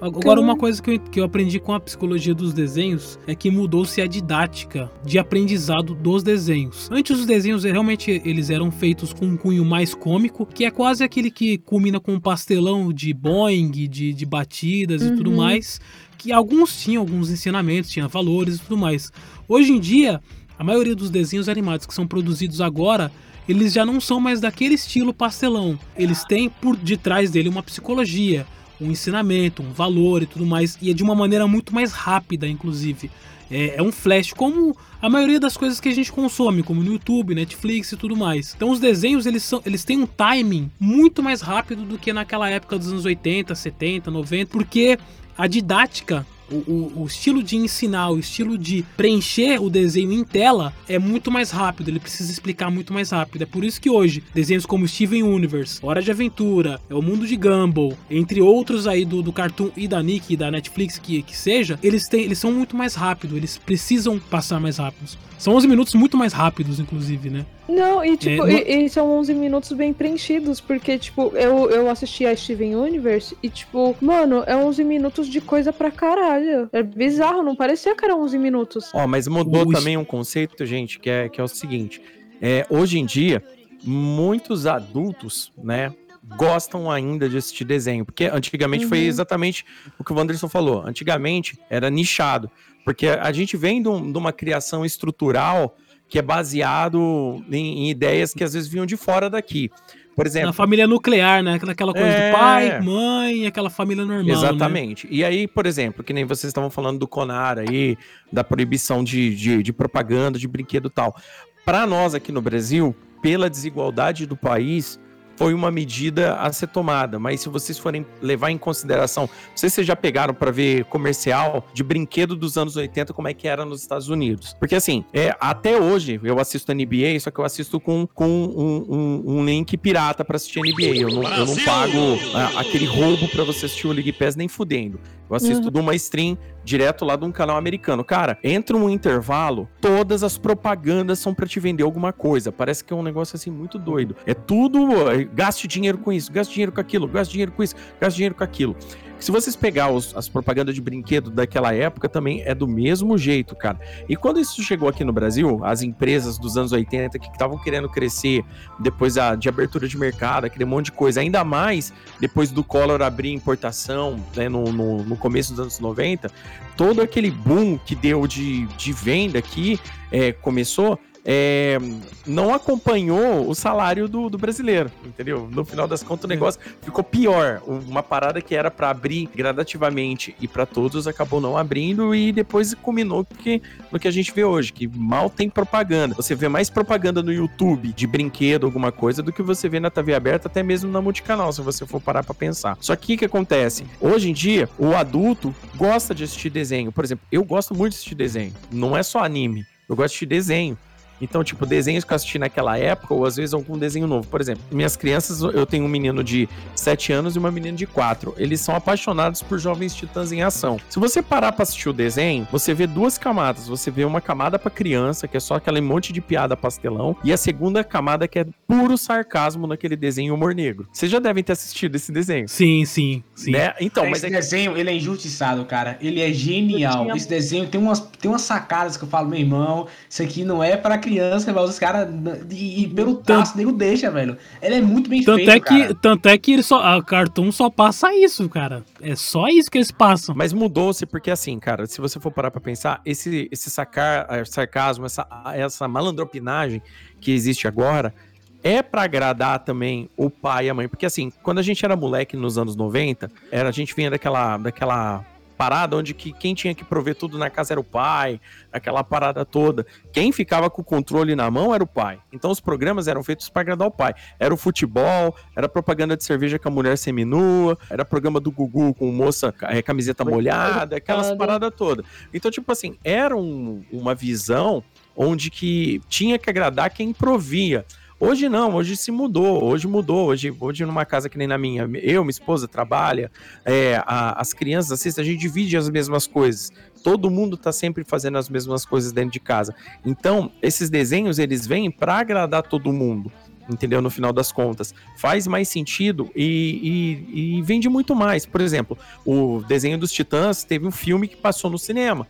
[0.00, 3.50] Agora, uma coisa que eu, que eu aprendi com a psicologia dos desenhos é que
[3.50, 6.88] mudou-se a didática de aprendizado dos desenhos.
[6.90, 11.04] Antes, os desenhos realmente eles eram feitos com um cunho mais cômico, que é quase
[11.04, 15.36] aquele que culmina com um pastelão de Boeing, de, de batidas e tudo Uhum.
[15.36, 15.80] mais.
[16.16, 19.12] Que alguns tinham alguns ensinamentos, tinham valores e tudo mais.
[19.48, 20.20] Hoje em dia,
[20.58, 23.10] a maioria dos desenhos animados que são produzidos agora
[23.48, 25.78] eles já não são mais daquele estilo pastelão.
[25.96, 28.46] Eles têm por detrás dele uma psicologia,
[28.80, 32.46] um ensinamento, um valor e tudo mais, e é de uma maneira muito mais rápida,
[32.46, 33.10] inclusive.
[33.50, 36.92] É, é um flash, como a maioria das coisas que a gente consome, como no
[36.92, 38.54] YouTube, Netflix e tudo mais.
[38.54, 42.48] Então os desenhos eles, são, eles têm um timing muito mais rápido do que naquela
[42.48, 44.98] época dos anos 80, 70, 90, porque
[45.36, 50.72] a didática o, o- estilo de ensinar, o estilo de preencher o desenho em tela
[50.88, 53.42] é muito mais rápido, ele precisa explicar muito mais rápido.
[53.42, 57.26] É por isso que hoje, desenhos como Steven Universe, Hora de Aventura, é o Mundo
[57.26, 61.22] de Gumball, entre outros aí do, do Cartoon e da Nick e da Netflix que,
[61.22, 65.18] que seja, eles, têm, eles são muito mais rápidos, eles precisam passar mais rápidos.
[65.38, 67.46] São 11 minutos muito mais rápidos, inclusive, né?
[67.70, 71.88] Não, e tipo, no- e, e são 11 minutos bem preenchidos, porque, tipo, eu, eu
[71.90, 76.68] assisti a Steven Universe e, tipo, mano, é 11 minutos de coisa pra caralho.
[76.72, 78.90] É bizarro, não parecia que era 11 minutos.
[78.92, 79.74] Ó, mas mudou Ui.
[79.74, 82.00] também um conceito, gente, que é, que é o seguinte:
[82.42, 83.42] é, hoje em dia,
[83.84, 85.92] muitos adultos, né,
[86.36, 89.06] gostam ainda de assistir desenho, porque antigamente foi Uhum.
[89.06, 89.64] exatamente
[89.98, 90.82] o que o Wanderson falou.
[90.86, 92.50] Antigamente era nichado,
[92.84, 95.76] porque a gente vem de, um- de uma criação estrutural
[96.10, 99.70] que é baseado em, em ideias que às vezes vinham de fora daqui.
[100.16, 101.54] Por exemplo, Na família nuclear, né?
[101.54, 102.30] Aquela, coisa É.
[102.30, 104.26] do pai, mãe, aquela família normal.
[104.26, 104.32] Né?
[104.32, 105.06] Exatamente.
[105.10, 107.96] E aí, por exemplo, que nem vocês estavam falando do Conar aí,
[108.30, 111.16] da proibição de, de, de propaganda, de brinquedo e tal.
[111.64, 114.98] Para nós aqui no Brasil, pela desigualdade do país,
[115.40, 117.18] foi uma medida a ser tomada.
[117.18, 120.84] Mas se vocês forem levar em consideração, não sei se vocês já pegaram para ver
[120.84, 124.54] comercial de brinquedo dos anos 80, como é que era nos Estados Unidos.
[124.60, 128.84] Porque assim, é, até hoje eu assisto NBA, só que eu assisto com, com um,
[128.94, 130.96] um- um link pirata para assistir NBA.
[131.00, 134.46] Eu não, eu não pago ah, aquele roubo para você assistir o League Pass nem
[134.46, 135.00] fudendo.
[135.30, 138.04] Eu assisto de uma stream direto lá de um canal americano.
[138.04, 142.50] Cara, entra um intervalo, todas as propagandas são pra te vender alguma coisa.
[142.52, 144.16] Parece que é um negócio assim muito doido.
[144.26, 147.74] É tudo, eh, gaste dinheiro com isso, gaste dinheiro com aquilo, gaste dinheiro com isso,
[148.00, 148.76] gaste dinheiro com aquilo.
[149.18, 153.54] Se vocês pegar os- as propagandas de brinquedo daquela época, também é do mesmo jeito,
[153.54, 153.78] cara.
[154.08, 157.86] E quando isso chegou aqui no Brasil, as empresas dos anos 80 que estavam querendo
[157.86, 158.42] crescer
[158.78, 163.02] depois a, de abertura de mercado, aquele monte de coisa, ainda mais depois do Collor
[163.02, 166.30] abrir importação né, no, no, no começo dos anos 90,
[166.74, 169.78] todo aquele boom que deu de, de venda aqui
[170.10, 170.98] é, começou.
[171.32, 171.78] É,
[172.26, 175.48] não acompanhou o salário do, do, brasileiro, entendeu?
[175.48, 177.62] No final das contas, o negócio ficou pior.
[177.68, 182.74] Uma parada que era para abrir gradativamente e para todos acabou não abrindo e depois
[182.74, 183.62] culminou que,
[183.92, 186.16] no que a gente vê hoje, que mal tem propaganda.
[186.16, 189.88] Você vê mais propaganda no YouTube de brinquedo, alguma coisa, do que você vê na
[189.88, 192.76] TV aberta, até mesmo na multicanal, se você for parar para pensar.
[192.80, 193.86] Só que o que acontece?
[194.00, 196.90] Hoje em dia, o adulto gosta de assistir desenho.
[196.90, 198.52] Por exemplo, eu gosto muito de assistir desenho.
[198.72, 199.64] Não é só anime.
[199.88, 200.76] Eu gosto de assistir desenho.
[201.20, 204.26] Então, tipo, desenhos que eu assisti naquela época, ou às vezes algum desenho novo.
[204.26, 207.86] Por exemplo, minhas crianças, eu tenho um menino de 7 anos e uma menina de
[207.86, 208.34] 4.
[208.36, 210.78] Eles são apaixonados por Jovens Titãs em Ação.
[210.88, 213.68] Se você parar pra assistir o desenho, você vê duas camadas.
[213.68, 217.32] Você vê uma camada pra criança, que é só aquele monte de piada pastelão, e
[217.32, 220.88] a segunda camada que é puro sarcasmo naquele desenho humor negro.
[220.92, 222.48] Vocês já devem ter assistido esse desenho.
[222.48, 223.52] Sim, sim, sim.
[223.52, 223.74] Né?
[223.80, 225.98] Então, esse mas é desenho, ele é injustiçado, cara.
[226.00, 227.04] Ele é genial.
[227.04, 227.16] Tinha...
[227.16, 230.62] Esse desenho tem umas, tem umas sacadas que eu falo, meu irmão, isso aqui não
[230.62, 231.09] é para criança,
[231.54, 232.08] mas os caras
[232.50, 234.36] e, e, pelo traço, nego deixa, velho.
[234.62, 235.94] Ele é muito bem tanto feito, é que, cara.
[235.94, 238.84] Tanto é que ele só, a Cartoon só passa isso, cara.
[239.00, 240.34] É só isso que eles passam.
[240.34, 244.44] Mas mudou-se porque assim, cara, se você for parar para pensar, esse esse sacar, eh,
[244.44, 246.82] sarcasmo, essa essa malandropinagem
[247.20, 248.14] que existe agora,
[248.62, 251.96] é para agradar também o pai e a mãe, porque assim, quando a gente era
[251.96, 255.24] moleque nos anos 90, era a gente vinha daquela daquela
[255.60, 258.40] parada onde que quem tinha que prover tudo na casa era o pai,
[258.72, 259.84] aquela parada toda.
[260.10, 262.18] Quem ficava com o controle na mão era o pai.
[262.32, 264.14] Então os programas eram feitos para agradar o pai.
[264.38, 268.94] Era o futebol, era propaganda de cerveja com a mulher seminua, era programa do Gugu
[268.94, 272.06] com moça é, camiseta molhada, aquelas paradas todas.
[272.32, 274.82] Então, tipo assim, era um, uma visão
[275.14, 277.84] onde que tinha que agradar quem provia.
[278.22, 281.88] Hoje não, hoje se mudou, hoje mudou, hoje, hoje numa casa que nem na minha,
[282.02, 283.32] eu, minha esposa trabalha,
[283.64, 286.70] é, a, as crianças assistem, a gente divide as mesmas coisas,
[287.02, 289.74] todo mundo tá sempre fazendo as mesmas coisas dentro de casa.
[290.04, 293.32] Então, esses desenhos, eles vêm para agradar todo mundo,
[293.70, 294.02] entendeu?
[294.02, 294.94] No final das contas.
[295.16, 298.44] Faz mais sentido e, e, e, vende muito mais.
[298.44, 302.28] Por exemplo, o desenho dos Titãs teve um filme que passou no cinema.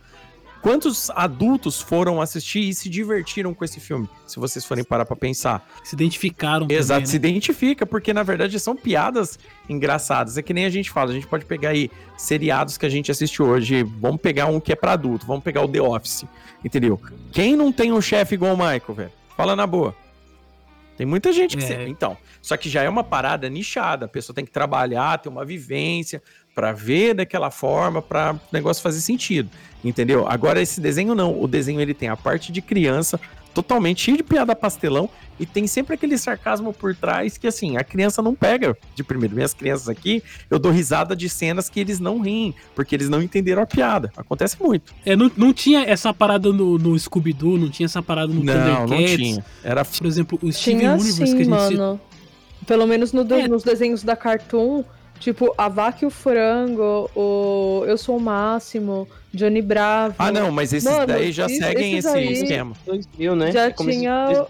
[0.61, 4.07] Quantos adultos foram assistir e se divertiram com esse filme?
[4.27, 5.67] Se vocês forem parar pra pensar.
[5.83, 6.67] Se identificaram.
[6.69, 7.05] Exato, também, né?
[7.07, 10.37] se identifica, porque na verdade são piadas engraçadas.
[10.37, 13.09] É que nem a gente fala, a gente pode pegar aí seriados que a gente
[13.09, 13.83] assiste hoje.
[13.83, 16.25] Vamos pegar um que é pra adulto, vamos pegar o The Office,
[16.63, 17.01] entendeu?
[17.31, 19.11] Quem não tem um chefe igual o Michael, velho?
[19.35, 19.95] Fala na boa.
[21.01, 21.65] Tem muita gente que.
[21.65, 21.87] É.
[21.87, 24.05] Então, só que já é uma parada nichada.
[24.05, 26.21] A pessoa tem que trabalhar, ter uma vivência
[26.61, 29.49] para ver daquela forma, para o negócio fazer sentido,
[29.83, 30.27] entendeu?
[30.27, 33.19] Agora esse desenho não, o desenho ele tem a parte de criança
[33.51, 35.09] totalmente cheio de piada pastelão
[35.39, 39.33] e tem sempre aquele sarcasmo por trás que assim, a criança não pega de primeiro.
[39.33, 43.23] Minhas crianças aqui, eu dou risada de cenas que eles não riem, porque eles não
[43.23, 44.13] entenderam a piada.
[44.15, 44.93] Acontece muito.
[45.03, 48.85] É, não, não tinha essa parada no, no Scooby-Doo, não tinha essa parada no Não,
[48.85, 49.43] não tinha.
[49.63, 49.83] Era...
[49.83, 51.49] Por exemplo, o Steven tinha Universe sim, que a gente...
[51.49, 51.99] Mano.
[52.67, 53.47] Pelo menos no, é.
[53.47, 54.83] nos desenhos da Cartoon,
[55.21, 60.15] Tipo, a Vaca e o Frango, o Eu Sou o Máximo, Johnny Bravo.
[60.17, 62.75] Ah, não, mas esses Mano, daí já seguem esse aí, esquema.
[62.87, 63.51] 2000, né?
[63.51, 64.47] Já é tinha...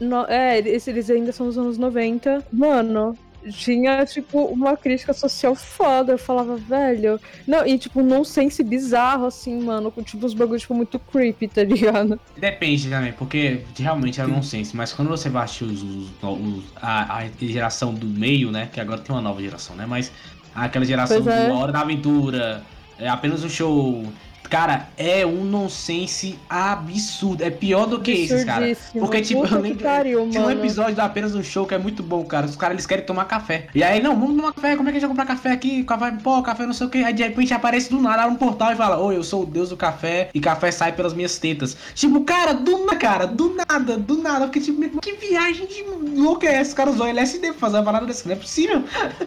[0.00, 0.24] No...
[0.24, 2.42] É, esses ainda são dos anos 90.
[2.50, 3.16] Mano,
[3.50, 6.12] tinha, tipo, uma crítica social foda.
[6.12, 7.20] Eu falava, velho.
[7.46, 9.90] Não, e, tipo, um nonsense bizarro, assim, mano.
[9.90, 12.20] Com, tipo, os bagulhos, tipo, muito creepy, tá ligado?
[12.36, 14.76] Depende também, porque realmente era nonsense.
[14.76, 18.68] Mas quando você assistir os, os, os a, a, geração do meio, né?
[18.72, 19.86] Que agora tem uma nova geração, né?
[19.86, 20.12] Mas
[20.54, 21.48] aquela geração pois é.
[21.48, 22.62] do Hora da Aventura,
[22.98, 24.04] é apenas um show
[24.48, 27.42] Cara, é um nonsense absurdo.
[27.42, 28.76] É pior do que esses, cara.
[28.92, 29.82] Porque, tipo, eu lembro.
[29.82, 32.46] Pariu, tinha um episódio da apenas um show que é muito bom, cara.
[32.46, 33.66] Os caras eles querem tomar café.
[33.74, 34.76] E aí, não, vamos tomar café.
[34.76, 35.84] Como é que a gente vai comprar café aqui?
[35.84, 36.98] Café, pô, café não sei o que.
[36.98, 39.70] Aí de repente aparece do nada um portal e fala: Oi, eu sou o deus
[39.70, 41.76] do café e café sai pelas minhas tetas.
[41.94, 44.46] Tipo, cara, do nada, cara, do nada, do nada.
[44.46, 45.82] Porque, tipo, que viagem de
[46.20, 46.70] louco é essa?
[46.70, 48.28] Os caras usam LSD pra fazer uma parada dessa.
[48.28, 48.82] Não é possível.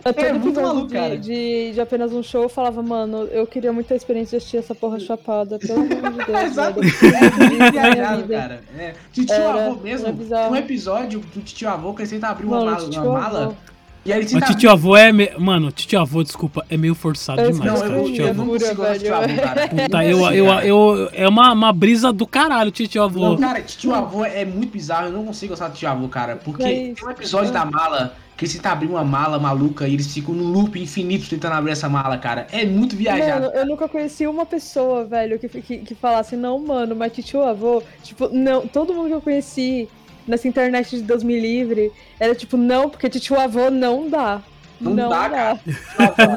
[0.05, 1.18] Eu é muito maluco, de, cara.
[1.18, 4.76] De, de apenas um show, eu falava, mano, eu queria muita experiência de assistir essa
[4.76, 6.43] porra chapada, pelo amor de Deus.
[6.43, 6.80] Exato.
[6.82, 8.61] É viajado, cara.
[8.78, 8.93] É.
[9.11, 10.07] Titio Avô mesmo,
[10.51, 13.57] um episódio do Titio Avô que ele tenta abrir uma, mala, uma mala.
[14.05, 15.11] E aí ele o titio avô é.
[15.11, 15.32] Me...
[15.39, 17.93] Mano, titio avô, desculpa, é meio forçado eu demais, não, cara.
[17.93, 18.45] Eu, titio avô.
[18.45, 19.68] Não titio avô, cara.
[19.68, 23.30] Puta, eu, eu, eu, é uma, uma brisa do caralho, titio avô.
[23.30, 25.07] Não, cara, titio avô é muito bizarro.
[25.07, 26.36] Eu não consigo gostar do titio avô, cara.
[26.36, 29.93] Porque é tem um episódio da mala que você tá abrindo uma mala maluca e
[29.93, 32.47] eles ficam no loop infinito tentando abrir essa mala, cara.
[32.51, 33.45] É muito viajado.
[33.45, 37.43] Mano, eu nunca conheci uma pessoa, velho, que, que, que falasse, não, mano, mas tio
[37.43, 39.88] avô, tipo, não, todo mundo que eu conheci
[40.27, 44.41] nessa internet de Deus me livre era tipo, não, porque tio avô não dá.
[44.79, 45.59] Não, não dá, dá.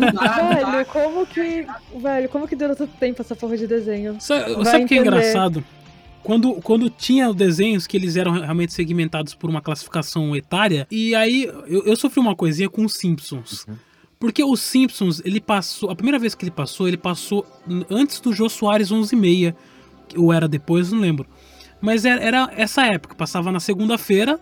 [0.00, 1.66] Não dá, velho, como que.
[1.96, 4.16] Velho, como que deu tanto tempo essa porra de desenho?
[4.20, 5.64] Sabe, sabe o que é engraçado?
[6.28, 11.44] Quando, quando tinha desenhos que eles eram realmente segmentados por uma classificação etária, e aí
[11.66, 13.66] eu, eu sofri uma coisinha com os Simpsons.
[14.20, 15.88] Porque os Simpsons, ele passou.
[15.88, 17.46] A primeira vez que ele passou, ele passou
[17.88, 19.56] antes do Jô Soares 11 e meia.
[20.18, 21.26] Ou era depois, não lembro.
[21.80, 24.38] Mas era, era essa época, passava na segunda-feira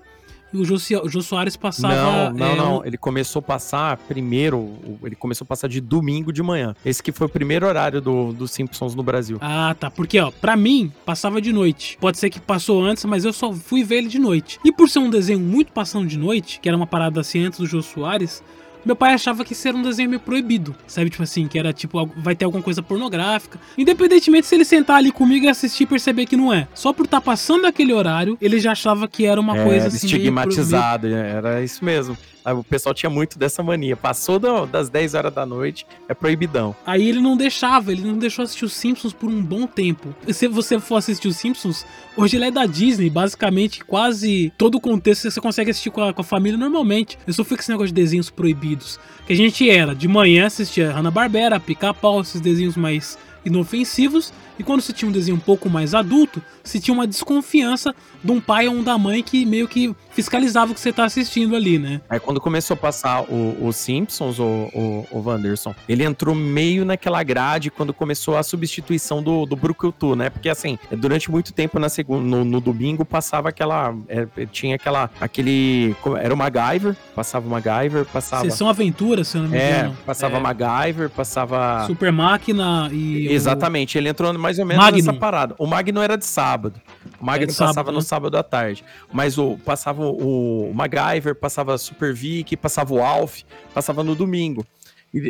[0.53, 1.95] e o Jô, o Jô Soares passava.
[1.95, 2.79] Não, não, é, não.
[2.79, 6.75] um- Ele começou a passar primeiro, ele começou a passar de domingo de manhã.
[6.85, 9.39] Esse que foi o primeiro horário do, do Simpsons no Brasil.
[9.41, 9.91] Ah, tá.
[9.91, 11.99] Porque, ó, pra mim, passava de noite.
[12.01, 14.59] Pode ser que passou antes, mas eu só fui ver ele de noite.
[14.65, 17.59] E por ser um desenho muito passando de noite, que era uma parada assim antes
[17.59, 18.43] do Jô Soares,
[18.87, 20.75] meu pai achava que isso era um desenho meio proibido.
[20.87, 23.59] Sabe, tipo assim, que era tipo, vai ter alguma coisa pornográfica.
[23.77, 26.69] Independentemente se ele sentar ali comigo e assistir e perceber que não é.
[26.75, 30.07] Só por estar passando aquele horário, ele já achava que era uma É, coisa assim.
[30.07, 32.17] meio estigmatizado, é, era isso mesmo.
[32.47, 33.97] Aí O pessoal tinha muito dessa mania.
[33.97, 36.77] Passou das 10 horas da noite, é proibidão.
[36.87, 40.15] Aí ele não deixava, ele não deixou assistir os Simpsons por um bom tempo.
[40.33, 41.85] Se você for assistir os Simpsons,
[42.17, 46.15] hoje ele é da Disney, basicamente quase todo o contexto você consegue assistir com a,
[46.15, 47.19] com a família normalmente.
[47.27, 49.01] Eu só fui com esse negócio de desenhos proibidos.
[49.27, 54.33] Que a gente era, de manhã assistia Hanna-Barbera, Pica-Pau, esses desenhos mais inofensivos.
[54.59, 58.33] E quando se tinha um desenho um pouco mais adulto, se tinha uma desconfiança de
[58.33, 61.55] um pai ou um da mãe que meio que fiscalizava o que você tá assistindo
[61.55, 62.01] ali, né?
[62.09, 66.85] Aí quando começou a passar o, o Simpsons, o, o, o Wanderson, ele entrou meio
[66.85, 70.31] naquela grade quando começou a substituição do, do Brucutu, né?
[70.31, 73.95] Porque assim, durante muito tempo na segunda, no, no domingo passava aquela.
[74.09, 75.11] é, tinha aquela.
[75.21, 75.95] aquele.
[76.21, 78.45] Era o MacGyver, passava o MacGyver, passava.
[78.51, 79.97] Sessão Aventura, se eu não me É, engano.
[80.07, 80.41] passava É.
[80.41, 81.85] MacGyver, passava.
[81.87, 83.29] Super Máquina e.
[83.29, 84.99] Exatamente, ele entrou mais ou menos Magnum.
[85.07, 85.55] nessa parada.
[85.59, 86.81] O Magno era de sábado.
[87.21, 88.05] O Magno É de sábado, passava no né?
[88.05, 88.85] sábado à tarde.
[89.13, 93.43] Mas o passava o, o MacGyver, passava Super Vic, passava o Alf,
[93.75, 94.65] passava no domingo.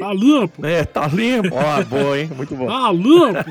[0.01, 0.67] Tá limpo?
[0.67, 1.51] É, tá limpo.
[1.55, 2.31] Ó, boa, hein?
[2.37, 2.67] Muito bom.
[2.67, 3.45] Tá limpo?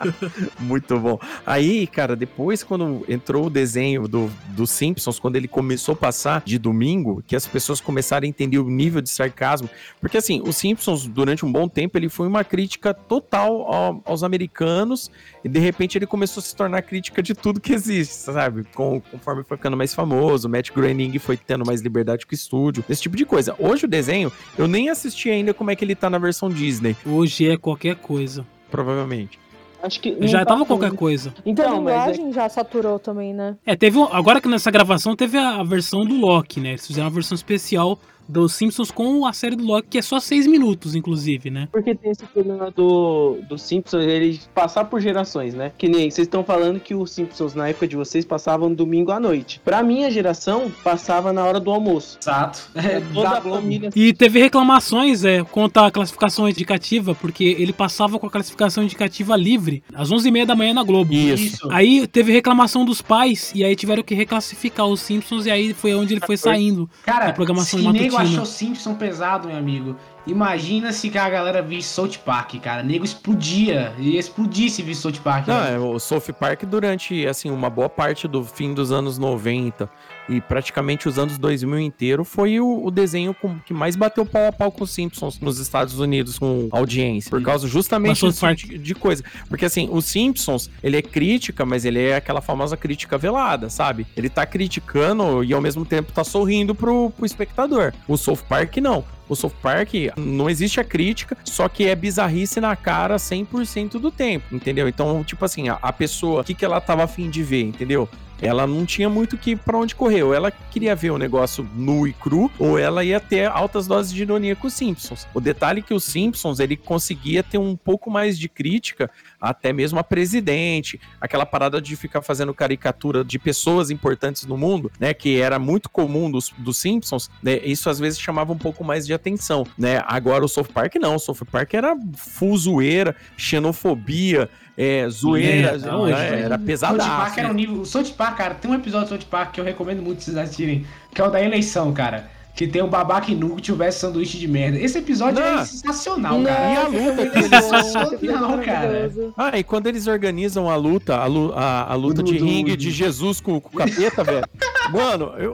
[0.60, 1.18] Muito bom.
[1.46, 6.42] Aí, cara, depois quando entrou o desenho do, do Simpsons, quando ele começou a passar
[6.44, 9.68] de domingo, que as pessoas começaram a entender o nível de sarcasmo.
[10.00, 14.22] Porque, assim, o Simpsons, durante um bom tempo, ele foi uma crítica total ao- aos
[14.22, 15.10] americanos
[15.44, 18.64] e, de repente, ele começou a se tornar crítica de tudo que existe, sabe?
[18.74, 22.34] Com, conforme foi ficando mais famoso, o Matt Groening foi tendo mais liberdade com o
[22.34, 23.54] estúdio, esse tipo de coisa.
[23.58, 26.96] Hoje o desenho, eu nem assisti ainda como é que ele tá na versão Disney,
[27.06, 28.44] Hoje é qualquer coisa.
[28.70, 29.38] provavelmente.
[29.82, 30.16] Acho que.
[30.26, 31.32] Já tá tava qualquer coisa.
[31.36, 33.56] a Então, mas é linguagem já saturou também, né?
[33.64, 33.96] É, teve.
[33.98, 36.70] um- Agora que nessa gravação teve a, a versão do Loki, né?
[36.70, 37.98] Eles fizeram uma versão especial
[38.28, 41.68] dos Simpsons com a série do Loki, que é só seis minutos, inclusive, né?
[41.70, 45.72] Porque tem esse problema do, do Simpsons, ele passar por gerações, né?
[45.76, 49.20] Que nem vocês estão falando que os Simpsons, na época de vocês, passavam domingo à
[49.20, 49.60] noite.
[49.64, 52.18] Pra minha geração, passava na hora do almoço.
[52.20, 52.70] Exato.
[52.74, 53.90] É, Toda da a família.
[53.94, 59.36] E teve reclamações é, quanto à classificação indicativa, porque ele passava com a classificação indicativa
[59.36, 61.12] livre, às 11h30 da manhã na Globo.
[61.12, 61.68] Isso.
[61.70, 65.94] Aí teve reclamação dos pais, e aí tiveram que reclassificar os Simpsons, e aí foi
[65.94, 66.88] onde ele foi saindo.
[67.04, 68.15] Cara, da programação matutina.
[68.16, 69.96] Achou Simpson pesado, meu amigo.
[70.26, 72.82] Imagina se que a galera visse South Park, cara.
[72.82, 73.92] Nego explodia.
[73.98, 75.46] Ia explodir se visse South Park.
[75.46, 75.74] Não, velho.
[75.74, 79.88] é, o South Park durante, assim, uma boa parte do fim dos anos 90
[80.28, 84.48] e praticamente os anos 2000 inteiro foi o, o desenho com- que mais bateu pau
[84.48, 88.18] a pau com os Simpsons nos Estados Unidos com audiência, por causa justamente
[88.66, 89.22] de, de coisa.
[89.48, 94.04] Porque assim, os Simpsons, ele é crítica, mas ele é aquela famosa crítica velada, sabe?
[94.16, 97.92] Ele tá criticando e ao mesmo tempo tá sorrindo pro, pro espectador.
[98.08, 99.04] O South Park não.
[99.28, 104.10] O South Park não existe a crítica, só que é bizarrice na cara 100% do
[104.10, 104.88] tempo, entendeu?
[104.88, 108.08] Então, tipo assim, a, a pessoa, o que, que ela tava afim de ver, entendeu?
[108.40, 110.22] Ela não tinha muito que para onde correr.
[110.22, 114.12] Ou ela queria ver o negócio nu e cru, ou ela ia ter altas doses
[114.12, 115.26] de ironia com os Simpsons.
[115.34, 119.10] O detalhe é que os Simpsons ele conseguia ter um pouco mais de crítica,
[119.40, 124.90] até mesmo a presidente, aquela parada de ficar fazendo caricatura de pessoas importantes no mundo,
[124.98, 125.14] né?
[125.14, 127.58] Que era muito comum dos, dos Simpsons, né?
[127.64, 130.02] Isso às vezes chamava um pouco mais de atenção, né?
[130.06, 135.78] Agora o South Park não, o South Park era full zoeira, xenofobia, é, zoeira, É,
[135.78, 135.94] né?
[135.94, 137.80] hoje, era South Park era um nível.
[137.80, 140.36] O South Park, cara, tem um episódio do South Park que eu recomendo muito vocês
[140.36, 142.30] assistirem, que é o da eleição, cara.
[142.56, 144.78] Que tem o babaca inútil versus sanduíche de merda.
[144.78, 145.58] Esse episódio Não.
[145.60, 146.72] é sensacional, cara.
[146.72, 149.12] E a luta que bom, Sensacional, cara.
[149.36, 152.70] Ah, e quando eles organizam a luta, a, lu- a- a luta de do- ringue
[152.70, 154.46] do- de Jesus com, com o capeta, velho.
[154.90, 155.52] Mano, eu-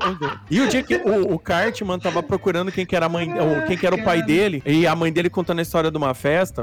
[0.51, 3.63] e o dia que o, o Cartman tava procurando quem que era a mãe, ou
[3.67, 6.15] quem que era o pai dele, e a mãe dele contando a história de uma
[6.15, 6.63] festa,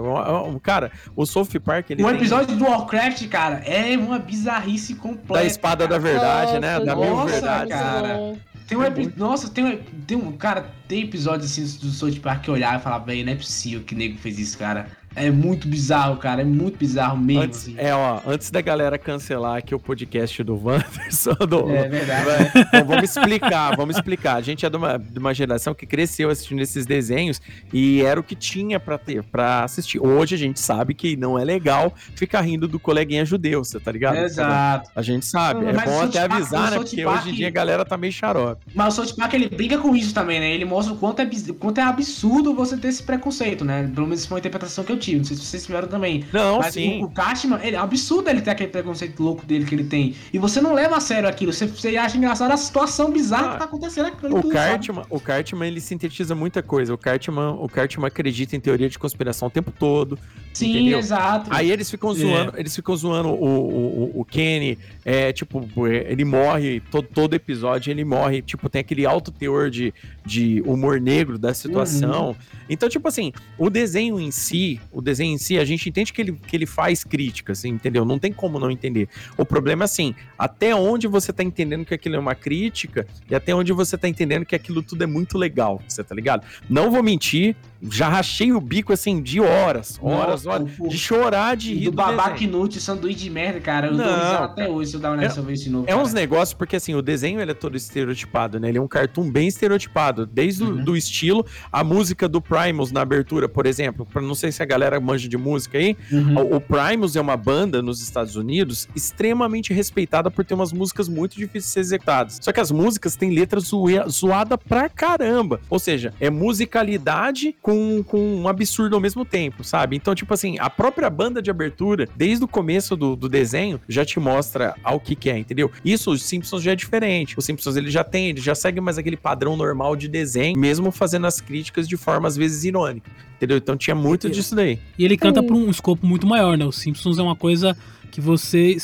[0.63, 5.33] cara, o South Park, ele Um tem episódio do Warcraft, cara, é uma bizarrice completa.
[5.33, 6.73] da espada da verdade, né?
[6.79, 7.73] Nossa, Da mil nossa, verdades.
[7.75, 8.33] cara.
[8.69, 9.11] Tem um epi...
[9.17, 9.83] Nossa, tem um...
[10.05, 10.37] tem um.
[10.37, 13.35] Cara, tem episódios assim do South Park que eu olhava e falava, velho, não é
[13.35, 14.95] possível que nego fez isso, cara.
[15.15, 16.41] É muito bizarro, cara.
[16.41, 17.41] É muito bizarro mesmo.
[17.43, 17.75] Antes, assim.
[17.77, 22.51] é, ó, antes da galera cancelar aqui o podcast do Wanderson, do, É verdade.
[22.55, 24.35] Então, vamos explicar, vamos explicar.
[24.35, 27.41] A gente é de uma, de uma geração que cresceu assistindo esses desenhos
[27.73, 29.99] e era o que tinha pra ter, para assistir.
[29.99, 33.91] Hoje a gente sabe que não é legal ficar rindo do coleguinha judeu, você tá
[33.91, 34.17] ligado?
[34.17, 34.89] Exato.
[34.95, 35.65] A gente sabe.
[35.65, 36.77] É Mas bom o até Park- avisar, né?
[36.77, 38.65] Porque Park- hoje em dia a galera tá meio xarope.
[38.73, 40.53] Mas o South Park ele brinca com isso também, né?
[40.53, 41.29] Ele mostra o quanto é,
[41.59, 43.89] quanto é absurdo você ter esse preconceito, né?
[43.93, 45.17] Pelo menos foi uma interpretação que eu tive.
[45.17, 46.25] Não sei se vocês tiveram também.
[46.31, 47.01] Não, Mas sim.
[47.03, 50.13] o, o ele, é absurdo ele ter aquele preconceito louco dele que ele tem.
[50.31, 51.51] E você não leva a sério aquilo.
[51.51, 54.37] Você, você acha engraçado a situação bizarra Ah, que tá acontecendo aquilo.
[54.37, 54.69] O tudo, sabe?
[54.69, 56.93] Cartman, o Cartman, ele sintetiza muita coisa.
[56.93, 60.19] O Cartman, o Cartman acredita em teoria de conspiração o tempo todo.
[60.53, 60.99] Sim, entendeu?
[60.99, 61.49] exato.
[61.53, 66.25] Aí eles ficam zoando, eles ficam zoando o, o, o- o Kenny, é, tipo, ele
[66.25, 69.93] morre, todo, todo episódio ele morre, tipo, tem aquele alto teor de,
[70.25, 72.35] de humor negro da situação.
[72.69, 76.21] Então, tipo assim, o desenho em si, o desenho em si, a gente entende que
[76.21, 78.03] ele, que ele faz críticas, entendeu?
[78.05, 79.07] Não tem como não entender.
[79.37, 83.35] O problema é assim, até onde você tá entendendo que aquilo é uma crítica e
[83.35, 86.45] até onde você tá entendendo que aquilo tudo é muito legal, você tá ligado?
[86.69, 90.97] Não vou mentir, já rachei o bico assim de horas, horas, Nossa, horas, o- de
[90.97, 92.37] chorar de rir do do desenho.
[92.43, 93.87] inútil, sanduíche de merda, cara.
[93.87, 94.45] Eu Não, cara.
[94.45, 95.85] até hoje se eu dar uma nessa vez de novo.
[95.85, 96.01] É cara.
[96.01, 98.69] uns negócios, porque assim, o desenho ele é todo estereotipado, né?
[98.69, 100.83] Ele é um cartoon bem estereotipado, desde o Uhum.
[100.83, 104.65] do estilo, a música do Primus na abertura, por exemplo, pra não sei se a
[104.65, 106.37] galera manja de música aí, Uhum.
[106.37, 111.07] o, o Primus é uma banda nos Estados Unidos extremamente respeitada por ter umas músicas
[111.07, 112.39] muito difíceis de ser executadas.
[112.41, 115.59] Só que as músicas têm letras zoe- zoada pra caramba.
[115.69, 117.68] Ou seja, é musicalidade com,
[118.03, 119.95] com um absurdo ao mesmo tempo, sabe?
[119.95, 124.05] Então, tipo assim, a própria banda de abertura, desde o começo do, do desenho, já
[124.05, 125.71] te mostra ao que que é, entendeu?
[125.83, 127.37] Isso, os Simpsons já é diferente.
[127.37, 130.91] Os Simpsons, ele já tem, ele já segue mais aquele padrão normal de desenho, mesmo
[130.91, 133.57] fazendo as críticas de forma, às vezes, irônica, entendeu?
[133.57, 134.79] Então tinha muito disso daí.
[134.97, 136.65] E ele canta por um escopo muito maior, né?
[136.65, 137.75] Os Simpsons é uma coisa
[138.11, 138.77] que você,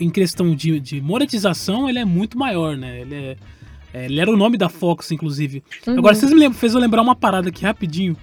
[0.00, 3.00] em questão de, de monetização, ele é muito maior, né?
[3.00, 3.36] Ele, é,
[3.94, 5.62] é, ele era o nome da Fox, inclusive.
[5.86, 5.98] Uhum.
[5.98, 8.16] Agora, vocês me lembram, fez eu lembrar uma parada aqui rapidinho,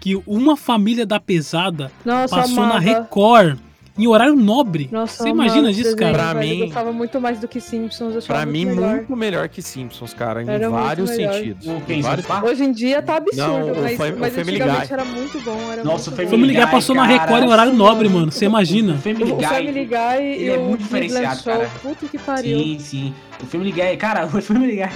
[0.00, 2.80] que uma família da pesada Nossa, passou na amava.
[2.80, 3.58] Record
[3.98, 4.88] em horário nobre.
[4.92, 6.12] Nossa, Você imagina disso, cara?
[6.14, 6.48] Pra velho.
[6.48, 8.14] mim- Eu gostava muito mais do que Simpsons.
[8.14, 8.94] Eu Pra mim, muito melhor.
[8.96, 11.66] muito melhor que Simpsons, cara, em Era vários sentidos.
[11.66, 12.26] O Em vários...
[12.44, 14.92] Hoje em dia tá absurdo, Não, o mas, o mas Family antigamente Guy.
[14.92, 15.72] era muito bom.
[15.72, 16.30] Era Nossa, o muito bom.
[16.36, 18.30] Family Guy passou na Record em horário nobre, mano.
[18.30, 18.94] Você imagina?
[18.94, 19.40] O Family O.
[19.40, 21.52] Family Guy ele e é o muito diferenciado, Show.
[21.52, 21.70] cara.
[21.82, 22.58] Puta que pariu.
[22.58, 23.14] Sim, sim.
[23.42, 24.88] O Family Guy, cara, o Family Guy.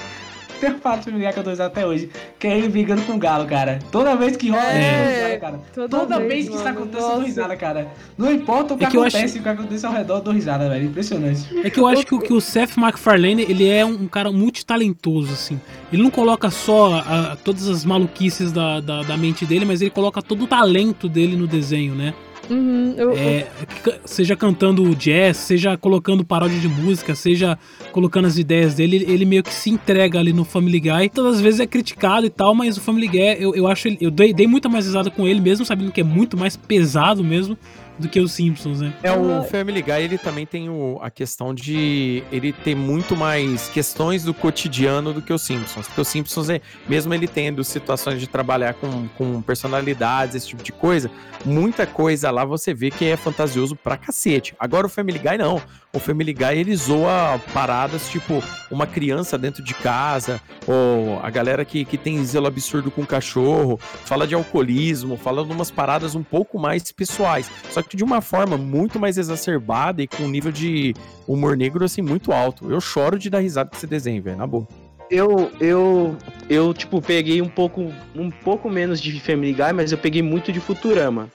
[0.71, 2.09] Do Guy que eu tô usando até hoje,
[2.39, 3.81] que é ele brigando com o galo, cara.
[3.91, 5.61] Toda vez que rola, É, cara.
[5.75, 7.89] toda Toda, vez, vez, que isso acontece, eu dou risada, cara.
[8.17, 10.33] Não importa o que É que acontece, acho- o que acontece ao redor, eu dou
[10.33, 10.87] risada, velho.
[10.87, 11.49] Impressionante.
[11.65, 14.31] É que eu acho que, o- que o Seth MacFarlane, ele é um, um cara
[14.31, 15.61] multitalentoso, assim.
[15.93, 19.91] Ele não coloca só a- todas as maluquices da, da, da mente dele, mas ele
[19.91, 22.15] coloca todo o talento dele no desenho, né?
[22.53, 23.47] Uhum, eu, É,
[23.83, 27.59] ca- seja cantando jazz, seja colocando paródia de música, seja
[27.93, 31.09] colocando as ideias dele, ele- meio que se entrega ali no Family Guy.
[31.15, 34.11] Todas as vezes é criticado e tal, mas o Family Guy, eu, eu acho, eu
[34.11, 37.57] dei, dei muita mais risada com ele, mesmo sabendo que é muito mais pesado mesmo
[37.99, 38.93] do que os Simpsons, né?
[39.03, 43.69] É, o Family Guy, ele também tem o- a questão de ele ter muito mais
[43.69, 45.87] questões do cotidiano do que os Simpsons.
[45.87, 50.63] Porque os Simpsons, é, mesmo ele tendo situações de trabalhar com, com personalidades, esse tipo
[50.63, 51.11] de coisa,
[51.45, 54.55] muita coisa lá você vê que é fantasioso pra cacete.
[54.59, 55.61] Agora o Family Guy não.
[55.95, 61.67] O Family Guy, ele zoa paradas tipo uma criança dentro de casa, ou a galera
[61.67, 66.23] que, que tem zelo absurdo com cachorro, fala de alcoolismo, fala de umas paradas um
[66.23, 67.51] pouco mais pessoais.
[67.71, 70.95] Só que de uma forma muito mais exacerbada e com um nível de
[71.29, 72.71] humor negro assim muito alto.
[72.71, 74.67] Eu choro de dar risada com esse desenho, velho, na boa.
[75.11, 76.17] Eu, eu,
[76.49, 80.51] eu, tipo, peguei um pouco, um pouco menos de Family Guy, mas eu peguei muito
[80.51, 81.29] de Futurama.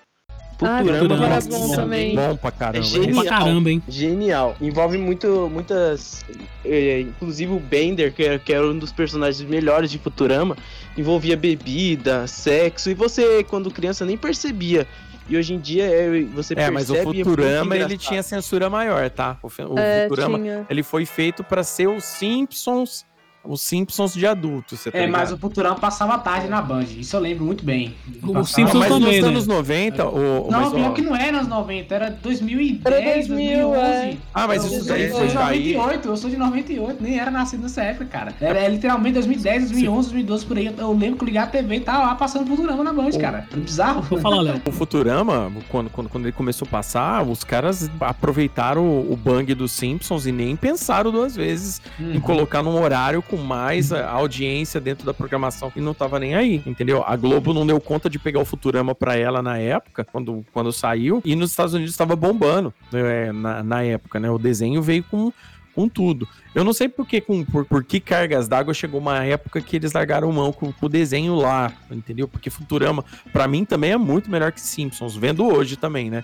[0.62, 2.16] Ah, Futurama era nossa, bom também.
[2.16, 2.80] Bom pra caramba.
[2.80, 3.24] É genial.
[3.24, 3.84] Pra caramba, hein?
[3.88, 4.56] Genial.
[4.62, 6.26] Envolve muito, muitas.
[6.66, 10.58] eh, inclusive o Bender, que era, que era um dos personagens melhores de Futurama,
[10.98, 14.88] envolvia bebida, sexo, e você, quando criança, nem percebia.
[15.30, 17.18] E hoje em dia é, você É, mas o percebe.
[17.18, 18.08] e é Futurama ele engraçado.
[18.08, 19.38] tinha censura maior, tá?
[19.44, 20.66] O, o É, Futurama tinha.
[20.70, 23.06] ele foi feito pra ser os Simpsons,
[23.48, 25.20] os Simpsons de adulto, você tá É, ligado?
[25.20, 26.84] mas o Futurama passava tarde na Band.
[26.98, 27.96] Isso eu lembro muito bem.
[28.24, 29.28] O Simpsons Não, mas também, nos né?
[29.30, 33.14] anos 90, o, Não, mas, pior ó, que não era nos 90, era 2010, Era
[33.16, 33.78] 2000, 2011.
[33.88, 34.18] é.
[34.34, 35.76] Ah, mas eu, isso eu daí sou foi de cair.
[35.78, 38.34] 98, eu sou de 98, nem era nascido nessa época, cara.
[38.42, 40.74] Era é, literalmente 2010, 2011, 2012 por aí.
[40.78, 43.48] Eu lembro que eu liguei a TV e tava lá passando Futurama na Band, cara.
[43.52, 44.02] É bizarro.
[44.02, 44.62] Vou falar, Léo.
[44.66, 49.54] O Futurama, quando, quando, quando ele começou a passar, os caras aproveitaram o, o bang
[49.54, 52.22] dos Simpsons e nem pensaram duas vezes em Uhum.
[52.22, 56.62] colocar num horário com mais a audiência dentro da programação e não tava nem aí,
[56.66, 57.04] entendeu?
[57.06, 60.72] A Globo não deu conta de pegar o Futurama pra ela na época, quando, quando
[60.72, 64.30] saiu, e nos Estados Unidos estava bombando é, na, na época, né?
[64.30, 65.32] O desenho veio com
[65.78, 66.28] com tudo.
[66.56, 69.76] Eu não sei por que, com, por, por que cargas d'água chegou uma época que
[69.76, 72.28] eles largaram mão com, com o desenho lá, entendeu?
[72.28, 76.24] Porque Futurama, para mim, também é muito melhor que Simpsons, vendo hoje também, né?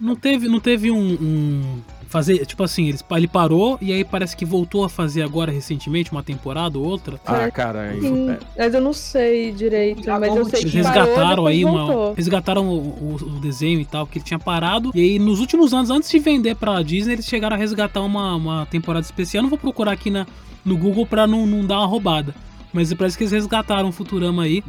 [0.00, 4.36] Não teve, não teve um, um, fazer, tipo assim, ele, ele parou e aí parece
[4.36, 7.18] que voltou a fazer agora recentemente, uma temporada ou outra.
[7.24, 8.38] Ah, cara, Sim, é...
[8.58, 11.86] mas eu não sei direito, mas eu sei Eles que resgataram parou, aí uma.
[11.86, 12.14] voltou.
[12.14, 14.90] Resgataram o, o- o desenho e tal, que ele tinha parado.
[14.94, 18.34] E aí, nos últimos anos, antes de vender pra Disney, eles chegaram a resgatar uma,
[18.36, 19.42] uma temporada especial.
[19.42, 20.26] Não vou procurar aqui na,
[20.64, 22.34] no Google pra não, não dar uma roubada.
[22.72, 24.62] Mas parece que eles resgataram o Futurama aí.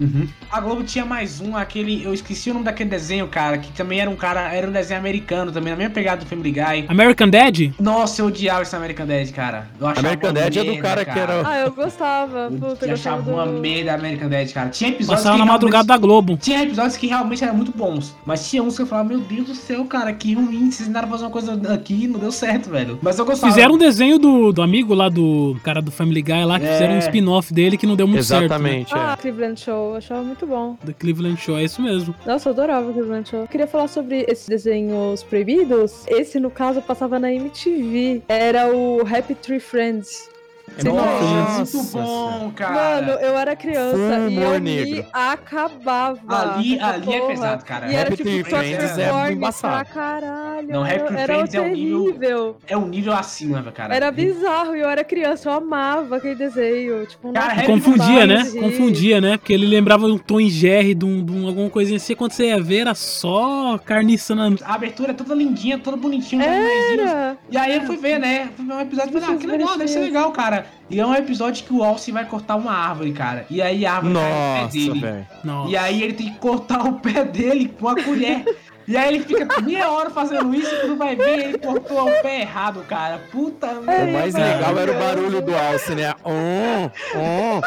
[0.52, 2.04] A Globo tinha mais um, aquele.
[2.04, 4.54] Eu esqueci o nome daquele desenho, cara, que também era um cara.
[4.54, 6.86] Era um desenho americano também, na mesma pegada do Family Guy.
[6.88, 7.72] American Dad?
[7.80, 9.68] Nossa, eu odiava esse American Dad, cara.
[9.80, 12.50] Eu achava American Dad é do merda, cara que era- Ah, eu gostava.
[12.52, 13.60] Puta, Eu eu achava gostava uma do...
[13.62, 14.70] merda American Dad, cara.
[14.70, 16.38] Tinha episódios Passava que na madrugada da Globo.
[16.42, 18.16] Tinha episódios que realmente eram muito bons.
[18.26, 20.70] Mas tinha uns que eu falava, meu Deus do céu, cara, que ruim.
[20.72, 23.00] Vocês tentaram fazer uma coisa aqui e não deu certo, velho.
[23.02, 23.52] Mas eu gostava.
[23.54, 26.74] Fizeram um desenho do, do amigo lá do cara do Family Guy lá, que É.
[26.74, 28.42] fizeram um spin-off dele que não deu muito certo.
[28.42, 28.46] Né?
[28.46, 29.22] Exatamente, Ah, é.
[29.22, 30.76] Cleveland Show, eu achava muito bom.
[30.86, 32.14] The Cleveland Show, é isso mesmo.
[32.26, 33.42] Nossa, eu adorava Cleveland Show.
[33.42, 36.06] Eu queria falar sobre esses desenhos proibidos.
[36.08, 38.22] Esse, no caso, passava na MTV.
[38.28, 40.30] Era o Happy Tree Friends.
[40.78, 42.74] Você Nossa, muito bom, cara.
[43.02, 43.96] Mano, eu era criança
[44.30, 45.06] e humor me negro.
[45.14, 46.56] acabava.
[46.56, 47.92] Ali- essa ali é pesado, cara.
[47.92, 49.86] E era Happy tipo Friends é California embaçado.
[49.86, 50.68] pra caralho.
[50.70, 52.58] Não, Happy era Friends é um nível-.
[52.68, 53.96] É um nível acima, cara.
[53.96, 57.06] Era bizarro e eu era criança, eu amava aquele desenho.
[57.06, 58.44] Tipo, Cara, nossa, Confundia, né?
[58.60, 59.38] Confundia, né?
[59.38, 62.16] Porque ele lembrava um Tom e Jerry de, um, de um- alguma coisinha assim.
[62.16, 64.50] Quando você ia ver, era só carniça na.
[64.64, 66.44] A abertura é toda lindinha, toda bonitinha.
[66.44, 67.38] Era.
[67.50, 68.50] E aí eu fui ver, né?
[68.56, 70.63] Fui ver um episódio e falei, ah, que legal, deve ser legal, cara.
[70.90, 73.46] E é um episódio que o Alce vai cortar uma árvore, cara.
[73.50, 75.00] E aí a árvore cai no pé Nossa, dele.
[75.00, 75.28] velho.
[75.44, 75.72] Nossa.
[75.72, 78.44] E aí ele tem que cortar o pé dele com a colher.
[78.86, 82.22] E aí ele fica meia hora fazendo isso e quando vai ver, ele cortou o
[82.22, 83.18] pé errado, cara.
[83.32, 84.12] Puta O merda.
[84.12, 86.14] mais legal era o barulho do Alce, né?
[86.26, 86.84] Um,
[87.18, 87.62] um.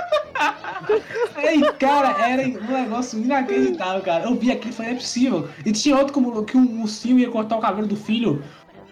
[1.36, 4.24] Aí, cara, era um negócio inacreditável, cara.
[4.24, 5.48] Eu vi aquilo e falei, não é possível.
[5.64, 8.42] E tinha outro como que um ursinho ia cortar o cabelo do filho.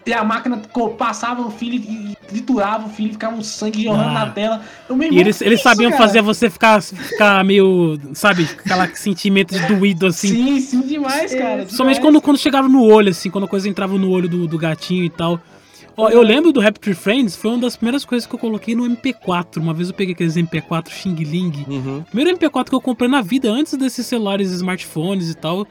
[0.05, 0.61] E a máquina
[0.97, 4.25] passava no filho e triturava o filho, ficava um sangue jorrando Ah.
[4.25, 4.61] na tela.
[4.87, 6.03] Eu, meu E irmão, eles, eles isso, sabiam cara?
[6.03, 10.27] fazer você ficar, ficar meio, sabe, aquela sentimento de doído assim.
[10.27, 11.67] Sim, sim, demais, cara.
[11.67, 11.99] Somente demais.
[11.99, 15.03] quando, quando chegava no olho, assim, quando a coisa entrava no olho do, do gatinho
[15.03, 15.39] e tal.
[15.97, 18.75] Ó, eu lembro do Happy Tree Friends, foi uma das primeiras coisas que eu coloquei
[18.75, 19.57] no MP4.
[19.57, 21.65] Uma vez eu peguei aqueles MP4 Xing Ling.
[21.67, 22.03] Uhum.
[22.11, 25.65] Primeiro MP4 que eu comprei na vida, antes desses celulares smartphones e tal.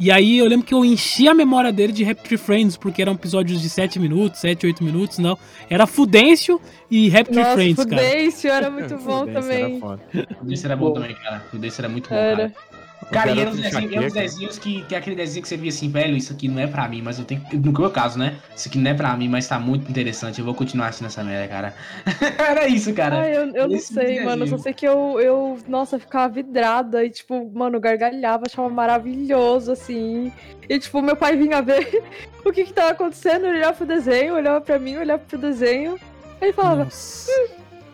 [0.00, 3.02] E aí eu lembro que eu enchi a memória dele de Happy Tree Friends, porque
[3.02, 5.36] eram episódios de 7 minutos, 7, 8 minutos, não.
[5.68, 6.58] Era Fudêncio
[6.90, 8.02] e Nossa, Friends, cara.
[8.02, 9.78] Fudêncio era muito bom era também.
[9.78, 10.00] foda.
[10.40, 11.44] O desse era bom também, cara.
[11.52, 12.50] O desse era muito bom, Era.
[12.50, 12.79] cara.
[13.10, 14.20] Cara, e eram os de desenhos, eram os enxaqueca.
[14.20, 16.86] desenhos que tem aquele desenho que você via assim, velho, isso aqui não é pra
[16.86, 17.56] mim, mas eu tenho que.
[17.56, 18.36] No meu caso, né?
[18.54, 20.38] Isso aqui não é pra mim, mas tá muito interessante.
[20.38, 21.74] Eu vou continuar assistindo essa merda, cara.
[22.38, 23.20] Era isso, cara.
[23.20, 24.44] Ai, eu, eu não sei, mano.
[24.44, 29.72] Eu só sei que eu, eu, nossa, ficava vidrada e, tipo, mano, gargalhava, achava maravilhoso,
[29.72, 30.32] assim.
[30.68, 32.02] E, tipo, meu pai vinha ver
[32.44, 35.98] o que que tava acontecendo, ele olhava pro desenho, olhava pra mim, olhava pro desenho.
[36.40, 37.30] Aí ele falava, Nossa.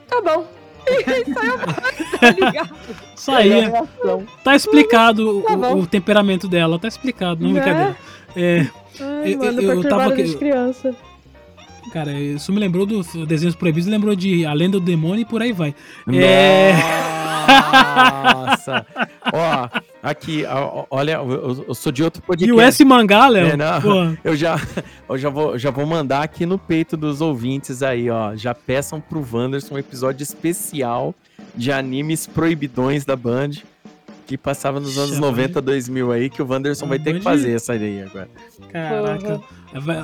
[0.09, 0.47] tá bom.
[2.37, 2.71] Ligar.
[3.15, 3.73] Isso aí, é-
[4.45, 7.61] tá explicado Tá o- o, temperamento dela, tá explicado, não Né?
[7.61, 7.97] brincadeira.
[8.37, 8.67] É,
[9.01, 10.95] Ai, Eu- mano, eu- eu tava criança.
[11.93, 15.43] cara, isso me lembrou dos desenhos proibidos, lembrou de A Lenda do Demônio e por
[15.43, 15.75] aí vai.
[16.13, 16.73] É.
[18.35, 18.87] Nossa!
[19.33, 19.69] Ó,
[20.11, 20.45] aqui,
[20.91, 22.53] olha, eu, sou de outro E podcast.
[22.53, 23.49] o S Mangá, Léo?
[23.49, 24.17] É, não.
[24.25, 24.61] Eu já,
[25.09, 28.35] eu já vou, já vou mandar aqui no peito dos ouvintes aí, ó.
[28.37, 31.15] Já peçam pro Wanderson um episódio especial
[31.55, 33.51] de animes proibidões da Band,
[34.27, 37.53] que passava nos anos Puxa, 90, 2000 aí, que o Wanderson vai ter que fazer
[37.55, 38.29] essa aí agora.
[38.73, 39.41] caraca.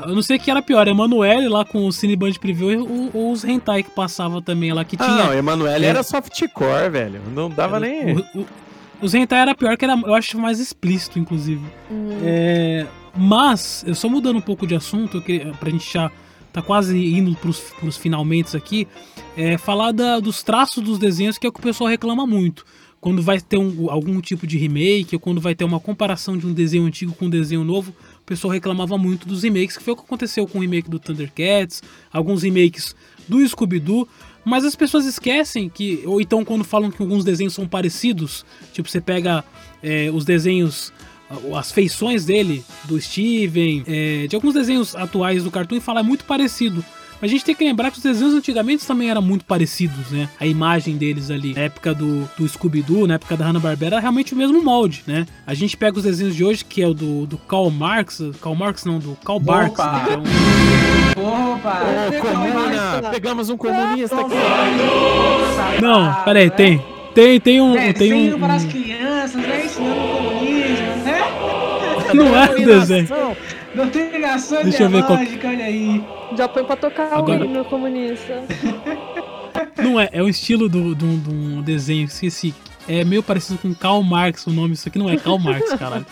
[0.07, 3.32] Eu não sei o que era pior, Emanuele lá com o Cineband Preview ou, ou
[3.32, 5.24] os hentai que passava também lá, que Ah, tinha...
[5.24, 5.88] não, Emanuele É.
[5.88, 7.20] era softcore, velho.
[7.34, 8.16] Não dava era- nem.
[8.16, 8.46] o- o-
[9.03, 11.64] os hentai era pior, que era, eu acho, mais explícito, inclusive.
[11.90, 12.18] Hum.
[12.22, 12.86] É,
[13.16, 16.11] mas, eu só mudando um pouco de assunto, eu queria, pra gente já
[16.53, 18.86] tá quase indo pros, pros finalmente aqui,
[19.36, 22.64] é falar da- dos traços dos desenhos, que é o que o pessoal reclama muito.
[23.00, 26.46] Quando vai ter um- algum tipo de remake, ou quando vai ter uma comparação de
[26.46, 27.90] um desenho antigo com um desenho novo,
[28.20, 30.98] o pessoal reclamava muito dos remakes, que foi o que aconteceu com o remake do
[31.00, 31.82] Thundercats,
[32.12, 32.94] alguns remakes
[33.28, 34.07] do Scooby-Doo,
[34.45, 38.88] mas as pessoas esquecem que, ou então quando falam que alguns desenhos são parecidos, tipo
[38.88, 39.45] você pega
[39.82, 40.93] é, os desenhos
[41.57, 46.03] as feições dele, do Steven, é, de alguns desenhos atuais do Cartoon e fala é
[46.03, 46.84] muito parecido.
[47.22, 50.28] Mas a gente tem que lembrar que os desenhos antigamente também eram muito parecidos, né?
[50.40, 54.34] A imagem deles ali, na época do, do Scooby-Doo, na época da Hanna-Barbera, era realmente
[54.34, 55.24] o mesmo molde, né?
[55.46, 58.56] A gente pega os desenhos de hoje, que é o do, do Karl Marx, Karl
[58.56, 59.92] Marx não, do Karl Barks, Opa!
[59.92, 61.80] né, é um- Opa!
[62.08, 63.10] Ô, comuna!
[63.12, 65.80] Pegamos um comunista aqui.
[65.80, 66.84] Não, peraí, tem.
[67.14, 67.76] Tem, tem um.
[67.76, 69.64] É, tem desenho um, para as crianças, né?
[69.66, 71.20] Ensinando o comunismo, né?
[72.14, 73.08] Não é um desenho.
[73.74, 76.04] Doutrinação Deixa eu ver qual- olha aí.
[76.36, 78.42] Já põe pra tocar Agora- o hino comunista.
[79.82, 82.54] Não é, é o estilo do- do- de um desenho, esqueci.
[82.88, 86.04] É meio parecido com Karl Marx o nome, isso aqui não é Karl Marx, caralho.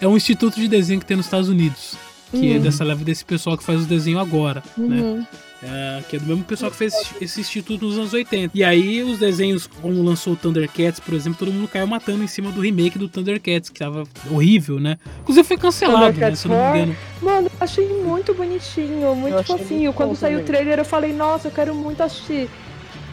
[0.00, 1.94] É um instituto de desenho que tem nos Estados Unidos.
[2.30, 2.62] Que é Uhum.
[2.62, 5.26] dessa leva desse pessoal que faz os desenhos agora, né?
[5.64, 8.50] É, que é do mesmo pessoal que fez esse- instituto nos anos 80.
[8.52, 12.26] E aí os desenhos, como lançou o Thundercats, por exemplo, todo mundo caiu matando em
[12.26, 14.98] cima do remake do Thundercats, que tava horrível, né?
[15.20, 16.06] Inclusive foi cancelado, né?
[16.12, 16.96] Thundercats Se eu não me engano.
[17.22, 19.80] Mano, eu achei muito bonitinho, muito fofinho.
[19.82, 22.50] muito Quando saiu o trailer, eu falei, nossa, eu quero muito assistir.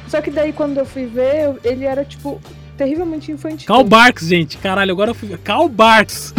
[0.07, 2.41] Só que daí, quando eu fui ver, eu- ele era, tipo,
[2.75, 3.67] terrivelmente infantil.
[3.67, 4.57] Karl Barks, gente.
[4.57, 5.37] Caralho, agora eu fui.
[5.43, 6.33] Karl Barks.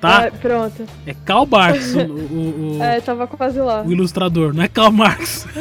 [0.00, 0.24] Tá?
[0.24, 0.86] É, pronto.
[1.06, 3.82] É Karl Barks, o, o- o- É, tava quase lá.
[3.82, 5.46] o ilustrador, não é Karl Marx.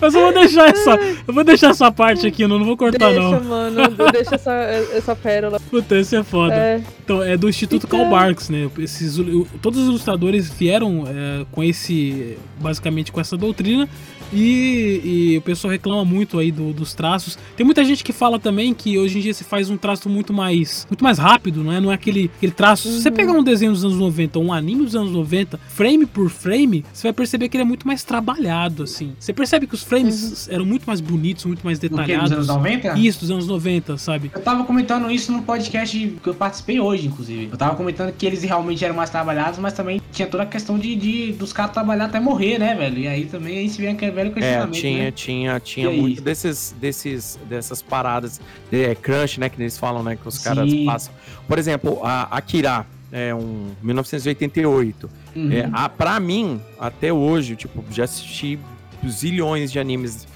[0.00, 0.90] Mas eu vou deixar essa.
[1.26, 3.44] Eu vou deixar essa parte aqui, eu não vou cortar, Deixa, não.
[3.44, 3.80] mano,
[4.12, 5.58] deixa essa, essa pérola.
[5.70, 6.54] Puta, esse é foda.
[6.54, 8.68] É, Então, é do Instituto Então- Karl Barks, né?
[8.78, 9.18] Esses,
[9.62, 12.36] todos os ilustradores vieram é, com esse.
[12.60, 13.88] basicamente com essa doutrina.
[14.30, 15.00] E,
[15.32, 17.38] e o pessoal reclama muito aí do- dos traços.
[17.56, 20.34] Tem muita gente que fala também que hoje em dia se faz um traço muito
[20.34, 21.80] mais muito mais rápido, não é?
[21.80, 22.88] Não é aquele, aquele traço.
[22.88, 26.28] Se você pegar um desenho dos anos 90, um anime dos anos 90, frame por
[26.30, 29.12] frame, você vai perceber que ele é muito mais trabalhado, assim.
[29.18, 32.30] Você percebe que os frames eram muito mais bonitos, muito mais Do que detalhados.
[32.30, 32.98] dos anos 90?
[32.98, 34.30] Isso, dos anos 90, sabe?
[34.34, 37.48] Eu tava comentando isso no podcast que eu participei hoje, inclusive.
[37.52, 40.78] Eu tava comentando que eles realmente eram mais trabalhados, mas também tinha toda a questão
[40.78, 42.98] de, de- dos caras trabalhar até morrer, né, velho?
[42.98, 45.10] E aí também aí se vem aquele velho É, questionamento, tinha, né?
[45.10, 46.00] tinha, tinha E aí?
[46.00, 48.40] muito desses, desses, dessas paradas,
[48.72, 50.84] é, crunch, né, que eles falam, né, que os caras Sim.
[50.84, 51.12] passam.
[51.46, 55.10] Por exemplo, a Akira, é um 1988.
[55.36, 55.52] Uhum.
[55.52, 58.58] É, a, pra mim, até hoje, tipo, já assisti
[59.06, 60.26] zilhões de animes.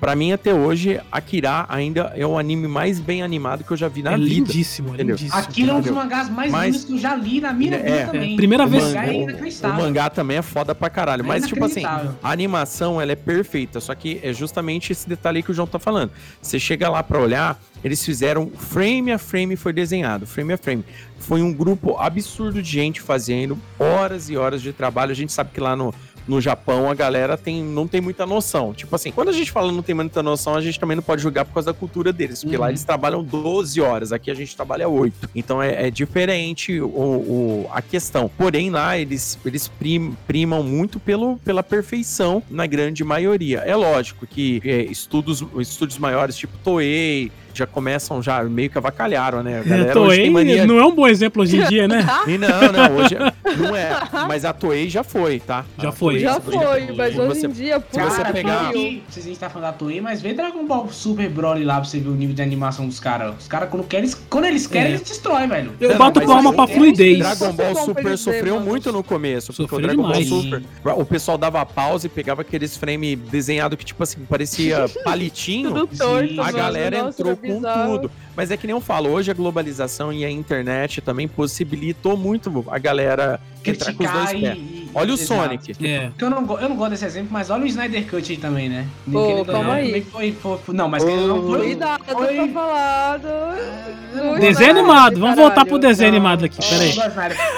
[0.00, 3.88] Pra mim, até hoje, Akira ainda é o anime mais bem animado que eu já
[3.88, 4.28] vi na é vida.
[4.28, 5.16] lindíssimo, é entendeu?
[5.16, 5.40] lindíssimo.
[5.40, 7.78] Aquilo é um dos mangás mais Mas- lindos que eu já li na minha É,
[7.82, 8.36] vida é, também.
[8.36, 11.22] primeira o vez- mangá é o, o mangá também é foda pra caralho.
[11.22, 13.80] É mas, tipo assim, a animação ela é perfeita.
[13.80, 16.10] Só que é justamente esse detalhe aí que o João tá falando.
[16.42, 20.84] Você chega lá pra olhar, eles fizeram frame a frame foi desenhado, frame a frame.
[21.18, 25.12] Foi um grupo absurdo de gente fazendo horas e horas de trabalho.
[25.12, 25.94] A gente sabe que lá no,
[26.26, 28.72] no Japão a galera tem, não tem muita noção.
[28.74, 31.22] Tipo assim, quando a gente fala não tem muita noção, a gente também não pode
[31.22, 32.42] julgar por causa da cultura deles.
[32.42, 32.70] Porque lá Uhum.
[32.70, 35.30] eles trabalham 12 horas, aqui a gente trabalha 8.
[35.34, 38.28] Então é, é diferente o, o- a questão.
[38.36, 43.58] Porém, lá eles, eles prim- primam muito pelo, pela perfeição na grande maioria.
[43.60, 49.42] É lógico que é, estudos, estúdios maiores, tipo Toei, já começam, já meio que avacalharam,
[49.42, 49.56] né?
[49.56, 51.86] A É, galera hoje tem Toei mania não é um bom exemplo hoje em dia,
[51.88, 52.04] né?
[52.26, 53.16] e não, não, hoje
[53.58, 53.90] não é.
[54.28, 55.64] Mas a Toei já foi, tá?
[55.80, 56.14] Já A foi.
[56.14, 56.56] Toei- Já foi,
[56.96, 59.48] mas se hoje você- em dia, pô, você Cara, pegar- que- Vocês a gente tá
[59.50, 62.34] falando da Toei, mas vê Dragon Ball Super Broly lá pra você ver o nível
[62.34, 63.34] de animação dos caras.
[63.40, 64.94] Os caras, quando querem, eles- quando eles querem, É.
[64.96, 65.72] eles destroem, velho.
[65.80, 67.18] Eu Não, bato palma pra é fluidez.
[67.18, 69.48] Dragon é Ball Super sofreu muito no começo.
[69.52, 70.28] Porque Sofreu o Dragon demais.
[70.30, 70.62] Ball Super.
[71.00, 75.70] O pessoal dava pausa e pegava aqueles frame desenhado que, tipo assim, parecia palitinho.
[75.72, 77.60] tudo torto, A galera entrou com
[77.96, 78.10] tudo.
[78.36, 82.64] Mas é que nem eu falo, hoje a globalização e a internet também possibilitou muito
[82.70, 84.58] a galera entrar com os dois Criticar pés.
[84.70, 85.40] e, e- Olha o Exato.
[85.42, 85.86] Sonic.
[85.86, 86.10] É.
[86.18, 88.86] Eu não, eu não gosto desse exemplo, mas olha o Snyder Cut aí também, né?
[89.10, 90.02] Pô, calma não, aí.
[90.02, 91.58] Foi, foi, foi- não, mas ou não foi.
[91.60, 93.26] Cuidado foi- pra falar do...
[93.26, 96.94] do Desenho Snyder, animado, vamos voltar pro desenho Não, animado aqui, peraí.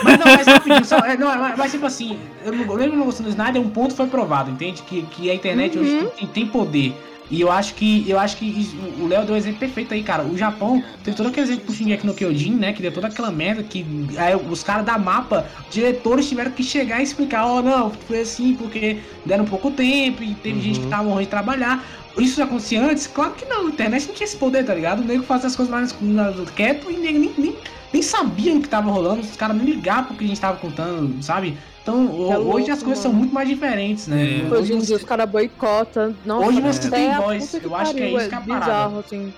[0.02, 3.04] Mas não, mas rapidinho, só, é, não, mas, mas tipo assim, eu não, mesmo não
[3.04, 4.82] gostando do Snyder, um ponto foi provado, entende?
[4.82, 5.84] Que, que a internet Uhum.
[5.84, 6.94] hoje tem, tem poder.
[7.30, 8.70] E eu acho que eu acho que
[9.00, 10.24] o Léo deu um exemplo perfeito aí, cara.
[10.24, 12.72] O Japão teve todo aquele exemplo pro Shingeki no Kyojin, né?
[12.72, 17.00] Que deu toda aquela merda que aí, os caras da mapa, diretores tiveram que chegar
[17.00, 21.04] e explicar, ó, não, foi assim porque deram pouco tempo e teve gente que tava
[21.04, 21.84] morrendo de trabalhar.
[22.16, 23.06] Isso já acontecia antes?
[23.06, 25.00] Claro que não, a internet não tinha esse poder, tá ligado?
[25.00, 25.94] O nego fazia as coisas mais
[26.54, 27.56] quieto e nego nem, nem,
[27.92, 30.58] nem sabiam o que tava rolando, os caras nem ligavam pro que a gente tava
[30.58, 31.56] contando, sabe?
[31.82, 33.20] Então, É hoje louco, as coisas são mano.
[33.20, 34.42] muito mais diferentes, né?
[34.46, 34.54] É.
[34.54, 36.14] Hoje em dia os caras boicotam.
[36.26, 38.64] Nossa, Hoje você até tem voz, eu acho que é isso que é a parada.
[38.66, 39.32] bizarro, assim.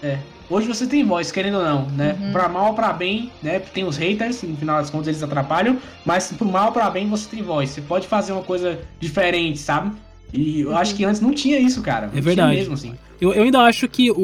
[0.49, 2.17] Hoje você tem voz, querendo ou não, né?
[2.21, 2.33] Uhum.
[2.33, 3.61] Pra mal ou pra bem, né?
[3.61, 7.09] Tem os haters, no final das contas eles atrapalham, mas pro mal ou pra bem
[7.09, 7.71] você tem voz.
[7.71, 9.93] Você pode fazer uma coisa diferente, sabe?
[10.33, 12.03] E eu acho que antes não tinha isso, cara.
[12.03, 12.57] Não É tinha verdade.
[12.57, 12.95] mesmo, assim.
[13.21, 14.15] Eu, eu ainda acho que o,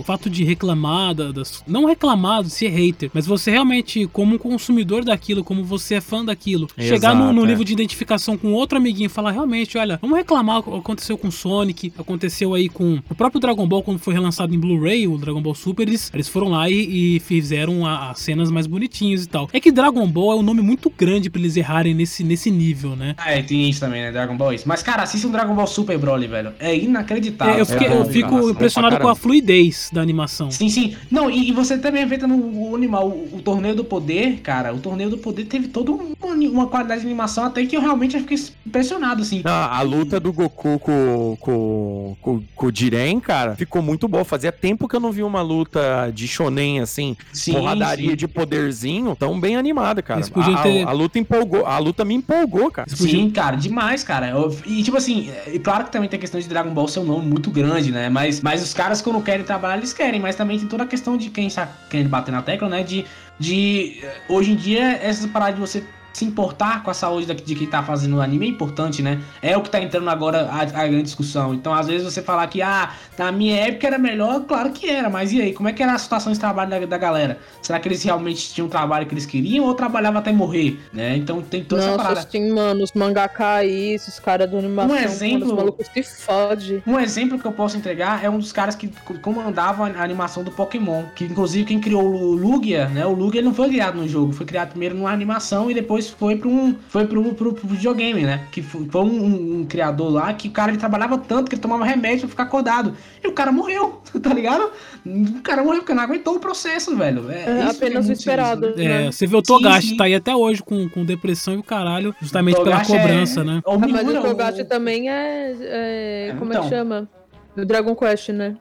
[0.00, 4.34] o fato de reclamar, da- das, não reclamar de ser hater, mas você realmente, como
[4.34, 7.46] um consumidor daquilo, como você é fã daquilo, chegar no, Exato, no é.
[7.48, 11.16] nível de identificação com outro amiguinho e falar, realmente, olha, vamos reclamar o que aconteceu
[11.16, 15.16] com Sonic, aconteceu aí com o próprio Dragon Ball, quando foi relançado em Blu-ray, o
[15.18, 19.24] Dragon Ball Super, eles, eles foram lá e, e fizeram a- as cenas mais bonitinhas
[19.24, 19.48] e tal.
[19.52, 22.96] É que Dragon Ball é um nome muito grande pra eles errarem nesse, nesse nível,
[22.96, 23.14] né?
[23.18, 24.12] Ah, é, tem isso também, né?
[24.12, 24.64] Dragon Ball isso.
[24.68, 26.52] Mas, cara, assista um Dragon Ball Super Broly, velho.
[26.58, 27.54] É inacreditável.
[27.54, 30.50] É, eu, fiquei- é eu bom, fico impressionado com a fluidez da animação.
[30.50, 30.96] Sim, sim.
[31.10, 32.34] Não, e, e você também vê no
[32.70, 36.04] o animal, o, o Torneio do Poder, cara, o Torneio do Poder teve toda uma,
[36.22, 39.42] uma qualidade de animação até que eu realmente fiquei impressionado, assim.
[39.44, 44.24] Ah, a luta do Goku com, com, com, com o Jiren, cara, ficou muito boa.
[44.24, 48.16] Fazia tempo que eu não vi uma luta de shonen, assim, Sim, porradaria sim.
[48.16, 50.20] de poderzinho, tão bem animada, cara.
[50.34, 52.88] A, a- ter- a luta empolgou, a luta me empolgou, cara.
[52.88, 54.30] Sim, cara, demais, cara.
[54.30, 57.00] Eu- e tipo assim, é claro que também tem a questão de Dragon Ball ser
[57.00, 58.08] um nome muito grande, né?
[58.14, 60.20] Mas, mas os caras quando querem trabalhar, eles querem.
[60.20, 62.84] Mas também tem toda a questão de quem está querendo bater na tecla, né?
[62.84, 63.04] De,
[63.40, 65.82] de eh, hoje em dia, essa parada de você
[66.14, 69.20] se importar com a saúde de quem tá fazendo o anime é importante, né?
[69.42, 71.52] É o que tá entrando agora a, a grande discussão.
[71.52, 75.10] Então, às vezes você falar que, ah, na minha época era melhor, claro que era,
[75.10, 75.52] mas e aí?
[75.52, 77.38] Como é que era a situação de trabalho da, da galera?
[77.60, 81.16] Será que eles realmente tinham o trabalho que eles queriam ou trabalhava até morrer, né?
[81.16, 82.20] Então tem toda essa Nossa, parada.
[82.20, 86.02] assim, mano, os mangaka aí, esses caras do animação, Um exemplo- mano, os malucos se
[86.24, 86.82] fodem.
[86.86, 90.44] Um exemplo que eu posso entregar é um dos caras que co- comandavam a animação
[90.44, 91.02] do Pokémon.
[91.14, 93.04] Que inclusive quem criou o Lugia, né?
[93.04, 96.36] O Lugia não foi criado no jogo, foi criado primeiro numa animação e depois foi
[96.36, 96.74] para um.
[96.88, 98.46] Foi pro, pro, pro videogame, né?
[98.52, 101.54] Que foi, foi um, um- um criador lá que o cara ele trabalhava tanto que
[101.54, 102.94] ele tomava remédio pra ficar acordado.
[103.22, 104.70] E o cara morreu, tá ligado?
[105.06, 107.30] O cara morreu porque não aguentou o processo, velho.
[107.30, 108.60] É, É, é apenas o esperado.
[108.74, 108.82] sinistro.
[108.84, 109.12] É, né?
[109.12, 109.96] você vê o Togashi, sim.
[109.96, 113.44] tá aí até hoje com, com depressão e o caralho, justamente pela Togashi é- cobrança,
[113.44, 113.62] né?
[113.66, 115.52] é o Ah, mas o Togashi o- também é.
[115.60, 116.68] é, É, como é então.
[116.68, 117.08] que chama?
[117.56, 118.56] O Dragon Quest, né?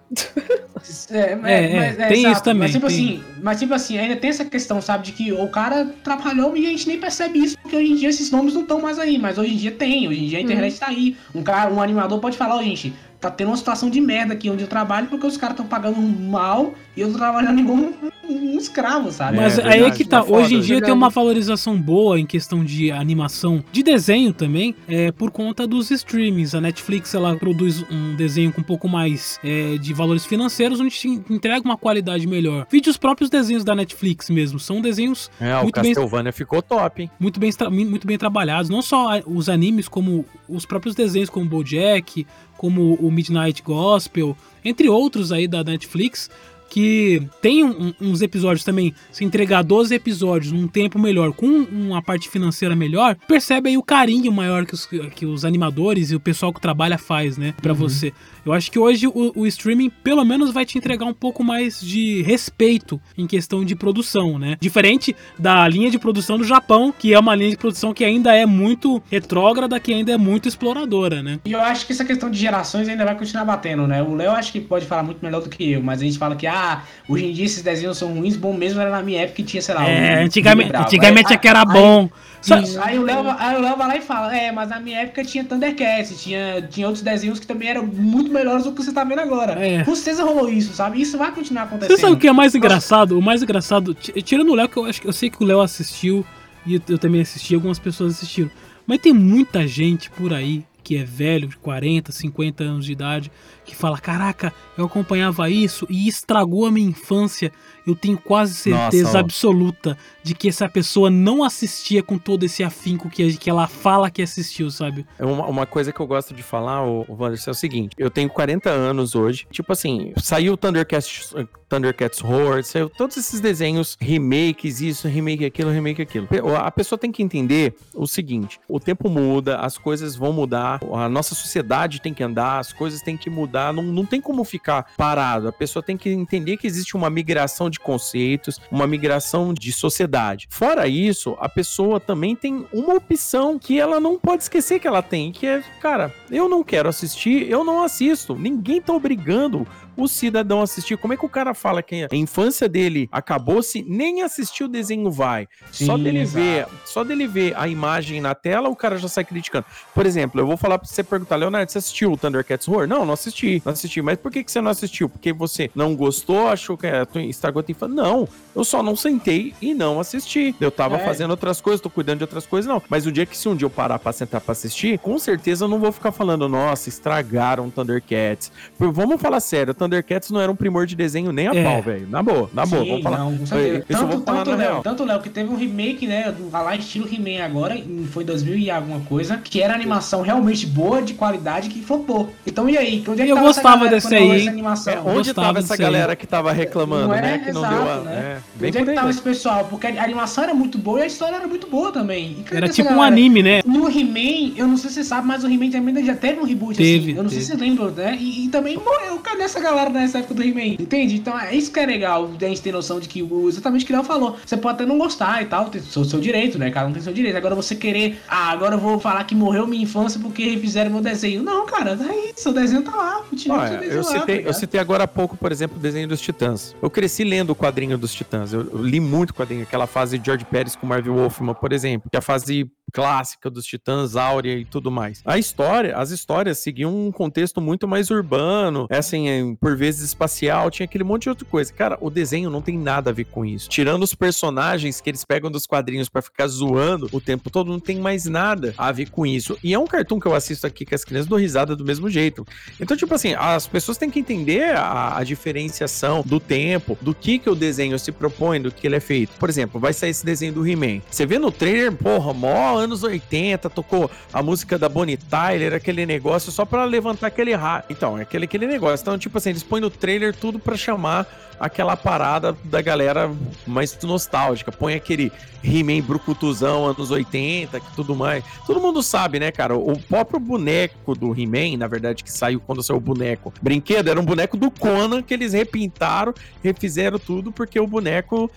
[1.12, 2.34] É, mas- É, é, mas tem exato.
[2.34, 2.96] isso também, Mas tipo tem.
[2.96, 6.66] assim, mas tipo assim, ainda tem essa questão, sabe, de que o cara trabalhou e
[6.68, 9.18] a gente nem percebe isso, porque hoje em dia esses nomes não estão mais aí,
[9.18, 11.16] mas hoje em dia tem, hoje em dia a internet tá aí.
[11.34, 14.50] Um cara, um animador pode falar, ó, gente, tá tendo uma situação de merda aqui
[14.50, 17.94] onde eu trabalho porque os caras estão pagando mal e eu tô trabalhando igual um,
[18.30, 19.38] um escravo, sabe?
[19.38, 22.26] Mas É aí é que tá, foda, hoje em dia tem uma valorização boa em
[22.26, 26.54] questão de animação, de desenho também, é por conta dos streamings.
[26.56, 30.92] A Netflix ela produz um desenho com um pouco mais é, de valores financeiros, onde
[30.96, 32.66] te entrega uma qualidade melhor.
[32.72, 36.62] Vídeos os próprios desenhos da Netflix mesmo, são desenhos É, o Muito bem- Castlevania ficou
[36.62, 37.12] top, hein?
[37.20, 42.28] muito bem, muito bem trabalhados, não só os animes, como os próprios desenhos, como BoJack,
[42.64, 46.30] como o Midnight Gospel, entre outros aí da Netflix,
[46.74, 52.02] que tem um- uns episódios também, se entregar 12 episódios num tempo melhor, com uma
[52.02, 56.20] parte financeira melhor, percebe aí o carinho maior que os, que os animadores e o
[56.20, 58.12] pessoal que trabalha faz, né, pra você.
[58.44, 61.80] Eu acho que hoje o, o streaming pelo menos vai te entregar um pouco mais
[61.80, 64.58] de respeito em questão de produção, né?
[64.60, 68.36] Diferente da linha de produção do Japão, que é uma linha de produção que ainda
[68.36, 71.40] é muito retrógrada, que ainda é muito exploradora, né?
[71.46, 74.02] E eu acho que essa questão de gerações ainda vai continuar batendo, né?
[74.04, 76.36] O Léo acho que pode falar muito melhor do que eu, mas a gente fala
[76.36, 76.63] que, ah,
[77.08, 79.62] hoje em dia esses desenhos são ruins, bom mesmo era na minha época que tinha,
[79.62, 79.88] sei lá.
[79.88, 80.86] É, um- antigamente, Bravo.
[80.86, 82.10] antigamente é que era bom.
[82.42, 85.00] Só- aí o Léo aí o Léo vai lá e fala, é, mas na minha
[85.00, 88.92] época tinha Thundercats, tinha, tinha outros desenhos que também eram muito melhores do que você
[88.92, 89.54] tá vendo agora.
[89.66, 89.84] É.
[89.84, 91.02] Com certeza rolou isso, sabe?
[91.02, 91.96] Isso vai continuar acontecendo.
[91.96, 93.18] Você sabe o que é mais engraçado?
[93.18, 95.46] O mais engraçado, ti- tirando o Léo, que eu acho que eu sei que o
[95.46, 96.26] Léo assistiu
[96.66, 98.52] e eu, eu também assisti, algumas pessoas assistiram.
[98.86, 103.32] Mas tem muita gente por aí que é velho, de 40, 50 anos de idade,
[103.74, 107.52] que fala: Caraca, eu acompanhava isso e estragou a minha infância.
[107.86, 112.64] Eu tenho quase certeza Nossa, absoluta de que essa pessoa não assistia com todo esse
[112.64, 115.06] afinco que, que ela fala que assistiu, sabe?
[115.20, 118.10] É Uma, uma coisa que eu gosto de falar, o, Wanderson, é o seguinte: eu
[118.10, 119.46] tenho 40 anos hoje.
[119.52, 121.34] Tipo assim, saiu Thundercats,
[121.68, 126.28] Thundercats Roar, saiu todos esses desenhos, remakes, isso, remake aquilo, remake aquilo.
[126.58, 131.10] A pessoa tem que entender o seguinte: o tempo muda, as coisas vão mudar, a
[131.10, 134.94] nossa sociedade tem que andar, as coisas têm que mudar, não, não tem como ficar
[134.96, 135.48] parado.
[135.48, 140.48] A pessoa tem que entender que existe uma migração de conceitos, uma migração de sociedade.
[140.50, 145.02] Fora isso, a pessoa também tem uma opção que ela não pode esquecer que ela
[145.02, 148.36] tem, que é, cara, eu não quero assistir, eu não assisto.
[148.36, 150.98] Ninguém tá obrigando o cidadão assistir?
[150.98, 154.68] Como é que o cara fala que a infância dele acabou se nem assistir o
[154.68, 155.48] desenho vai?
[155.72, 156.44] só Sim, dele exato.
[156.46, 159.66] ver, só dele ver a imagem na tela, o cara já sai criticando.
[159.94, 162.88] Por exemplo, eu vou falar pra você perguntar, Leonardo, você assistiu o Thundercats Roar?
[162.88, 164.02] Não, não assisti, não assisti.
[164.02, 165.08] Mas por que, que você não assistiu?
[165.10, 167.96] Porque você não gostou, achou que é, estragou a tua infância?
[167.96, 170.56] Não, eu só não sentei e não assisti.
[170.60, 171.06] Eu tava É.
[171.06, 172.82] fazendo outras coisas, tô cuidando de outras coisas, não.
[172.90, 175.66] Mas o dia que se um dia eu parar pra sentar pra assistir, com certeza
[175.66, 178.52] eu não vou ficar falando, nossa, estragaram Thundercats.
[178.80, 181.64] Vamos falar sério, Thundercats não era um primor de desenho nem a É.
[181.64, 182.08] pau, velho.
[182.10, 183.18] Na boa, na boa, Sim, vamos falar.
[183.20, 186.32] não, com eu tanto, vou falar tanto, Léo, tanto, Léo, que teve um remake, né,
[186.32, 190.66] do lá estilo He-Man agora, em- foi 2000 e alguma coisa, que era animação realmente
[190.66, 192.30] boa, de qualidade, que flopou.
[192.46, 193.04] Então e aí?
[193.08, 194.48] Onde é que Eu gostava galera desse aí?
[194.48, 195.80] É, onde gostava tava essa aí.
[195.80, 197.22] galera que tava reclamando, Não é?
[197.22, 197.38] né?
[197.40, 197.98] Que não Exato, deu a.
[198.00, 198.14] né?
[198.16, 199.66] É, bem Onde é que tava esse pessoal?
[199.70, 202.38] Porque a animação era muito boa e a história era muito boa também.
[202.52, 203.14] E Era tipo um galera?
[203.14, 203.62] anime, né?
[203.66, 206.44] No He-Man, eu não sei se você sabe, mas o He-Man também já teve um
[206.46, 207.18] reboot Teve, assim.
[207.18, 207.52] Eu não sei teve.
[207.52, 208.18] se você lembra, né?
[208.20, 209.18] E, e também morreu.
[209.20, 210.76] Cadê essa galera nessa época do He-Man?
[210.80, 211.16] Entende?
[211.16, 213.94] Então é isso que é legal, a gente ter noção de que exatamente o que
[213.94, 214.38] o Léo falou.
[214.46, 216.72] Você pode até não gostar e tal, tem o seu direito, né?
[216.72, 217.36] Cada um tem seu direito.
[217.36, 221.02] Agora você querer, ah, agora eu vou falar que morreu minha infância porque refizeram meu
[221.02, 221.44] desenho.
[221.44, 223.24] Não, cara, daí seu desenho tá lá.
[223.30, 225.52] Continua com seu Olha, desenho eu lá, tá citei, eu citei agora há pouco, por
[225.52, 226.76] exemplo, o desenho dos Titãs.
[226.82, 228.54] Eu cresci lendo o quadrinho dos Titãs.
[228.54, 232.10] Eu, eu li muito quadrinho, aquela fase de George Pérez com Marvel Wolfman, por exemplo,
[232.10, 235.22] que é a fase clássica dos Titãs, Áurea e tudo mais.
[235.26, 240.02] A história, as histórias seguiam um contexto muito mais urbano, é assim, é, por vezes
[240.02, 241.74] espacial, tinha aquele monte de outra coisa.
[241.74, 243.70] Cara, o desenho não tem nada a ver com isso.
[243.70, 247.80] Tirando os personagens que eles pegam dos quadrinhos pra ficar zoando o tempo todo, não
[247.80, 249.58] tem mais nada a ver com isso.
[249.64, 252.10] E é um cartoon que eu assisto aqui que as crianças dão risada do mesmo
[252.10, 252.46] jeito.
[252.80, 257.40] Então, tipo assim, as pessoas têm que entender a, a diferenciação do tempo, do que
[257.40, 259.34] que o desenho se propõe, do que ele é feito.
[259.40, 261.02] Por exemplo, vai sair esse desenho do He-Man.
[261.10, 266.06] Você vê no trailer, porra, mó anos 80, tocou a música da Bonnie Tyler, aquele
[266.06, 267.84] negócio só pra levantar aquele ra...
[267.90, 269.04] Então, é aquele, aquele negócio.
[269.04, 271.28] Então, tipo assim, eles põem no trailer tudo pra chamar
[271.64, 273.32] aquela parada da galera
[273.66, 274.70] mais nostálgica.
[274.70, 275.32] Põe aquele
[275.64, 278.44] He-Man brucutuzão anos 80, que tudo mais.
[278.68, 279.74] Todo mundo sabe, né, cara?
[279.78, 284.20] O próprio boneco do He-Man, na verdade, que saiu quando saiu o boneco brinquedo, era
[284.20, 288.52] um boneco do Conan que eles repintaram, refizeram tudo, porque o boneco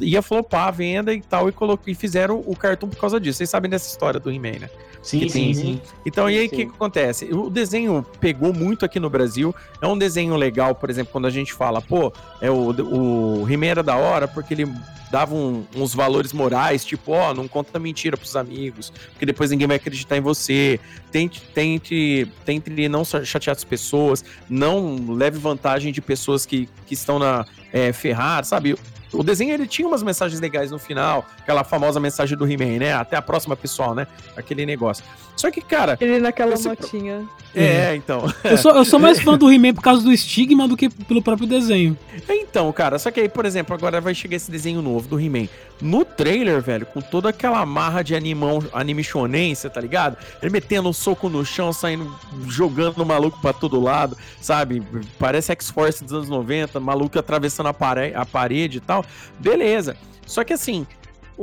[0.00, 3.38] ia flopar a venda e tal, e, colocou, e fizeram o cartoon por causa disso.
[3.38, 4.70] Vocês sabem dessa história do He-Man, né?
[5.00, 5.80] Sim, que sim, tem- sim.
[6.04, 6.56] Então, e aí o Sim.
[6.56, 7.26] que, que acontece?
[7.32, 9.54] O desenho pegou muito aqui no Brasil.
[9.80, 13.66] É um desenho legal, por exemplo, quando a gente fala, pô, é o, o He-Man
[13.66, 14.72] era da hora porque ele
[15.10, 19.66] dava um- uns valores morais, tipo, ó, não conta mentira pros amigos, porque depois ninguém
[19.66, 20.78] vai acreditar em você.
[21.10, 27.18] Tente, tente, tente não chatear as pessoas, não leve vantagem de pessoas que, que estão
[27.18, 28.76] na é, ferradas, sabe?
[29.12, 32.92] O desenho ele tinha umas mensagens legais no final, aquela famosa mensagem do He-Man, né?
[32.92, 34.06] Até a próxima, pessoal, né?
[34.36, 35.04] Aquele negócio.
[35.36, 37.24] Só que, cara, Ele naquela Esse- motinha.
[37.54, 38.24] é, então.
[38.44, 41.22] Eu sou, eu sou mais fã do He-Man por causa do estigma do que pelo
[41.22, 41.96] próprio desenho.
[42.28, 45.46] Então, cara, só que aí, por exemplo, agora vai chegar esse desenho novo do He-Man.
[45.80, 50.16] No trailer, velho, com toda aquela marra de animão, anime shonen, cê tá ligado?
[50.42, 52.12] Ele metendo um soco no chão, saindo,
[52.48, 54.82] jogando o maluco pra todo lado, sabe?
[55.20, 58.97] Parece X-Force dos anos 90, maluco atravessando a, pare a parede e tal.
[59.38, 59.96] Beleza.
[60.26, 60.86] Só que assim,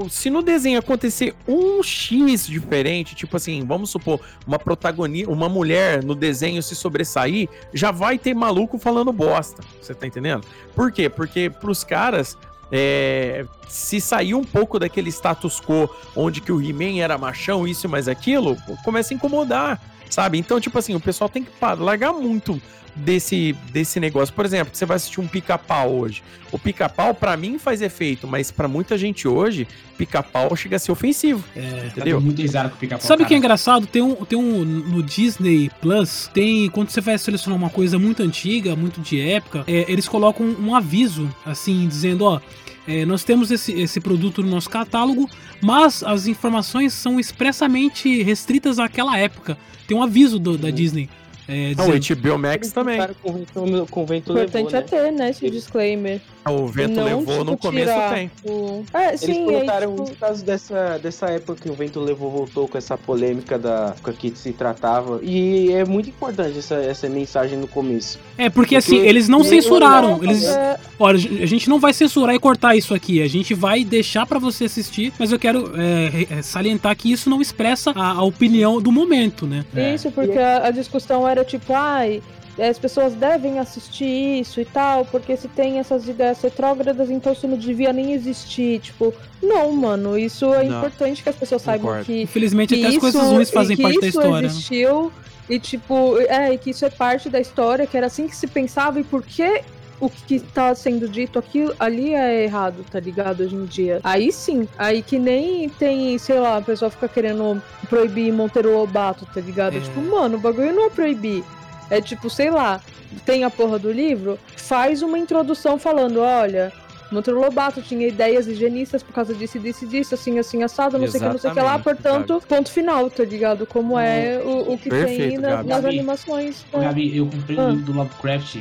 [0.10, 6.04] se no desenho acontecer um X diferente, tipo assim, vamos supor, uma protagonista, uma mulher
[6.04, 9.64] no desenho se sobressair, já vai ter maluco falando bosta.
[9.82, 10.46] Você tá entendendo?
[10.76, 11.10] Por quê?
[11.10, 12.38] Porque pros caras.
[12.72, 17.88] é, se sair um pouco daquele status quo onde que o He-Man era machão, isso
[17.88, 20.38] e mais aquilo, começa a incomodar, sabe?
[20.38, 22.62] Então, tipo assim, o pessoal tem que largar muito
[22.96, 24.34] desse, desse negócio.
[24.34, 26.24] Por exemplo, você vai assistir um pica-pau hoje.
[26.52, 29.68] O pica-pau, pra mim, faz efeito, mas pra muita gente hoje,
[29.98, 31.44] pica-pau chega a ser ofensivo.
[31.56, 31.88] É.
[31.88, 32.22] Entendeu?
[32.22, 33.06] Muito risada com o pica-pau.
[33.06, 33.86] Sabe o que é engraçado?
[33.88, 38.24] Tem um, tem um no Disney Plus, tem quando você vai selecionar uma coisa muito
[38.24, 42.40] antiga, muito de época, é, eles colocam um, um aviso, assim, dizendo, ó,
[42.88, 45.28] é, nós temos esse, esse produto no nosso catálogo,
[45.62, 49.58] mas as informações são expressamente restritas àquela época.
[49.88, 51.10] Tem um aviso do- da Disney.
[51.48, 53.00] É, Não, o HBO Max também.
[53.22, 54.82] Com, com, com o vento importante levou, é né?
[54.82, 56.20] ter, né, esse disclaimer.
[56.48, 58.32] O vento Não, levou no tipo, começo tirar tem.
[58.46, 61.74] o- É, Eles sim, aí, colocaram tipo, isso por causa dessa, dessa época que o
[61.74, 65.20] vento levou, voltou com essa polêmica da época que se tratava.
[65.24, 68.20] E é muito importante essa, essa mensagem no começo.
[68.38, 70.24] é, porque assim, Porque- eles não censuraram.
[70.24, 73.22] Eles, é, Olha, a gente não vai censurar e cortar isso aqui.
[73.24, 77.30] A gente vai deixar pra você assistir, mas eu quero é, é, salientar que isso
[77.30, 79.66] não expressa a, a opinião do momento, né?
[79.76, 79.96] É.
[79.96, 82.22] Isso, porque a, a discussão era tipo, ai,
[82.58, 87.46] as pessoas devem assistir isso e tal, porque se tem essas ideias retrógradas, então isso
[87.48, 88.80] não devia nem existir.
[88.80, 89.14] Tipo,
[89.44, 92.06] não, mano, isso é Não, importante que as pessoas saibam concordo.
[92.06, 92.22] que.
[92.22, 94.42] Infelizmente, que até as coisas ruins fazem parte da isso história.
[94.42, 94.48] né?
[94.48, 95.12] existiu
[95.50, 98.48] E tipo, é, e que isso é parte da história, que era assim que se
[98.48, 99.62] pensava e por que
[100.00, 103.42] o que tá sendo dito aqui ali é errado, tá ligado?
[103.42, 104.00] Hoje em dia.
[104.04, 109.26] Aí sim, aí que nem tem, sei lá, o pessoal fica querendo proibir Monteiro Lobato,
[109.26, 109.78] tá ligado?
[109.78, 109.80] É.
[109.80, 111.44] Tipo, mano, o bagulho não é proibir.
[111.90, 112.82] É tipo, sei lá,
[113.26, 116.74] tem a porra do livro, faz uma introdução falando, olha.
[117.16, 121.20] Monteiro Lobato tinha ideias higienistas por causa disso, disso, disso, assim, assim, assado, não sei
[121.20, 123.66] o que, não sei o que lá, portanto, ponto final, tá ligado?
[123.66, 125.70] Como é o, o que tem Perfeito, na- Gabi.
[125.70, 126.66] nas Gabi, animações.
[126.74, 126.80] Né?
[126.84, 127.64] Gabi, eu comprei Ah.
[127.64, 128.56] um livro do Lovecraft,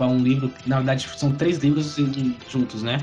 [0.00, 1.96] um, um livro, na verdade são três livros
[2.48, 2.98] juntos, né?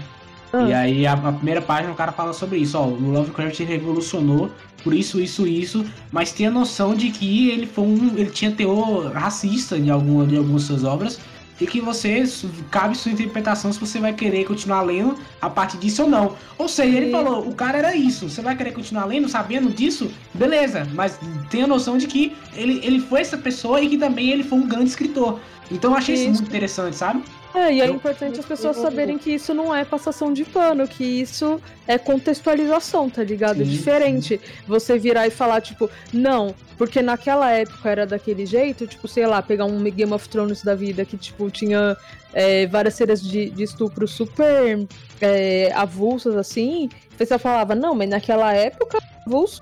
[0.52, 0.64] Ah.
[0.68, 4.52] E aí a, a primeira página o cara fala sobre isso, ó, o Lovecraft revolucionou
[4.84, 8.50] por isso, isso, isso, mas tem a noção de que ele foi um, ele tinha
[8.52, 11.20] teor racista em alguma de algumas suas obras
[11.60, 12.24] e que você
[12.72, 16.36] cabe sua interpretação se você vai querer continuar lendo a partir disso ou não.
[16.58, 20.12] Ou seja, ele falou, o cara era isso, você vai querer continuar lendo sabendo disso?
[20.34, 21.20] Beleza, mas
[21.50, 24.68] tenha noção de que ele, ele foi essa pessoa e que também ele foi um
[24.68, 25.40] grande escritor.
[25.72, 26.34] Então eu achei isso, Isso.
[26.34, 27.24] muito interessante, sabe?
[27.54, 30.46] É, e é Eu- importante as pessoas eu- saberem que isso não é passação de
[30.46, 33.62] pano, que isso é contextualização, tá ligado?
[33.62, 38.86] É Sim, diferente você virar e falar, tipo, não, porque naquela época era daquele jeito,
[38.86, 41.98] tipo, sei lá, pegar um Game of Thrones da vida que, tipo, tinha
[42.34, 44.88] é, várias cenas de, de estupro super
[45.20, 46.88] é, avulsas, assim,
[47.18, 49.62] você falava, não, mas naquela época, avulso,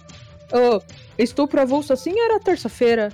[0.52, 0.82] ô,
[1.18, 3.14] estupro avulso assim era terça-feira.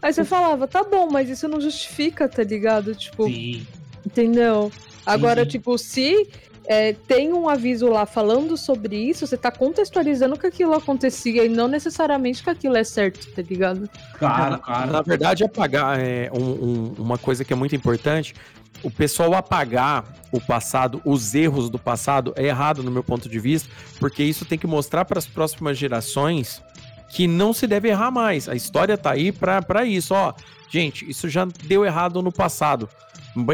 [0.00, 2.94] Aí você falava, tá bom, mas isso não justifica, tá ligado?
[2.94, 3.66] Tipo, Sim.
[4.06, 4.70] Entendeu?
[5.04, 5.50] Agora, sim.
[5.50, 6.28] tipo, se
[6.66, 11.48] é, tem um aviso lá falando sobre isso, você tá contextualizando que aquilo acontecia e
[11.48, 13.88] não necessariamente que aquilo é certo, tá ligado?
[14.18, 14.92] Claro, claro.
[14.92, 18.34] Na verdade, apagar é um- um- uma coisa que é muito importante.
[18.82, 23.38] O pessoal apagar o passado, os erros do passado, é errado no meu ponto de
[23.40, 23.68] vista,
[23.98, 26.62] porque isso tem que mostrar para as próximas gerações
[27.08, 28.48] que não se deve errar mais.
[28.48, 30.32] A história tá aí para isso, ó.
[30.70, 32.88] Gente, isso já deu errado no passado.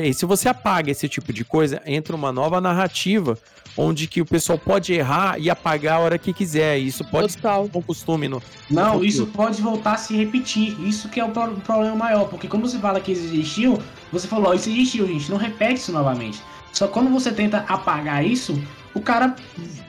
[0.03, 3.39] E se você apaga esse tipo de coisa, entra uma nova narrativa
[3.77, 6.79] onde que o pessoal pode errar e apagar a hora que quiser.
[6.79, 7.65] Isso pode ser Total.
[7.65, 8.41] um bom costume no,
[8.71, 9.05] Não, futuro.
[9.05, 10.77] isso pode voltar a se repetir.
[10.87, 12.29] Isso que é o pro- problema maior.
[12.29, 13.83] Porque como você fala que isso existiu,
[14.13, 15.29] você falou, ó, isso existiu, gente.
[15.31, 16.41] Não repete isso novamente.
[16.73, 18.57] Só que quando você tenta apagar isso,
[18.95, 19.35] o cara.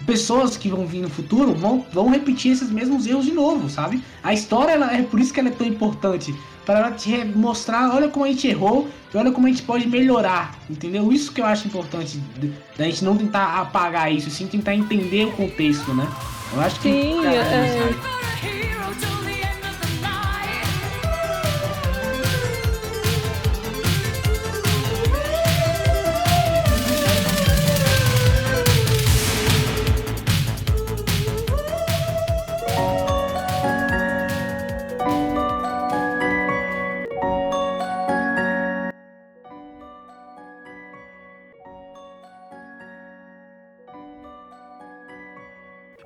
[0.05, 4.03] Pessoas que vão vir no futuro vão, vão repetir esses mesmos erros de novo, sabe?
[4.23, 6.33] A história ela, é por isso que ela é tão importante.
[6.65, 9.87] Para ela te mostrar, olha como a gente errou e olha como a gente pode
[9.87, 10.55] melhorar.
[10.69, 11.11] Entendeu?
[11.11, 12.19] Isso que eu acho importante.
[12.77, 16.07] Da gente não tentar apagar isso, sim tentar entender o contexto, né?
[16.53, 16.89] Eu acho que.
[16.89, 17.95] Sim, cara, é-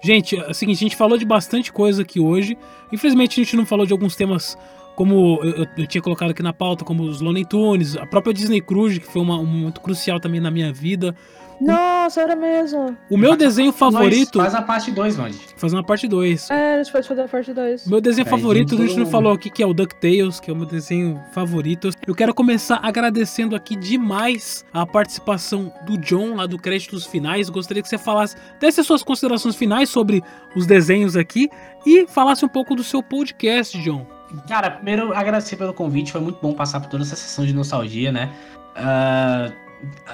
[0.09, 2.57] Gente, é o seguinte, a gente falou de bastante coisa aqui hoje.
[2.91, 4.57] Infelizmente a gente não falou de alguns temas
[4.99, 8.33] como eu, eu- eu tinha colocado aqui na pauta, como os Looney Tunes, a própria
[8.33, 11.15] Disney Cruise, que foi uma- um momento crucial também na minha vida.
[11.61, 12.97] Nossa, era mesmo.
[13.09, 14.39] O meu desenho favorito.
[14.39, 15.37] Faz a parte 2, Nod.
[15.57, 16.49] Fazer uma parte 2.
[16.49, 17.87] É, a gente pode fazer a parte 2.
[17.87, 20.53] Meu desenho Aí, favorito, a gente não falou aqui, que é o DuckTales, que é
[20.53, 21.89] o meu desenho favorito.
[22.05, 27.49] Eu quero começar agradecendo aqui demais a participação do John, lá do Créditos Finais.
[27.49, 30.21] Gostaria que você falasse, desse as suas considerações finais sobre
[30.55, 31.49] os desenhos aqui
[31.85, 34.05] e falasse um pouco do seu podcast, John.
[34.47, 38.11] Cara, primeiro agradecer pelo convite, foi muito bom passar por toda essa sessão de nostalgia,
[38.11, 38.31] né?
[38.75, 39.51] Ah,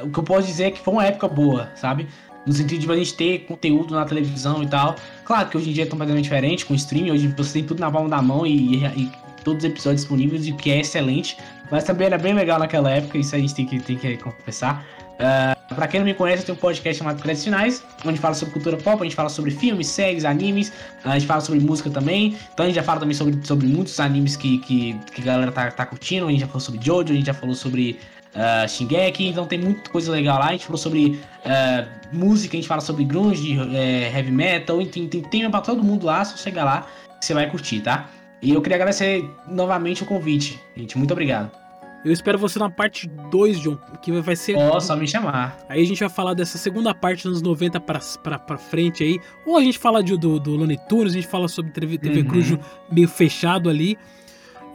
[0.03, 2.07] o que eu posso dizer é que foi uma época boa, sabe?
[2.45, 4.95] No sentido de a gente ter conteúdo na televisão e tal.
[5.23, 7.91] Claro que hoje em dia é completamente diferente com streaming, hoje você tem tudo na
[7.91, 9.11] palma da mão e, e
[9.43, 11.37] todos os episódios disponíveis, o que é excelente.
[11.71, 14.85] Mas também era bem legal naquela época, isso a gente tem que, tem que confessar.
[15.19, 18.33] Ah, pra quem não me conhece, eu tenho um podcast chamado Créditos Finais, onde fala
[18.33, 20.71] sobre cultura pop, a gente fala sobre filmes, séries, animes,
[21.03, 22.35] a gente fala sobre música também.
[22.53, 25.51] Então a gente já fala também sobre, sobre muitos animes que, que, que a galera
[25.51, 26.27] tá, tá curtindo.
[26.27, 27.99] A gente já falou sobre Jojo, a gente já falou sobre
[28.33, 30.47] ah, Shingeki, então tem muita coisa legal lá.
[30.47, 35.07] A gente falou sobre ah, música, a gente fala sobre grunge, eh, heavy metal, enfim,
[35.07, 36.87] tem tema pra todo mundo lá, só chegar lá
[37.25, 38.09] você vai curtir, tá?
[38.41, 40.97] E eu queria agradecer novamente o convite, gente.
[40.97, 41.64] Muito obrigado.
[42.05, 44.55] Eu espero você na parte 2, John, que vai ser.
[44.55, 45.57] Ó, só me chamar.
[45.67, 49.19] Aí a gente vai falar dessa segunda parte nos 90 pra, pra, pra frente aí.
[49.43, 52.19] Ou a gente fala de, do, do Looney Tunes, a gente fala sobre TV, TV
[52.19, 52.27] Uhum.
[52.27, 52.57] Cruz
[52.91, 53.97] meio fechado ali.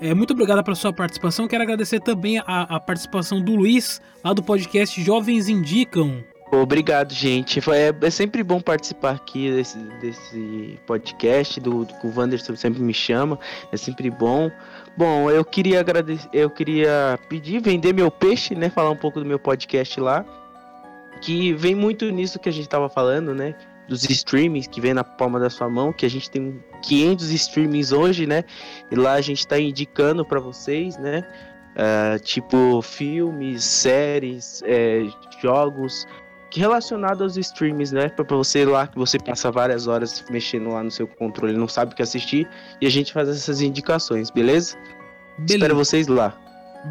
[0.00, 1.46] É, muito obrigado pela sua participação.
[1.46, 6.24] Quero agradecer também a, a participação do Luiz, lá do podcast Jovens Indicam.
[6.52, 7.60] Obrigado, gente.
[7.70, 12.82] É, é sempre bom participar aqui desse, desse podcast, do, do que o Wanderson sempre
[12.82, 13.38] me chama.
[13.70, 14.50] É sempre bom.
[14.96, 18.68] Bom, eu queria agradecer, eu queria pedir, vender meu peixe, né?
[18.68, 20.24] Falar um pouco do meu podcast lá.
[21.22, 23.54] Que vem muito nisso que a gente tava falando, né?
[23.88, 27.92] Dos streamings que vem na palma da sua mão, que a gente tem 500 streamings
[27.92, 28.44] hoje, né?
[28.90, 31.24] E lá a gente tá indicando para vocês, né?
[31.76, 35.06] Ah, tipo filmes, séries, é,
[35.40, 36.06] jogos
[36.52, 38.08] relacionado aos streams, né?
[38.08, 41.92] Pra você lá que você passa várias horas mexendo lá no seu controle, não sabe
[41.92, 42.48] o que assistir,
[42.80, 44.76] e a gente faz essas indicações, beleza?
[45.38, 45.74] Espero Beleza.
[45.74, 46.36] vocês lá.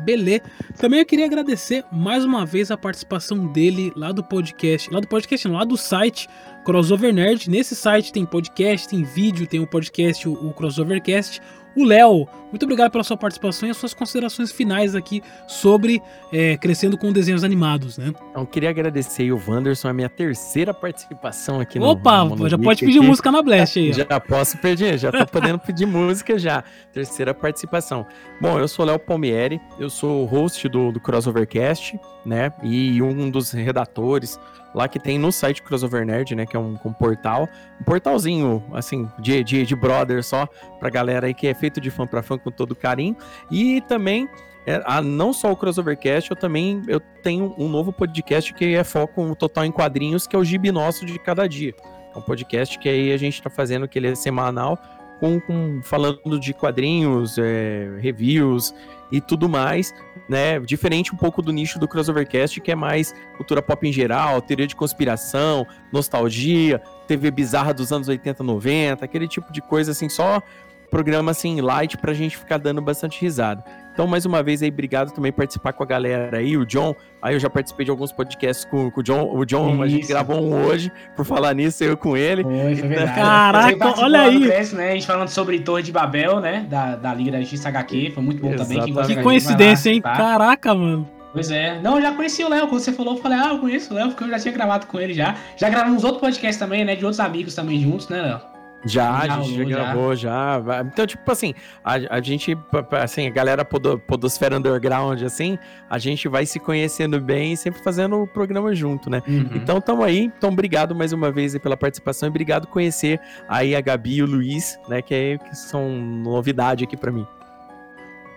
[0.05, 0.43] Beleza.
[0.77, 5.07] Também eu queria agradecer mais uma vez a participação dele lá do podcast, lá do
[5.07, 6.27] podcast, não, lá do site
[6.63, 7.49] Crossover Nerd.
[7.49, 11.41] Nesse site tem podcast, tem vídeo, tem o podcast, o, o Crossovercast.
[11.79, 16.57] O Léo, muito obrigado pela sua participação e as suas considerações finais aqui sobre é,
[16.57, 18.13] crescendo com desenhos animados, né?
[18.31, 22.57] Então, queria agradecer aí o Wanderson, a minha terceira participação aqui no Opa, no já
[22.57, 23.07] Monogeek pode pedir aqui.
[23.07, 23.91] música na Blast aí.
[23.91, 23.93] ó.
[23.93, 26.61] Já posso pedir, já tô podendo pedir música já.
[26.91, 28.05] Terceira participação.
[28.41, 32.51] Bom, eu sou Léo Palmieri, eu sou o host do, do Crossovercast, né?
[32.61, 34.37] E um dos redatores
[34.73, 36.45] lá que tem no site Crossover Nerd, né?
[36.45, 37.47] Que é um, um portal,
[37.79, 40.47] um portalzinho, assim, de, de, de brother só,
[40.79, 43.15] pra galera aí que é feito de fã pra fã com todo carinho.
[43.49, 44.29] E também
[44.65, 48.83] é, a- não só o Crossovercast, eu também eu tenho um novo podcast que é
[48.83, 51.73] foco total em quadrinhos, que é o Gibi Nosso de Cada Dia.
[52.13, 54.77] É um podcast que aí a gente tá fazendo, que ele é semanal,
[55.19, 58.73] com, com- falando de quadrinhos, é, reviews
[59.11, 59.93] e tudo mais,
[60.27, 60.59] né?
[60.59, 64.67] Diferente um pouco do nicho do Crossovercast, que é mais cultura pop em geral, teoria
[64.67, 70.41] de conspiração, nostalgia, TV bizarra dos anos 80, 90, aquele tipo de coisa assim, só
[70.89, 73.63] programa assim light pra gente ficar dando bastante risada.
[73.99, 76.95] Então, mais uma vez aí, obrigado também por participar com a galera aí, o John.
[77.21, 79.29] Aí eu já participei de alguns podcasts com, com o John.
[79.35, 80.09] O John, a gente Isso.
[80.09, 82.41] gravou um hoje, por falar nisso, eu com ele.
[82.41, 83.19] Foi, foi verdade.
[83.19, 84.41] Caraca, Você participou olha aí.
[84.41, 84.91] Cresce, né?
[84.91, 86.65] A gente falando sobre Torre de Babel, né?
[86.69, 88.11] Da, da Liga da Justiça HQ.
[88.15, 88.81] Foi muito bom também.
[88.81, 90.01] Quem gosta Que coincidência, hein?
[90.01, 90.17] lá, tá?
[90.17, 91.05] Caraca, mano.
[91.33, 91.77] Pois é.
[91.81, 92.69] Não, eu já conheci o Léo.
[92.69, 94.87] Quando você falou, eu falei, ah, eu conheço o Léo, porque eu já tinha gravado
[94.87, 95.35] com ele já.
[95.57, 96.95] Já gravamos outros podcasts também, né?
[96.95, 98.48] De outros amigos também juntos, né, Léo?
[98.85, 100.61] Já, Já a gente já rolou, já.
[100.63, 100.85] gravou, já.
[100.91, 101.53] Então, tipo assim,
[101.83, 102.57] a, a gente,
[103.01, 105.57] assim, a galera podo, podosfera underground, assim,
[105.89, 109.21] a gente vai se conhecendo bem e sempre fazendo o programa junto, né?
[109.27, 109.49] Uhum.
[109.55, 110.31] Então, tamo aí.
[110.37, 113.19] Então, obrigado mais uma vez pela participação e obrigado por conhecer
[113.49, 115.01] aí a Gabi e o Luiz, né?
[115.01, 117.27] Que, é, que são novidade aqui pra mim.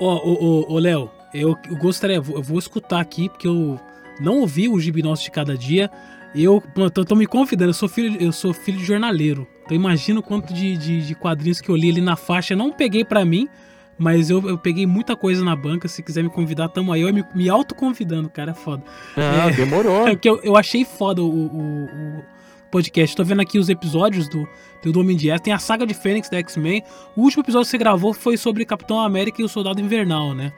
[0.00, 3.78] Ô, ô, ô, Léo, eu, eu gostaria, eu vou- eu vou escutar aqui, porque eu
[4.20, 5.88] não ouvi o Gibi Nosso de cada dia.
[6.34, 9.46] Eu pô, tô, tô me convidando, eu sou filho, eu sou filho de jornaleiro.
[9.64, 12.54] Então imagina o quanto de, de, de quadrinhos que eu li ali na faixa.
[12.56, 13.48] Não peguei pra mim,
[13.98, 15.86] mas eu, eu peguei muita coisa na banca.
[15.88, 17.02] Se quiser me convidar, tamo aí.
[17.02, 18.82] Eu me, me autoconvidando, cara, é foda.
[19.16, 19.52] Ah, É.
[19.52, 20.06] demorou.
[20.08, 22.24] É porque eu, eu achei foda o, o- o
[22.70, 23.14] podcast.
[23.14, 24.48] Tô vendo aqui os episódios do,
[24.84, 25.42] do Homem de Aço.
[25.44, 26.82] Tem a saga de Fênix da X-Men.
[27.16, 30.52] O último episódio que você gravou foi sobre Capitão América e o Soldado Invernal, né?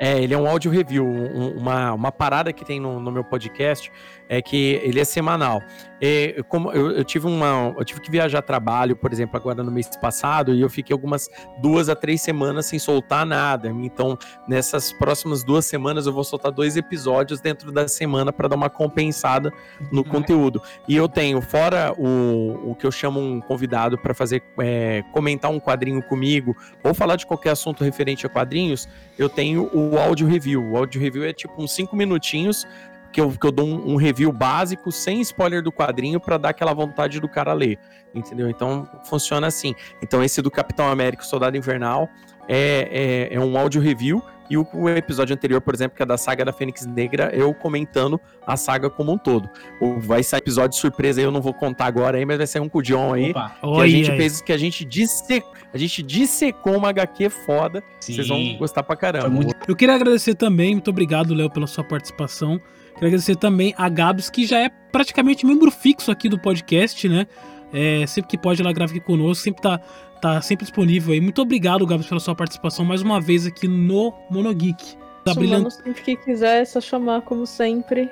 [0.00, 1.04] É, ele é um áudio review.
[1.06, 3.90] um- uma, uma parada que tem no, no meu podcast
[4.28, 5.62] é que ele é semanal.
[6.00, 7.74] É, como eu, eu tive uma.
[7.76, 10.94] Eu tive que viajar a trabalho, por exemplo, agora no mês passado, e eu fiquei
[10.94, 11.28] algumas
[11.60, 13.68] duas a três semanas sem soltar nada.
[13.68, 18.56] Então, nessas próximas duas semanas, eu vou soltar dois episódios dentro da semana para dar
[18.56, 19.52] uma compensada
[19.90, 20.62] no conteúdo.
[20.86, 25.50] E eu tenho, fora o, o que eu chamo um convidado para fazer é, comentar
[25.50, 28.88] um quadrinho comigo, ou falar de qualquer assunto referente a quadrinhos,
[29.18, 30.62] eu tenho o áudio review.
[30.70, 32.64] O áudio review é tipo uns cinco minutinhos
[33.12, 36.50] que eu, que eu dou um, um review básico, sem spoiler do quadrinho, para dar
[36.50, 37.78] aquela vontade do cara ler.
[38.14, 38.48] Entendeu?
[38.48, 39.74] Então funciona assim.
[40.02, 42.08] Então, esse do Capitão América, Soldado Invernal,
[42.48, 44.22] é, é, é um áudio review.
[44.50, 47.52] E o, o episódio anterior, por exemplo, que é da saga da Fênix Negra, eu
[47.52, 49.48] comentando a saga como um todo.
[49.78, 52.60] O, vai sair episódio surpresa aí, eu não vou contar agora aí, mas vai ser
[52.60, 53.30] um com o John aí.
[53.30, 54.16] Opa, Que a Olha gente aí.
[54.16, 57.84] fez, que a gente disse, a gente dissecou uma HQ foda.
[58.00, 58.14] sim.
[58.14, 59.28] Vocês vão gostar pra caramba.
[59.28, 62.58] Muito Eu queria agradecer também, muito obrigado, Léo, pela sua participação.
[62.98, 67.28] Queria agradecer também a Gabs, que já é praticamente membro fixo aqui do podcast, né?
[67.72, 69.78] É, sempre que pode, ela grava aqui conosco, sempre tá,
[70.20, 71.20] tá sempre disponível aí.
[71.20, 74.96] Muito obrigado, Gabs, pela sua participação mais uma vez aqui no Monogeek.
[75.24, 75.70] Tá brilhando.
[75.70, 78.10] Sempre que quiser, é só chamar como sempre.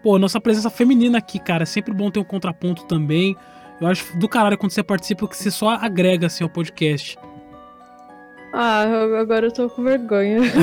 [0.00, 3.36] Pô, nossa presença feminina aqui, cara, é sempre bom ter um contraponto também.
[3.80, 7.18] Eu acho do caralho quando você participa que você só agrega assim ao podcast.
[8.52, 8.84] Ah,
[9.18, 10.38] agora eu tô com vergonha.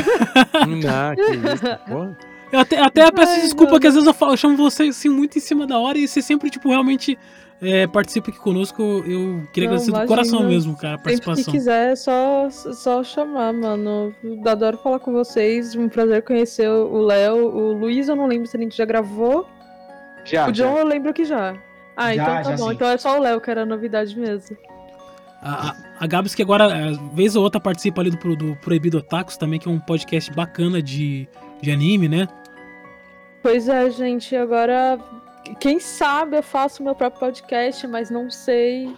[0.88, 2.31] Ah, que isso, pô.
[2.52, 4.84] Eu até, até peço Ai, desculpa não, que às vezes eu, falo- eu chamo você
[4.84, 7.18] assim muito em cima da hora e você sempre, tipo, realmente
[7.62, 8.82] é, participa aqui conosco.
[8.82, 10.08] Eu, queria Não, agradecer do imagina.
[10.08, 11.54] coração mesmo, cara, a Sempre que participação.
[11.54, 14.14] quiser, é só, só chamar, mano.
[14.46, 15.76] Adoro falar com vocês.
[15.76, 17.36] Um prazer conhecer o Léo.
[17.48, 19.48] O Luiz, eu não lembro se a gente já gravou.
[20.26, 20.80] Já, o John já.
[20.80, 21.56] eu lembro que já.
[21.96, 22.70] Ah, Já, então tá já bom.
[22.70, 22.74] sim.
[22.76, 24.58] Então é só o Léo que era novidade mesmo.
[25.42, 28.98] A, a, a Gabs que agora, é, vez ou outra, participa ali do, do Proibido
[29.00, 31.28] Otakus também, que é um podcast bacana de,
[31.62, 32.28] de anime, né?
[33.42, 35.00] Pois é, gente, agora.
[35.60, 38.94] Quem sabe eu faço meu próprio podcast, mas não sei.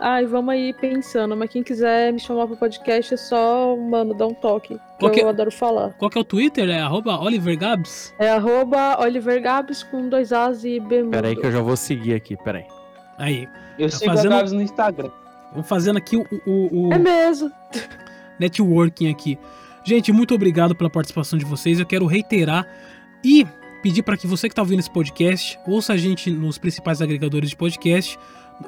[0.00, 1.36] Ai, vamos aí pensando.
[1.36, 4.74] Mas quem quiser me chamar pro podcast é só, mano, dá um toque.
[4.74, 5.90] Que Qual que é- eu adoro falar.
[5.98, 6.70] Qual que é o Twitter?
[6.70, 8.14] É arroba Oliver Gabs?
[8.18, 11.10] É arroba Oliver Gabs com dois As e B mudo.
[11.12, 12.66] Pera aí que eu já vou seguir aqui, pera aí.
[13.18, 13.48] Aí,
[13.78, 15.10] Eu Tá sigo fazendo- a Gabs no Instagram.
[15.52, 17.50] vamos fazendo aqui o, o- o É mesmo.
[18.38, 19.38] networking aqui.
[19.84, 21.80] Gente, muito obrigado pela participação de vocês.
[21.80, 22.66] Eu quero reiterar
[23.24, 23.46] e
[23.82, 27.50] pedir para que você que está ouvindo esse podcast ouça a gente nos principais agregadores
[27.50, 28.18] de podcast.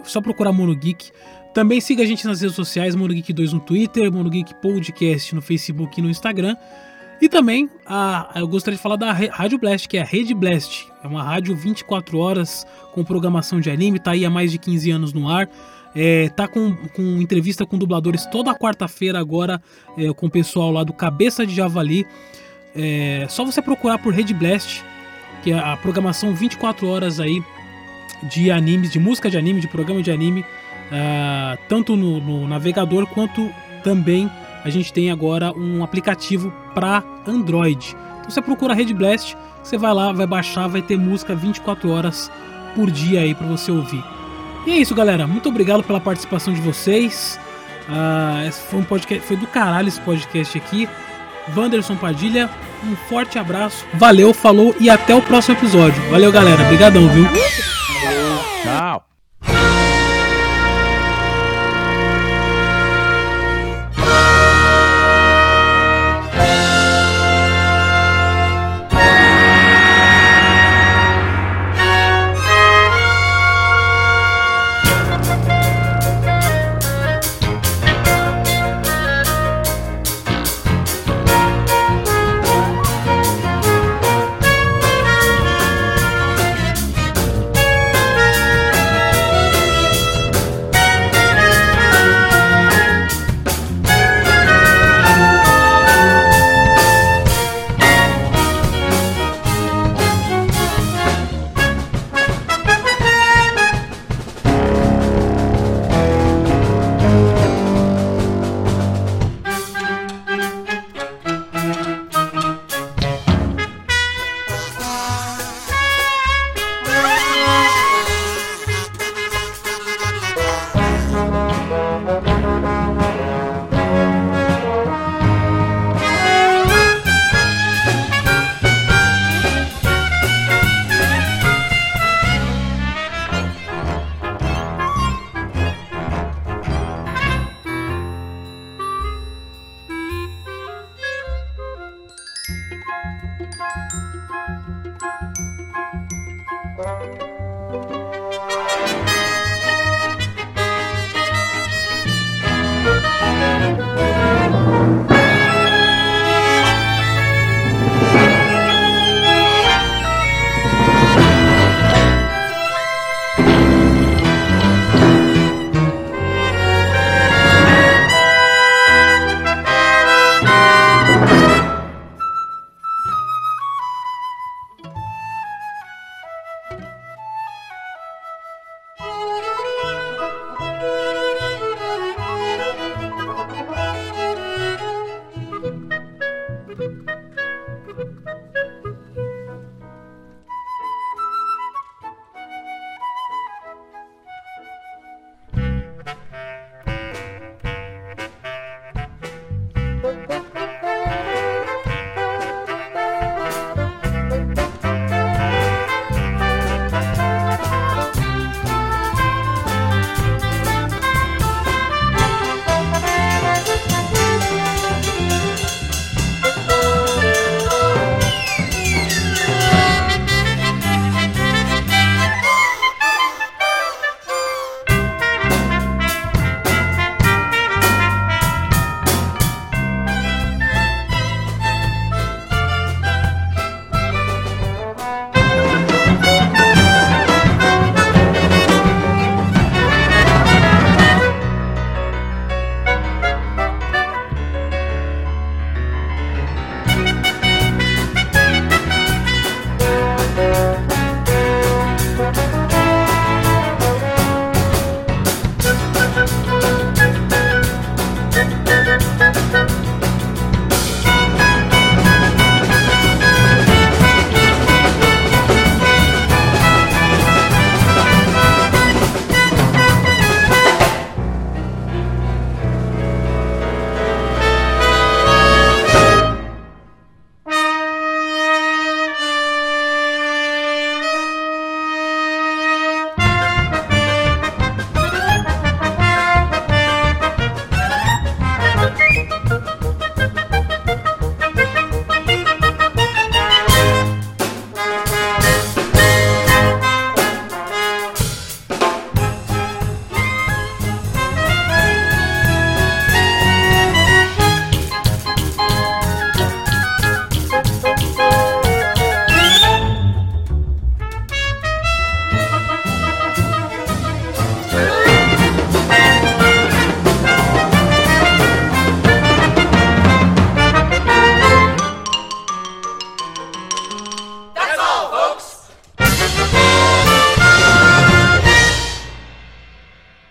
[0.05, 1.11] Só procurar Mono Geek.
[1.53, 5.35] Também siga a gente nas redes sociais, Mono Geek 2 no Twitter, Mono Geek Podcast
[5.35, 6.57] no Facebook e no Instagram.
[7.21, 10.89] E também a, eu gostaria de falar da Rádio Blast, que é a Rede Blast.
[11.05, 14.91] É uma rádio 24 horas com programação de anime, tá aí há mais de 15
[14.91, 15.49] anos no ar.
[15.95, 19.63] É, tá com, com entrevista com dubladores toda quarta-feira agora
[19.97, 22.07] é, com o pessoal lá do Cabeça de Javali.
[22.75, 24.83] É só você procurar por Rede Blast,
[25.43, 27.43] que é a programação 24 horas aí
[28.23, 30.45] de animes, de música de anime, de programa de anime,
[30.91, 33.51] ah, tanto no, no navegador quanto
[33.83, 34.31] também
[34.65, 37.97] a gente tem agora um aplicativo para Android.
[38.21, 42.31] Então você procura Rede Blast, você vai lá, vai baixar, vai ter música 24 horas
[42.75, 44.03] por dia aí para você ouvir.
[44.67, 45.27] E é isso, galera.
[45.27, 47.39] Muito obrigado pela participação de vocês.
[48.47, 50.89] Esse foi um podcast, foi do caralho esse podcast aqui.
[51.57, 52.49] Wanderson Padilha,
[52.85, 53.85] um forte abraço.
[53.95, 56.03] Valeu, falou e até o próximo episódio.
[56.11, 56.63] Valeu, galera.
[56.63, 57.27] Obrigadão, viu?
[58.63, 59.12] Tchau.